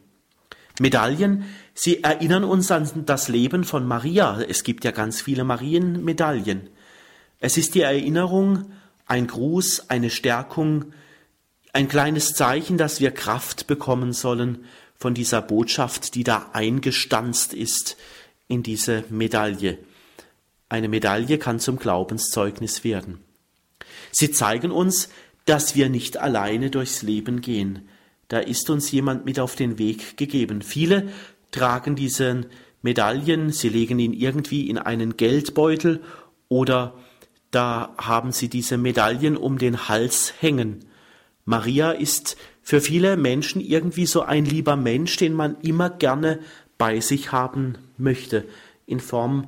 Medaillen, 0.80 1.46
sie 1.74 2.04
erinnern 2.04 2.44
uns 2.44 2.70
an 2.70 3.06
das 3.06 3.28
Leben 3.28 3.64
von 3.64 3.88
Maria. 3.88 4.40
Es 4.42 4.64
gibt 4.64 4.86
ja 4.86 4.92
ganz 4.92 5.22
viele 5.22 5.44
Marienmedaillen. 5.44 6.70
Es 7.40 7.58
ist 7.58 7.74
die 7.74 7.82
Erinnerung, 7.82 8.72
ein 9.08 9.26
Gruß, 9.26 9.90
eine 9.90 10.12
Stärkung, 10.12 10.94
ein 11.74 11.88
kleines 11.88 12.34
Zeichen, 12.34 12.78
dass 12.78 13.02
wir 13.02 13.12
Kraft 13.12 13.68
bekommen 13.68 14.14
sollen 14.14 14.66
von 14.98 15.14
dieser 15.14 15.42
Botschaft, 15.42 16.16
die 16.16 16.24
da 16.24 16.50
eingestanzt 16.54 17.54
ist 17.54 17.98
in 18.48 18.64
diese 18.64 19.04
Medaille. 19.10 19.78
Eine 20.70 20.90
Medaille 20.90 21.38
kann 21.38 21.60
zum 21.60 21.78
Glaubenszeugnis 21.78 22.84
werden. 22.84 23.20
Sie 24.12 24.32
zeigen 24.32 24.72
uns, 24.72 25.10
dass 25.46 25.76
wir 25.76 25.90
nicht 25.90 26.18
alleine 26.18 26.70
durchs 26.70 27.04
Leben 27.04 27.42
gehen. 27.42 27.88
Da 28.28 28.40
ist 28.40 28.70
uns 28.70 28.92
jemand 28.92 29.26
mit 29.26 29.40
auf 29.40 29.56
den 29.56 29.78
Weg 29.78 30.18
gegeben. 30.18 30.62
Viele 30.62 31.10
tragen 31.52 31.96
diese 31.96 32.48
Medaillen, 32.82 33.52
sie 33.52 33.70
legen 33.70 34.00
ihn 34.00 34.14
irgendwie 34.14 34.70
in 34.70 34.78
einen 34.78 35.16
Geldbeutel 35.16 36.04
oder 36.50 36.96
da 37.52 37.96
haben 37.98 38.32
sie 38.32 38.50
diese 38.50 38.78
Medaillen 38.78 39.38
um 39.38 39.58
den 39.58 39.88
Hals 39.88 40.34
hängen. 40.40 40.86
Maria 41.46 41.92
ist 41.92 42.36
für 42.68 42.82
viele 42.82 43.16
Menschen 43.16 43.62
irgendwie 43.62 44.06
so 44.06 44.24
ein 44.24 44.44
lieber 44.44 44.76
Mensch, 44.76 45.16
den 45.16 45.32
man 45.32 45.56
immer 45.62 45.90
gerne 45.90 46.40
bei 46.78 47.00
sich 47.00 47.32
haben 47.32 47.78
möchte, 47.98 48.44
in 48.86 49.00
Form 49.00 49.48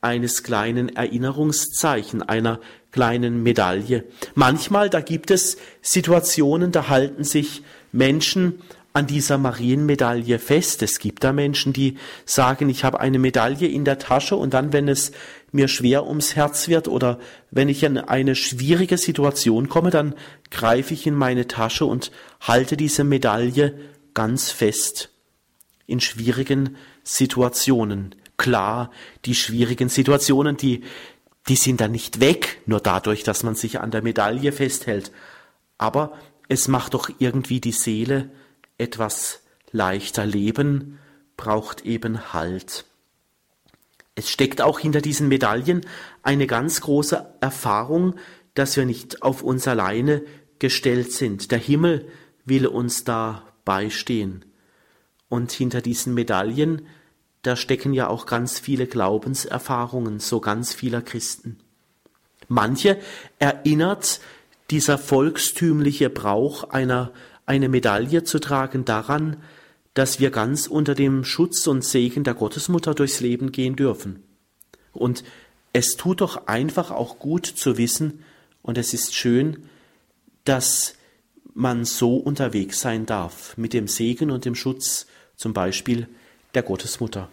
eines 0.00 0.44
kleinen 0.44 0.94
Erinnerungszeichen, 0.94 2.22
einer 2.22 2.60
kleinen 2.92 3.42
Medaille. 3.42 4.04
Manchmal, 4.36 4.90
da 4.90 5.00
gibt 5.00 5.32
es 5.32 5.56
Situationen, 5.80 6.70
da 6.70 6.88
halten 6.88 7.24
sich 7.24 7.64
Menschen 7.90 8.60
an 8.92 9.06
dieser 9.06 9.38
Marienmedaille 9.38 10.38
fest. 10.38 10.82
Es 10.82 10.98
gibt 10.98 11.24
da 11.24 11.32
Menschen, 11.32 11.72
die 11.72 11.96
sagen, 12.24 12.68
ich 12.68 12.84
habe 12.84 13.00
eine 13.00 13.18
Medaille 13.18 13.66
in 13.68 13.84
der 13.84 13.98
Tasche 13.98 14.36
und 14.36 14.52
dann, 14.54 14.72
wenn 14.72 14.88
es 14.88 15.12
mir 15.50 15.68
schwer 15.68 16.06
ums 16.06 16.36
Herz 16.36 16.68
wird 16.68 16.88
oder 16.88 17.18
wenn 17.50 17.68
ich 17.68 17.82
in 17.82 17.98
eine 17.98 18.34
schwierige 18.34 18.98
Situation 18.98 19.68
komme, 19.68 19.90
dann 19.90 20.14
greife 20.50 20.94
ich 20.94 21.06
in 21.06 21.14
meine 21.14 21.46
Tasche 21.46 21.84
und 21.86 22.10
halte 22.40 22.76
diese 22.76 23.04
Medaille 23.04 23.78
ganz 24.14 24.50
fest 24.50 25.10
in 25.86 26.00
schwierigen 26.00 26.76
Situationen. 27.02 28.14
Klar, 28.36 28.90
die 29.24 29.34
schwierigen 29.34 29.88
Situationen, 29.88 30.56
die, 30.56 30.82
die 31.48 31.56
sind 31.56 31.80
dann 31.80 31.92
nicht 31.92 32.20
weg, 32.20 32.60
nur 32.66 32.80
dadurch, 32.80 33.22
dass 33.22 33.42
man 33.42 33.54
sich 33.54 33.80
an 33.80 33.90
der 33.90 34.02
Medaille 34.02 34.52
festhält. 34.52 35.12
Aber 35.78 36.12
es 36.48 36.68
macht 36.68 36.94
doch 36.94 37.10
irgendwie 37.18 37.60
die 37.60 37.72
Seele 37.72 38.30
etwas 38.82 39.42
leichter. 39.70 40.26
Leben 40.26 40.98
braucht 41.36 41.82
eben 41.82 42.32
Halt. 42.32 42.84
Es 44.14 44.28
steckt 44.28 44.60
auch 44.60 44.78
hinter 44.78 45.00
diesen 45.00 45.28
Medaillen 45.28 45.86
eine 46.22 46.46
ganz 46.46 46.82
große 46.82 47.34
Erfahrung, 47.40 48.16
dass 48.54 48.76
wir 48.76 48.84
nicht 48.84 49.22
auf 49.22 49.42
uns 49.42 49.66
alleine 49.66 50.22
gestellt 50.58 51.12
sind. 51.12 51.50
Der 51.50 51.58
Himmel 51.58 52.06
will 52.44 52.66
uns 52.66 53.04
da 53.04 53.46
beistehen. 53.64 54.44
Und 55.28 55.50
hinter 55.50 55.80
diesen 55.80 56.12
Medaillen, 56.12 56.86
da 57.40 57.56
stecken 57.56 57.94
ja 57.94 58.08
auch 58.08 58.26
ganz 58.26 58.58
viele 58.58 58.86
Glaubenserfahrungen, 58.86 60.20
so 60.20 60.40
ganz 60.40 60.74
vieler 60.74 61.00
Christen. 61.00 61.58
Manche 62.48 62.98
erinnert 63.38 64.20
dieser 64.70 64.98
volkstümliche 64.98 66.10
Brauch 66.10 66.64
einer 66.64 67.12
eine 67.52 67.68
Medaille 67.68 68.24
zu 68.24 68.38
tragen 68.38 68.86
daran, 68.86 69.36
dass 69.92 70.20
wir 70.20 70.30
ganz 70.30 70.66
unter 70.66 70.94
dem 70.94 71.22
Schutz 71.22 71.66
und 71.66 71.84
Segen 71.84 72.24
der 72.24 72.32
Gottesmutter 72.32 72.94
durchs 72.94 73.20
Leben 73.20 73.52
gehen 73.52 73.76
dürfen. 73.76 74.22
Und 74.92 75.22
es 75.74 75.96
tut 75.96 76.22
doch 76.22 76.46
einfach 76.46 76.90
auch 76.90 77.18
gut 77.18 77.46
zu 77.46 77.76
wissen, 77.76 78.24
und 78.62 78.78
es 78.78 78.94
ist 78.94 79.14
schön, 79.14 79.64
dass 80.44 80.94
man 81.52 81.84
so 81.84 82.16
unterwegs 82.16 82.80
sein 82.80 83.06
darf, 83.06 83.56
mit 83.56 83.72
dem 83.72 83.88
Segen 83.88 84.30
und 84.30 84.44
dem 84.44 84.54
Schutz 84.54 85.06
zum 85.36 85.52
Beispiel 85.52 86.08
der 86.54 86.62
Gottesmutter. 86.62 87.28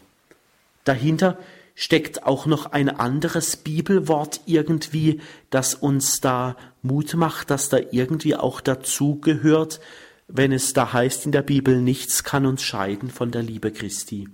Dahinter 0.85 1.37
steckt 1.75 2.23
auch 2.23 2.45
noch 2.45 2.71
ein 2.71 2.89
anderes 2.89 3.57
Bibelwort 3.57 4.41
irgendwie, 4.47 5.21
das 5.49 5.75
uns 5.75 6.19
da 6.19 6.57
Mut 6.81 7.13
macht, 7.13 7.51
das 7.51 7.69
da 7.69 7.77
irgendwie 7.91 8.35
auch 8.35 8.59
dazu 8.59 9.19
gehört, 9.19 9.79
wenn 10.31 10.51
es 10.51 10.73
da 10.73 10.93
heißt 10.93 11.25
in 11.25 11.31
der 11.31 11.41
Bibel, 11.41 11.81
nichts 11.81 12.23
kann 12.23 12.45
uns 12.45 12.61
scheiden 12.61 13.09
von 13.09 13.31
der 13.31 13.41
Liebe 13.41 13.71
Christi. 13.71 14.29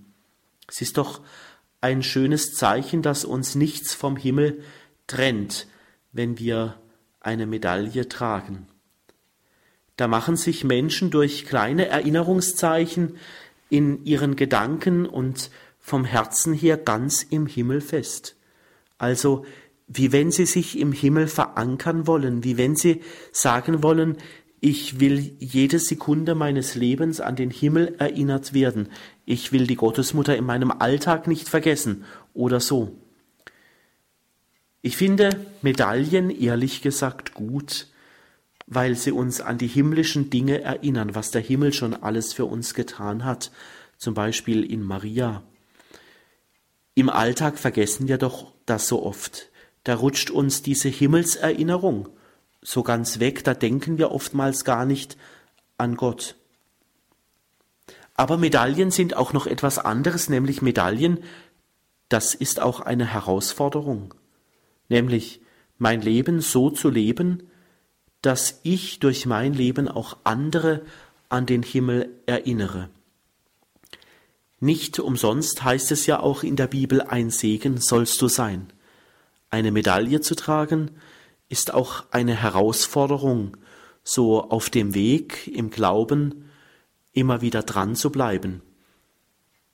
Es 0.67 0.81
ist 0.81 0.97
doch 0.97 1.21
ein 1.79 2.03
schönes 2.03 2.53
Zeichen, 2.53 3.01
dass 3.01 3.23
uns 3.23 3.55
nichts 3.55 3.93
vom 3.93 4.17
Himmel 4.17 4.61
trennt, 5.07 5.67
wenn 6.11 6.37
wir 6.37 6.79
eine 7.21 7.45
Medaille 7.45 8.09
tragen. 8.09 8.67
Da 9.95 10.07
machen 10.07 10.35
sich 10.35 10.65
Menschen 10.65 11.11
durch 11.11 11.45
kleine 11.45 11.87
Erinnerungszeichen 11.87 13.17
in 13.69 14.03
ihren 14.03 14.35
Gedanken 14.35 15.05
und 15.05 15.49
vom 15.79 16.03
Herzen 16.03 16.53
her 16.53 16.75
ganz 16.75 17.23
im 17.23 17.47
Himmel 17.47 17.79
fest. 17.79 18.35
Also 18.97 19.45
wie 19.87 20.11
wenn 20.11 20.31
sie 20.31 20.45
sich 20.45 20.77
im 20.77 20.91
Himmel 20.91 21.27
verankern 21.27 22.07
wollen, 22.07 22.43
wie 22.43 22.57
wenn 22.57 22.75
sie 22.75 23.01
sagen 23.31 23.83
wollen, 23.83 24.17
ich 24.61 24.99
will 24.99 25.35
jede 25.39 25.79
Sekunde 25.79 26.35
meines 26.35 26.75
Lebens 26.75 27.19
an 27.19 27.35
den 27.35 27.51
Himmel 27.51 27.95
erinnert 27.99 28.53
werden. 28.53 28.89
Ich 29.25 29.51
will 29.51 29.67
die 29.67 29.75
Gottesmutter 29.75 30.35
in 30.35 30.45
meinem 30.45 30.71
Alltag 30.71 31.27
nicht 31.27 31.49
vergessen 31.49 32.05
oder 32.33 32.59
so. 32.59 32.97
Ich 34.81 34.97
finde 34.97 35.45
Medaillen 35.61 36.29
ehrlich 36.29 36.81
gesagt 36.81 37.33
gut, 37.33 37.87
weil 38.67 38.95
sie 38.95 39.11
uns 39.11 39.41
an 39.41 39.57
die 39.57 39.67
himmlischen 39.67 40.29
Dinge 40.29 40.61
erinnern, 40.61 41.15
was 41.15 41.31
der 41.31 41.41
Himmel 41.41 41.73
schon 41.73 41.93
alles 41.93 42.33
für 42.33 42.45
uns 42.45 42.73
getan 42.73 43.25
hat, 43.25 43.51
zum 43.97 44.13
Beispiel 44.13 44.63
in 44.63 44.83
Maria. 44.83 45.43
Im 46.93 47.09
Alltag 47.09 47.59
vergessen 47.59 48.07
wir 48.07 48.17
doch 48.17 48.53
das 48.65 48.87
so 48.87 49.03
oft. 49.03 49.49
Da 49.83 49.95
rutscht 49.95 50.31
uns 50.31 50.61
diese 50.61 50.89
Himmelserinnerung 50.89 52.09
so 52.65 52.81
ganz 52.81 53.19
weg, 53.19 53.43
da 53.43 53.53
denken 53.53 53.97
wir 53.97 54.11
oftmals 54.11 54.65
gar 54.65 54.85
nicht 54.85 55.17
an 55.77 55.95
Gott. 55.95 56.35
Aber 58.15 58.37
Medaillen 58.37 58.91
sind 58.91 59.15
auch 59.15 59.33
noch 59.33 59.45
etwas 59.45 59.77
anderes, 59.77 60.29
nämlich 60.29 60.61
Medaillen, 60.61 61.19
das 62.09 62.33
ist 62.33 62.59
auch 62.59 62.79
eine 62.79 63.05
Herausforderung, 63.05 64.15
nämlich 64.89 65.41
mein 65.77 66.01
Leben 66.01 66.41
so 66.41 66.69
zu 66.69 66.89
leben, 66.89 67.43
dass 68.21 68.61
ich 68.63 68.99
durch 68.99 69.25
mein 69.25 69.53
Leben 69.53 69.87
auch 69.87 70.17
andere 70.23 70.81
an 71.29 71.45
den 71.45 71.61
Himmel 71.61 72.09
erinnere. 72.25 72.89
Nicht 74.59 74.99
umsonst 74.99 75.63
heißt 75.63 75.91
es 75.91 76.07
ja 76.07 76.19
auch 76.19 76.41
in 76.41 76.55
der 76.55 76.67
Bibel, 76.67 77.01
ein 77.01 77.29
Segen 77.29 77.77
sollst 77.77 78.19
du 78.21 78.27
sein. 78.27 78.71
Eine 79.51 79.71
Medaille 79.71 80.21
zu 80.21 80.33
tragen, 80.35 80.91
ist 81.49 81.73
auch 81.73 82.05
eine 82.11 82.35
Herausforderung, 82.35 83.57
so 84.03 84.49
auf 84.49 84.69
dem 84.69 84.93
Weg 84.93 85.47
im 85.47 85.69
Glauben 85.69 86.49
immer 87.11 87.41
wieder 87.41 87.63
dran 87.63 87.95
zu 87.95 88.11
bleiben, 88.11 88.61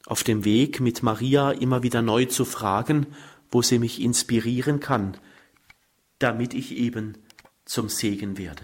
auf 0.05 0.23
dem 0.23 0.45
Weg 0.45 0.79
mit 0.79 1.03
Maria 1.03 1.51
immer 1.51 1.83
wieder 1.83 2.01
neu 2.01 2.25
zu 2.25 2.45
fragen, 2.45 3.07
wo 3.49 3.61
sie 3.61 3.79
mich 3.79 4.01
inspirieren 4.01 4.79
kann, 4.79 5.17
damit 6.19 6.53
ich 6.53 6.77
eben 6.77 7.17
zum 7.65 7.89
Segen 7.89 8.37
werde. 8.37 8.63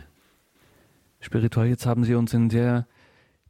Spirituell, 1.20 1.68
jetzt 1.68 1.86
haben 1.86 2.03
Sie 2.03 2.16
uns 2.16 2.34
in 2.34 2.49
sehr 2.49 2.88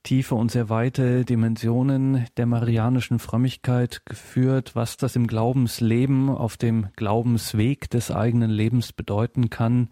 tiefe 0.08 0.36
und 0.36 0.52
sehr 0.52 0.70
weite 0.70 1.26
Dimensionen 1.26 2.28
der 2.38 2.46
marianischen 2.46 3.20
Frömmigkeit 3.20 4.06
geführt, 4.06 4.74
was 4.74 4.96
das 4.96 5.18
im 5.18 5.28
Glaubensleben 5.28 6.30
auf 6.30 6.56
dem 6.56 6.88
Glaubensweg 6.96 7.90
des 7.90 8.10
eigenen 8.10 8.50
Lebens 8.50 8.94
bedeuten 8.94 9.50
kann. 9.50 9.90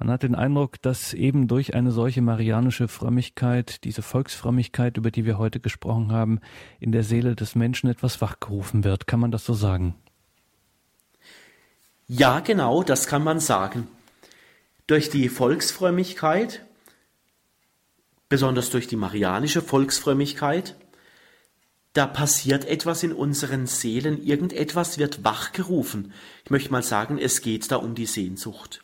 Man 0.00 0.10
hat 0.10 0.24
den 0.24 0.34
Eindruck, 0.34 0.82
dass 0.82 1.14
eben 1.14 1.46
durch 1.46 1.74
eine 1.74 1.92
solche 1.92 2.22
marianische 2.22 2.88
Frömmigkeit, 2.88 3.84
diese 3.84 4.02
Volksfrömmigkeit, 4.02 4.96
über 4.96 5.12
die 5.12 5.24
wir 5.24 5.38
heute 5.38 5.60
gesprochen 5.60 6.10
haben, 6.10 6.40
in 6.80 6.90
der 6.90 7.04
Seele 7.04 7.36
des 7.36 7.54
Menschen 7.54 7.88
etwas 7.88 8.20
wachgerufen 8.20 8.82
wird. 8.82 9.06
Kann 9.06 9.20
man 9.20 9.30
das 9.30 9.44
so 9.44 9.54
sagen? 9.54 9.94
Ja, 12.08 12.40
genau, 12.40 12.82
das 12.82 13.06
kann 13.06 13.22
man 13.22 13.38
sagen. 13.38 13.86
Durch 14.88 15.08
die 15.08 15.28
Volksfrömmigkeit, 15.28 16.65
besonders 18.28 18.70
durch 18.70 18.86
die 18.86 18.96
marianische 18.96 19.62
Volksfrömmigkeit, 19.62 20.76
da 21.92 22.06
passiert 22.06 22.66
etwas 22.66 23.02
in 23.02 23.12
unseren 23.12 23.66
Seelen, 23.66 24.22
irgendetwas 24.22 24.98
wird 24.98 25.24
wachgerufen. 25.24 26.12
Ich 26.44 26.50
möchte 26.50 26.70
mal 26.70 26.82
sagen, 26.82 27.18
es 27.18 27.40
geht 27.40 27.70
da 27.72 27.76
um 27.76 27.94
die 27.94 28.04
Sehnsucht. 28.04 28.82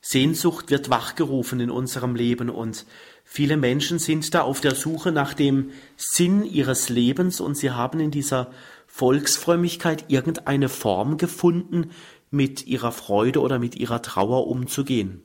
Sehnsucht 0.00 0.70
wird 0.70 0.90
wachgerufen 0.90 1.60
in 1.60 1.70
unserem 1.70 2.14
Leben 2.14 2.50
und 2.50 2.86
viele 3.24 3.56
Menschen 3.56 3.98
sind 3.98 4.34
da 4.34 4.42
auf 4.42 4.60
der 4.60 4.74
Suche 4.74 5.12
nach 5.12 5.34
dem 5.34 5.70
Sinn 5.96 6.44
ihres 6.44 6.88
Lebens 6.88 7.40
und 7.40 7.56
sie 7.56 7.70
haben 7.70 8.00
in 8.00 8.10
dieser 8.10 8.50
Volksfrömmigkeit 8.86 10.06
irgendeine 10.08 10.68
Form 10.68 11.16
gefunden, 11.16 11.90
mit 12.30 12.66
ihrer 12.66 12.92
Freude 12.92 13.40
oder 13.40 13.58
mit 13.58 13.76
ihrer 13.76 14.02
Trauer 14.02 14.46
umzugehen. 14.46 15.22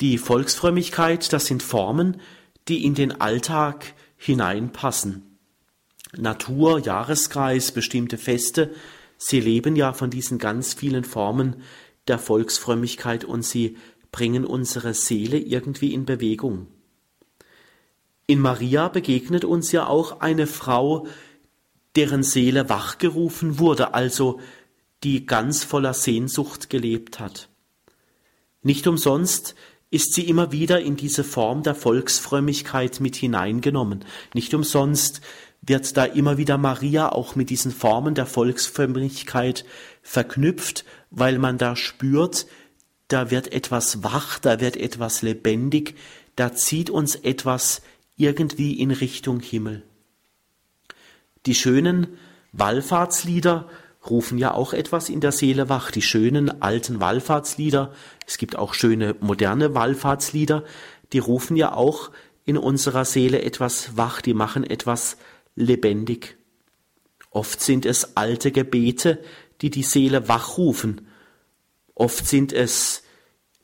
Die 0.00 0.16
Volksfrömmigkeit, 0.16 1.30
das 1.32 1.46
sind 1.46 1.62
Formen, 1.62 2.20
die 2.68 2.84
in 2.84 2.94
den 2.94 3.20
Alltag 3.20 3.94
hineinpassen. 4.16 5.38
Natur, 6.16 6.78
Jahreskreis, 6.80 7.72
bestimmte 7.72 8.16
Feste, 8.16 8.72
sie 9.18 9.40
leben 9.40 9.76
ja 9.76 9.92
von 9.92 10.08
diesen 10.08 10.38
ganz 10.38 10.72
vielen 10.72 11.04
Formen 11.04 11.62
der 12.08 12.18
Volksfrömmigkeit 12.18 13.24
und 13.24 13.44
sie 13.44 13.76
bringen 14.10 14.44
unsere 14.44 14.94
Seele 14.94 15.38
irgendwie 15.38 15.92
in 15.92 16.06
Bewegung. 16.06 16.68
In 18.26 18.40
Maria 18.40 18.88
begegnet 18.88 19.44
uns 19.44 19.70
ja 19.70 19.86
auch 19.86 20.20
eine 20.20 20.46
Frau, 20.46 21.06
deren 21.94 22.22
Seele 22.22 22.68
wachgerufen 22.68 23.58
wurde, 23.58 23.92
also 23.92 24.40
die 25.02 25.26
ganz 25.26 25.62
voller 25.64 25.94
Sehnsucht 25.94 26.70
gelebt 26.70 27.20
hat. 27.20 27.48
Nicht 28.62 28.86
umsonst 28.86 29.54
ist 29.90 30.14
sie 30.14 30.28
immer 30.28 30.52
wieder 30.52 30.80
in 30.80 30.96
diese 30.96 31.24
Form 31.24 31.62
der 31.62 31.74
Volksfrömmigkeit 31.74 33.00
mit 33.00 33.16
hineingenommen. 33.16 34.04
Nicht 34.34 34.54
umsonst 34.54 35.20
wird 35.62 35.96
da 35.96 36.04
immer 36.04 36.38
wieder 36.38 36.58
Maria 36.58 37.10
auch 37.10 37.34
mit 37.34 37.50
diesen 37.50 37.72
Formen 37.72 38.14
der 38.14 38.26
Volksfrömmigkeit 38.26 39.64
verknüpft, 40.02 40.84
weil 41.10 41.38
man 41.38 41.58
da 41.58 41.76
spürt, 41.76 42.46
da 43.08 43.30
wird 43.30 43.52
etwas 43.52 44.02
wach, 44.04 44.38
da 44.38 44.60
wird 44.60 44.76
etwas 44.76 45.22
lebendig, 45.22 45.96
da 46.36 46.54
zieht 46.54 46.88
uns 46.88 47.16
etwas 47.16 47.82
irgendwie 48.16 48.78
in 48.78 48.92
Richtung 48.92 49.40
Himmel. 49.40 49.82
Die 51.46 51.54
schönen 51.54 52.06
Wallfahrtslieder 52.52 53.68
rufen 54.08 54.38
ja 54.38 54.54
auch 54.54 54.72
etwas 54.72 55.08
in 55.08 55.20
der 55.20 55.32
Seele 55.32 55.68
wach, 55.68 55.90
die 55.90 56.02
schönen 56.02 56.62
alten 56.62 57.00
Wallfahrtslieder, 57.00 57.92
es 58.26 58.38
gibt 58.38 58.56
auch 58.56 58.74
schöne 58.74 59.14
moderne 59.20 59.74
Wallfahrtslieder, 59.74 60.64
die 61.12 61.18
rufen 61.18 61.56
ja 61.56 61.74
auch 61.74 62.10
in 62.44 62.56
unserer 62.56 63.04
Seele 63.04 63.42
etwas 63.42 63.96
wach, 63.96 64.22
die 64.22 64.34
machen 64.34 64.64
etwas 64.64 65.16
lebendig. 65.54 66.36
Oft 67.30 67.60
sind 67.60 67.86
es 67.86 68.16
alte 68.16 68.50
Gebete, 68.50 69.18
die 69.60 69.70
die 69.70 69.82
Seele 69.82 70.28
wachrufen. 70.28 71.06
Oft 71.94 72.26
sind 72.26 72.52
es 72.52 73.02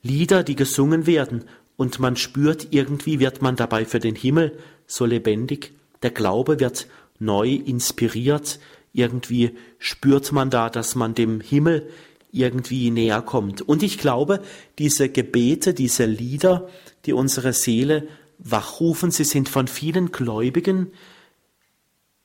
Lieder, 0.01 0.43
die 0.43 0.55
gesungen 0.55 1.05
werden, 1.05 1.45
und 1.75 1.99
man 1.99 2.15
spürt, 2.15 2.69
irgendwie 2.71 3.19
wird 3.19 3.41
man 3.41 3.55
dabei 3.55 3.85
für 3.85 3.99
den 3.99 4.15
Himmel 4.15 4.57
so 4.87 5.05
lebendig. 5.05 5.73
Der 6.01 6.09
Glaube 6.09 6.59
wird 6.59 6.87
neu 7.19 7.53
inspiriert. 7.53 8.59
Irgendwie 8.97 9.55
spürt 9.77 10.31
man 10.31 10.49
da, 10.49 10.71
dass 10.71 10.95
man 10.95 11.13
dem 11.13 11.39
Himmel 11.39 11.87
irgendwie 12.31 12.89
näher 12.89 13.21
kommt. 13.21 13.61
Und 13.61 13.83
ich 13.83 13.99
glaube, 13.99 14.41
diese 14.79 15.09
Gebete, 15.09 15.75
diese 15.75 16.05
Lieder, 16.05 16.67
die 17.05 17.13
unsere 17.13 17.53
Seele 17.53 18.07
wachrufen, 18.39 19.11
sie 19.11 19.23
sind 19.23 19.49
von 19.49 19.67
vielen 19.67 20.11
Gläubigen 20.11 20.91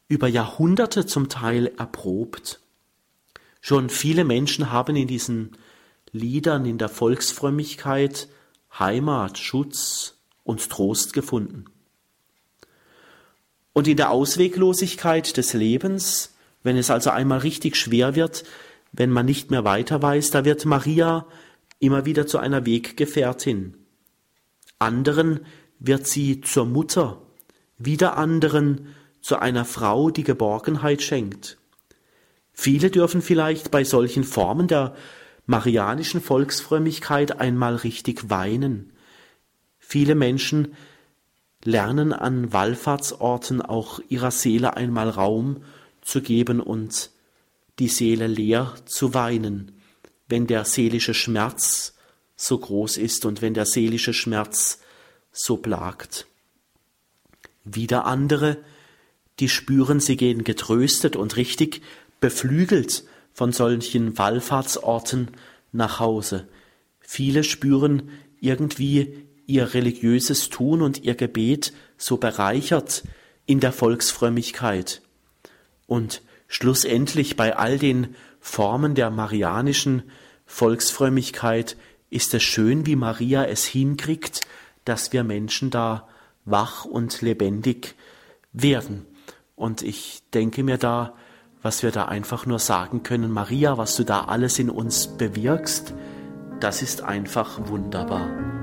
über 0.08 0.28
Jahrhunderte 0.28 1.04
zum 1.04 1.28
Teil 1.28 1.72
erprobt. 1.76 2.60
Schon 3.60 3.90
viele 3.90 4.24
Menschen 4.24 4.72
haben 4.72 4.96
in 4.96 5.08
diesen 5.08 5.58
Liedern, 6.10 6.64
in 6.64 6.78
der 6.78 6.88
Volksfrömmigkeit 6.88 8.28
Heimat, 8.78 9.36
Schutz 9.36 10.14
und 10.42 10.70
Trost 10.70 11.12
gefunden. 11.12 11.66
Und 13.74 13.88
in 13.88 13.98
der 13.98 14.10
Ausweglosigkeit 14.10 15.36
des 15.36 15.52
Lebens, 15.52 16.31
wenn 16.62 16.76
es 16.76 16.90
also 16.90 17.10
einmal 17.10 17.38
richtig 17.38 17.76
schwer 17.76 18.14
wird, 18.14 18.44
wenn 18.92 19.10
man 19.10 19.26
nicht 19.26 19.50
mehr 19.50 19.64
weiter 19.64 20.02
weiß, 20.02 20.30
da 20.30 20.44
wird 20.44 20.64
Maria 20.64 21.26
immer 21.78 22.04
wieder 22.04 22.26
zu 22.26 22.38
einer 22.38 22.66
Weggefährtin. 22.66 23.74
Anderen 24.78 25.40
wird 25.78 26.06
sie 26.06 26.40
zur 26.40 26.66
Mutter, 26.66 27.22
wieder 27.78 28.16
anderen 28.16 28.94
zu 29.20 29.38
einer 29.38 29.64
Frau, 29.64 30.10
die 30.10 30.24
Geborgenheit 30.24 31.02
schenkt. 31.02 31.58
Viele 32.52 32.90
dürfen 32.90 33.22
vielleicht 33.22 33.70
bei 33.70 33.82
solchen 33.82 34.24
Formen 34.24 34.68
der 34.68 34.94
marianischen 35.46 36.20
Volksfrömmigkeit 36.20 37.40
einmal 37.40 37.76
richtig 37.76 38.30
weinen. 38.30 38.92
Viele 39.78 40.14
Menschen 40.14 40.74
lernen 41.64 42.12
an 42.12 42.52
Wallfahrtsorten 42.52 43.62
auch 43.62 44.00
ihrer 44.08 44.30
Seele 44.30 44.76
einmal 44.76 45.08
Raum 45.08 45.62
zu 46.02 46.20
geben 46.20 46.60
und 46.60 47.10
die 47.78 47.88
Seele 47.88 48.26
leer 48.26 48.74
zu 48.84 49.14
weinen, 49.14 49.72
wenn 50.28 50.46
der 50.46 50.64
seelische 50.64 51.14
Schmerz 51.14 51.94
so 52.36 52.58
groß 52.58 52.96
ist 52.98 53.24
und 53.24 53.40
wenn 53.40 53.54
der 53.54 53.66
seelische 53.66 54.12
Schmerz 54.12 54.80
so 55.32 55.56
plagt. 55.56 56.26
Wieder 57.64 58.06
andere 58.06 58.58
die 59.38 59.48
spüren, 59.48 60.00
sie 60.00 60.16
gehen 60.16 60.44
getröstet 60.44 61.16
und 61.16 61.36
richtig 61.36 61.82
beflügelt 62.20 63.04
von 63.32 63.52
solchen 63.52 64.18
Wallfahrtsorten 64.18 65.30
nach 65.72 66.00
Hause. 66.00 66.48
Viele 67.00 67.42
spüren 67.42 68.10
irgendwie 68.40 69.26
ihr 69.46 69.74
religiöses 69.74 70.48
Tun 70.50 70.82
und 70.82 71.02
ihr 71.02 71.14
Gebet 71.14 71.72
so 71.96 72.18
bereichert 72.18 73.04
in 73.46 73.60
der 73.60 73.72
Volksfrömmigkeit. 73.72 75.02
Und 75.92 76.22
schlussendlich 76.48 77.36
bei 77.36 77.54
all 77.54 77.76
den 77.76 78.16
Formen 78.40 78.94
der 78.94 79.10
marianischen 79.10 80.04
Volksfrömmigkeit 80.46 81.76
ist 82.08 82.32
es 82.32 82.42
schön, 82.42 82.86
wie 82.86 82.96
Maria 82.96 83.44
es 83.44 83.66
hinkriegt, 83.66 84.40
dass 84.86 85.12
wir 85.12 85.22
Menschen 85.22 85.68
da 85.68 86.08
wach 86.46 86.86
und 86.86 87.20
lebendig 87.20 87.94
werden. 88.54 89.04
Und 89.54 89.82
ich 89.82 90.22
denke 90.32 90.62
mir 90.62 90.78
da, 90.78 91.12
was 91.60 91.82
wir 91.82 91.90
da 91.90 92.06
einfach 92.06 92.46
nur 92.46 92.58
sagen 92.58 93.02
können, 93.02 93.30
Maria, 93.30 93.76
was 93.76 93.94
du 93.94 94.02
da 94.02 94.24
alles 94.24 94.58
in 94.58 94.70
uns 94.70 95.18
bewirkst, 95.18 95.92
das 96.58 96.80
ist 96.80 97.02
einfach 97.02 97.68
wunderbar. 97.68 98.61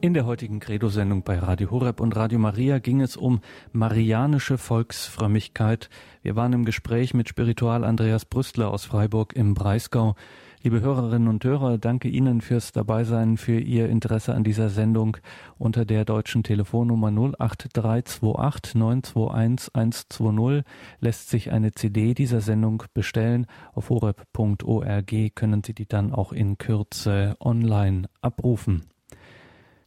In 0.00 0.14
der 0.14 0.26
heutigen 0.26 0.60
Credo-Sendung 0.60 1.24
bei 1.24 1.40
Radio 1.40 1.72
Horeb 1.72 1.98
und 2.00 2.14
Radio 2.14 2.38
Maria 2.38 2.78
ging 2.78 3.00
es 3.00 3.16
um 3.16 3.40
marianische 3.72 4.56
Volksfrömmigkeit. 4.56 5.90
Wir 6.22 6.36
waren 6.36 6.52
im 6.52 6.64
Gespräch 6.64 7.14
mit 7.14 7.28
Spiritual 7.28 7.82
Andreas 7.82 8.24
Brüstler 8.24 8.70
aus 8.70 8.84
Freiburg 8.84 9.34
im 9.34 9.54
Breisgau. 9.54 10.14
Liebe 10.62 10.80
Hörerinnen 10.82 11.26
und 11.26 11.42
Hörer, 11.42 11.78
danke 11.78 12.06
Ihnen 12.06 12.42
fürs 12.42 12.70
Dabeisein, 12.70 13.38
für 13.38 13.58
Ihr 13.58 13.88
Interesse 13.88 14.34
an 14.34 14.44
dieser 14.44 14.68
Sendung. 14.68 15.16
Unter 15.58 15.84
der 15.84 16.04
deutschen 16.04 16.44
Telefonnummer 16.44 17.08
08328 17.08 18.76
921 18.76 19.74
120 19.74 20.64
lässt 21.00 21.28
sich 21.28 21.50
eine 21.50 21.72
CD 21.72 22.14
dieser 22.14 22.40
Sendung 22.40 22.84
bestellen. 22.94 23.46
Auf 23.72 23.90
horeb.org 23.90 25.34
können 25.34 25.64
Sie 25.64 25.74
die 25.74 25.88
dann 25.88 26.12
auch 26.12 26.32
in 26.32 26.56
Kürze 26.56 27.36
online 27.40 28.08
abrufen. 28.20 28.84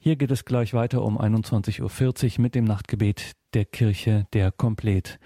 Hier 0.04 0.16
geht 0.16 0.32
es 0.32 0.45
gleich 0.45 0.74
weiter 0.74 1.04
um 1.04 1.22
21.40 1.22 1.84
Uhr 1.84 2.41
mit 2.41 2.56
dem 2.56 2.66
Nachtgebet 2.66 3.34
der 3.54 3.66
Kirche 3.66 4.26
der 4.34 4.52
Komplet. 4.52 5.20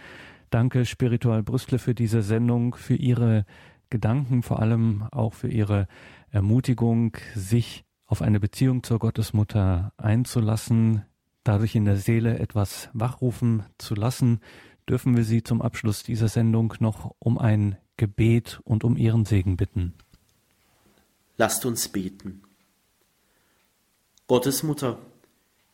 Danke 0.49 0.83
Spiritual 0.83 1.43
Brüstle 1.43 1.79
für 1.79 1.95
diese 1.95 2.21
Sendung, 2.21 2.75
für 2.75 2.95
Ihre 2.95 3.45
Gedanken, 3.89 4.43
vor 4.43 4.59
allem 4.59 5.07
auch 5.13 5.33
für 5.33 5.47
Ihre 5.47 5.87
Ermutigung, 6.29 7.15
sich 7.35 7.85
auf 8.05 8.21
eine 8.21 8.41
Beziehung 8.41 8.83
zur 8.83 8.99
Gottesmutter 8.99 9.93
einzulassen, 9.95 11.05
dadurch 11.45 11.75
in 11.75 11.85
der 11.85 11.95
Seele 11.95 12.39
etwas 12.39 12.89
wachrufen 12.91 13.63
zu 13.77 13.95
lassen, 13.95 14.41
dürfen 14.89 15.15
wir 15.15 15.23
Sie 15.23 15.41
zum 15.41 15.61
Abschluss 15.61 16.03
dieser 16.03 16.27
Sendung 16.27 16.73
noch 16.81 17.15
um 17.19 17.37
ein 17.37 17.77
Gebet 17.95 18.59
und 18.65 18.83
um 18.83 18.97
Ihren 18.97 19.23
Segen 19.23 19.55
bitten. 19.55 19.93
Lasst 21.37 21.65
uns 21.65 21.87
beten. 21.87 22.41
Gottesmutter, 24.27 24.97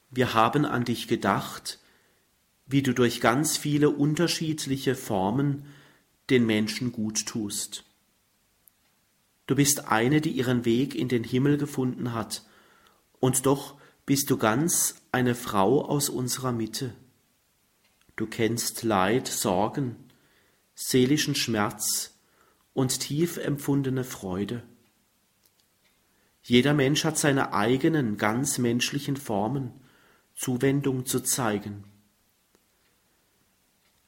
wir 0.10 0.34
haben 0.34 0.66
an 0.66 0.84
dich 0.84 1.08
gedacht, 1.08 1.80
wie 2.66 2.82
du 2.82 2.93
durch 2.93 3.22
ganz 3.22 3.56
viele 3.56 3.89
unterschiedliche 3.89 4.95
Formen 4.95 5.66
den 6.30 6.45
Menschen 6.45 6.91
gut 6.91 7.26
tust. 7.26 7.86
Du 9.47 9.56
bist 9.56 9.88
eine, 9.88 10.20
die 10.20 10.32
ihren 10.32 10.66
Weg 10.66 10.95
in 10.95 11.08
den 11.08 11.24
Himmel 11.24 11.58
gefunden 11.58 12.14
hat, 12.14 12.43
und 13.22 13.45
doch 13.45 13.76
bist 14.06 14.30
du 14.30 14.36
ganz 14.36 14.95
eine 15.14 15.34
Frau 15.34 15.86
aus 15.86 16.10
unserer 16.10 16.52
Mitte. 16.52 16.93
Du 18.18 18.28
kennst 18.28 18.84
Leid, 18.84 19.30
Sorgen, 19.30 19.95
seelischen 20.76 21.36
Schmerz 21.36 22.18
und 22.74 22.99
tief 22.99 23.38
empfundene 23.38 24.04
Freude. 24.04 24.64
Jeder 26.44 26.74
Mensch 26.74 27.04
hat 27.04 27.18
seine 27.18 27.54
eigenen, 27.54 28.18
ganz 28.18 28.58
menschlichen 28.58 29.16
Formen, 29.16 29.72
Zuwendung 30.36 31.06
zu 31.06 31.20
zeigen. 31.20 31.84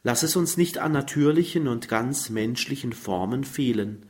Lass 0.02 0.24
es 0.24 0.36
uns 0.36 0.58
nicht 0.58 0.80
an 0.80 0.92
natürlichen 0.92 1.68
und 1.68 1.88
ganz 1.88 2.30
menschlichen 2.30 2.92
Formen 2.92 3.44
fehlen, 3.44 4.06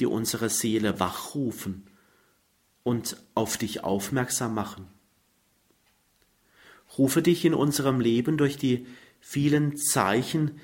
die 0.00 0.06
unsere 0.06 0.48
Seele 0.48 1.00
wachrufen 1.00 1.86
und 2.82 3.16
auf 3.34 3.56
dich 3.58 3.84
aufmerksam 3.84 4.54
machen. 4.54 4.86
Rufe 6.96 7.22
dich 7.22 7.44
in 7.44 7.54
unserem 7.54 8.00
Leben 8.00 8.36
durch 8.36 8.56
die 8.56 8.86
vielen 9.20 9.76
Zeichen 9.76 10.60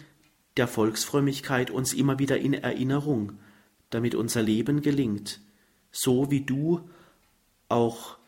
der 0.57 0.68
Volksfrömmigkeit 0.68 1.70
uns 1.70 1.93
immer 1.93 2.18
wieder 2.18 2.39
in 2.39 2.55
Erinnerung, 2.55 3.39
damit 3.91 4.14
unser 4.14 4.43
Leben 4.43 4.83
gelingt, 4.83 5.41
so 6.01 6.30
wie 6.30 6.42
du 6.42 6.88
auch 7.68 8.18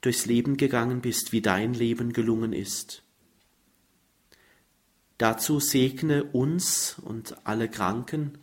durchs 0.00 0.26
Leben 0.26 0.56
gegangen 0.56 1.00
bist, 1.00 1.32
wie 1.32 1.40
dein 1.40 1.72
Leben 1.72 2.12
gelungen 2.12 2.52
ist. 2.52 3.02
Dazu 5.18 5.58
segne 5.60 6.24
uns 6.24 6.98
und 6.98 7.46
alle 7.46 7.68
Kranken 7.68 8.36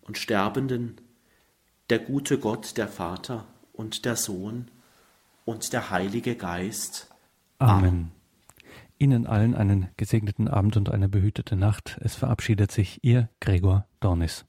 und 0.00 0.16
Sterbenden 0.16 0.96
der 1.90 1.98
gute 1.98 2.38
Gott, 2.38 2.78
der 2.78 2.88
Vater 2.88 3.46
und 3.72 4.06
der 4.06 4.16
Sohn 4.16 4.70
und 5.44 5.72
der 5.72 5.90
Heilige 5.90 6.36
Geist. 6.36 7.08
Amen. 7.58 8.10
Ihnen 8.98 9.26
allen 9.26 9.54
einen 9.54 9.88
gesegneten 9.98 10.48
Abend 10.48 10.78
und 10.78 10.88
eine 10.88 11.08
behütete 11.08 11.54
Nacht. 11.54 11.98
Es 12.00 12.14
verabschiedet 12.14 12.72
sich 12.72 12.98
Ihr 13.02 13.28
Gregor 13.40 13.86
Dornis. 14.00 14.46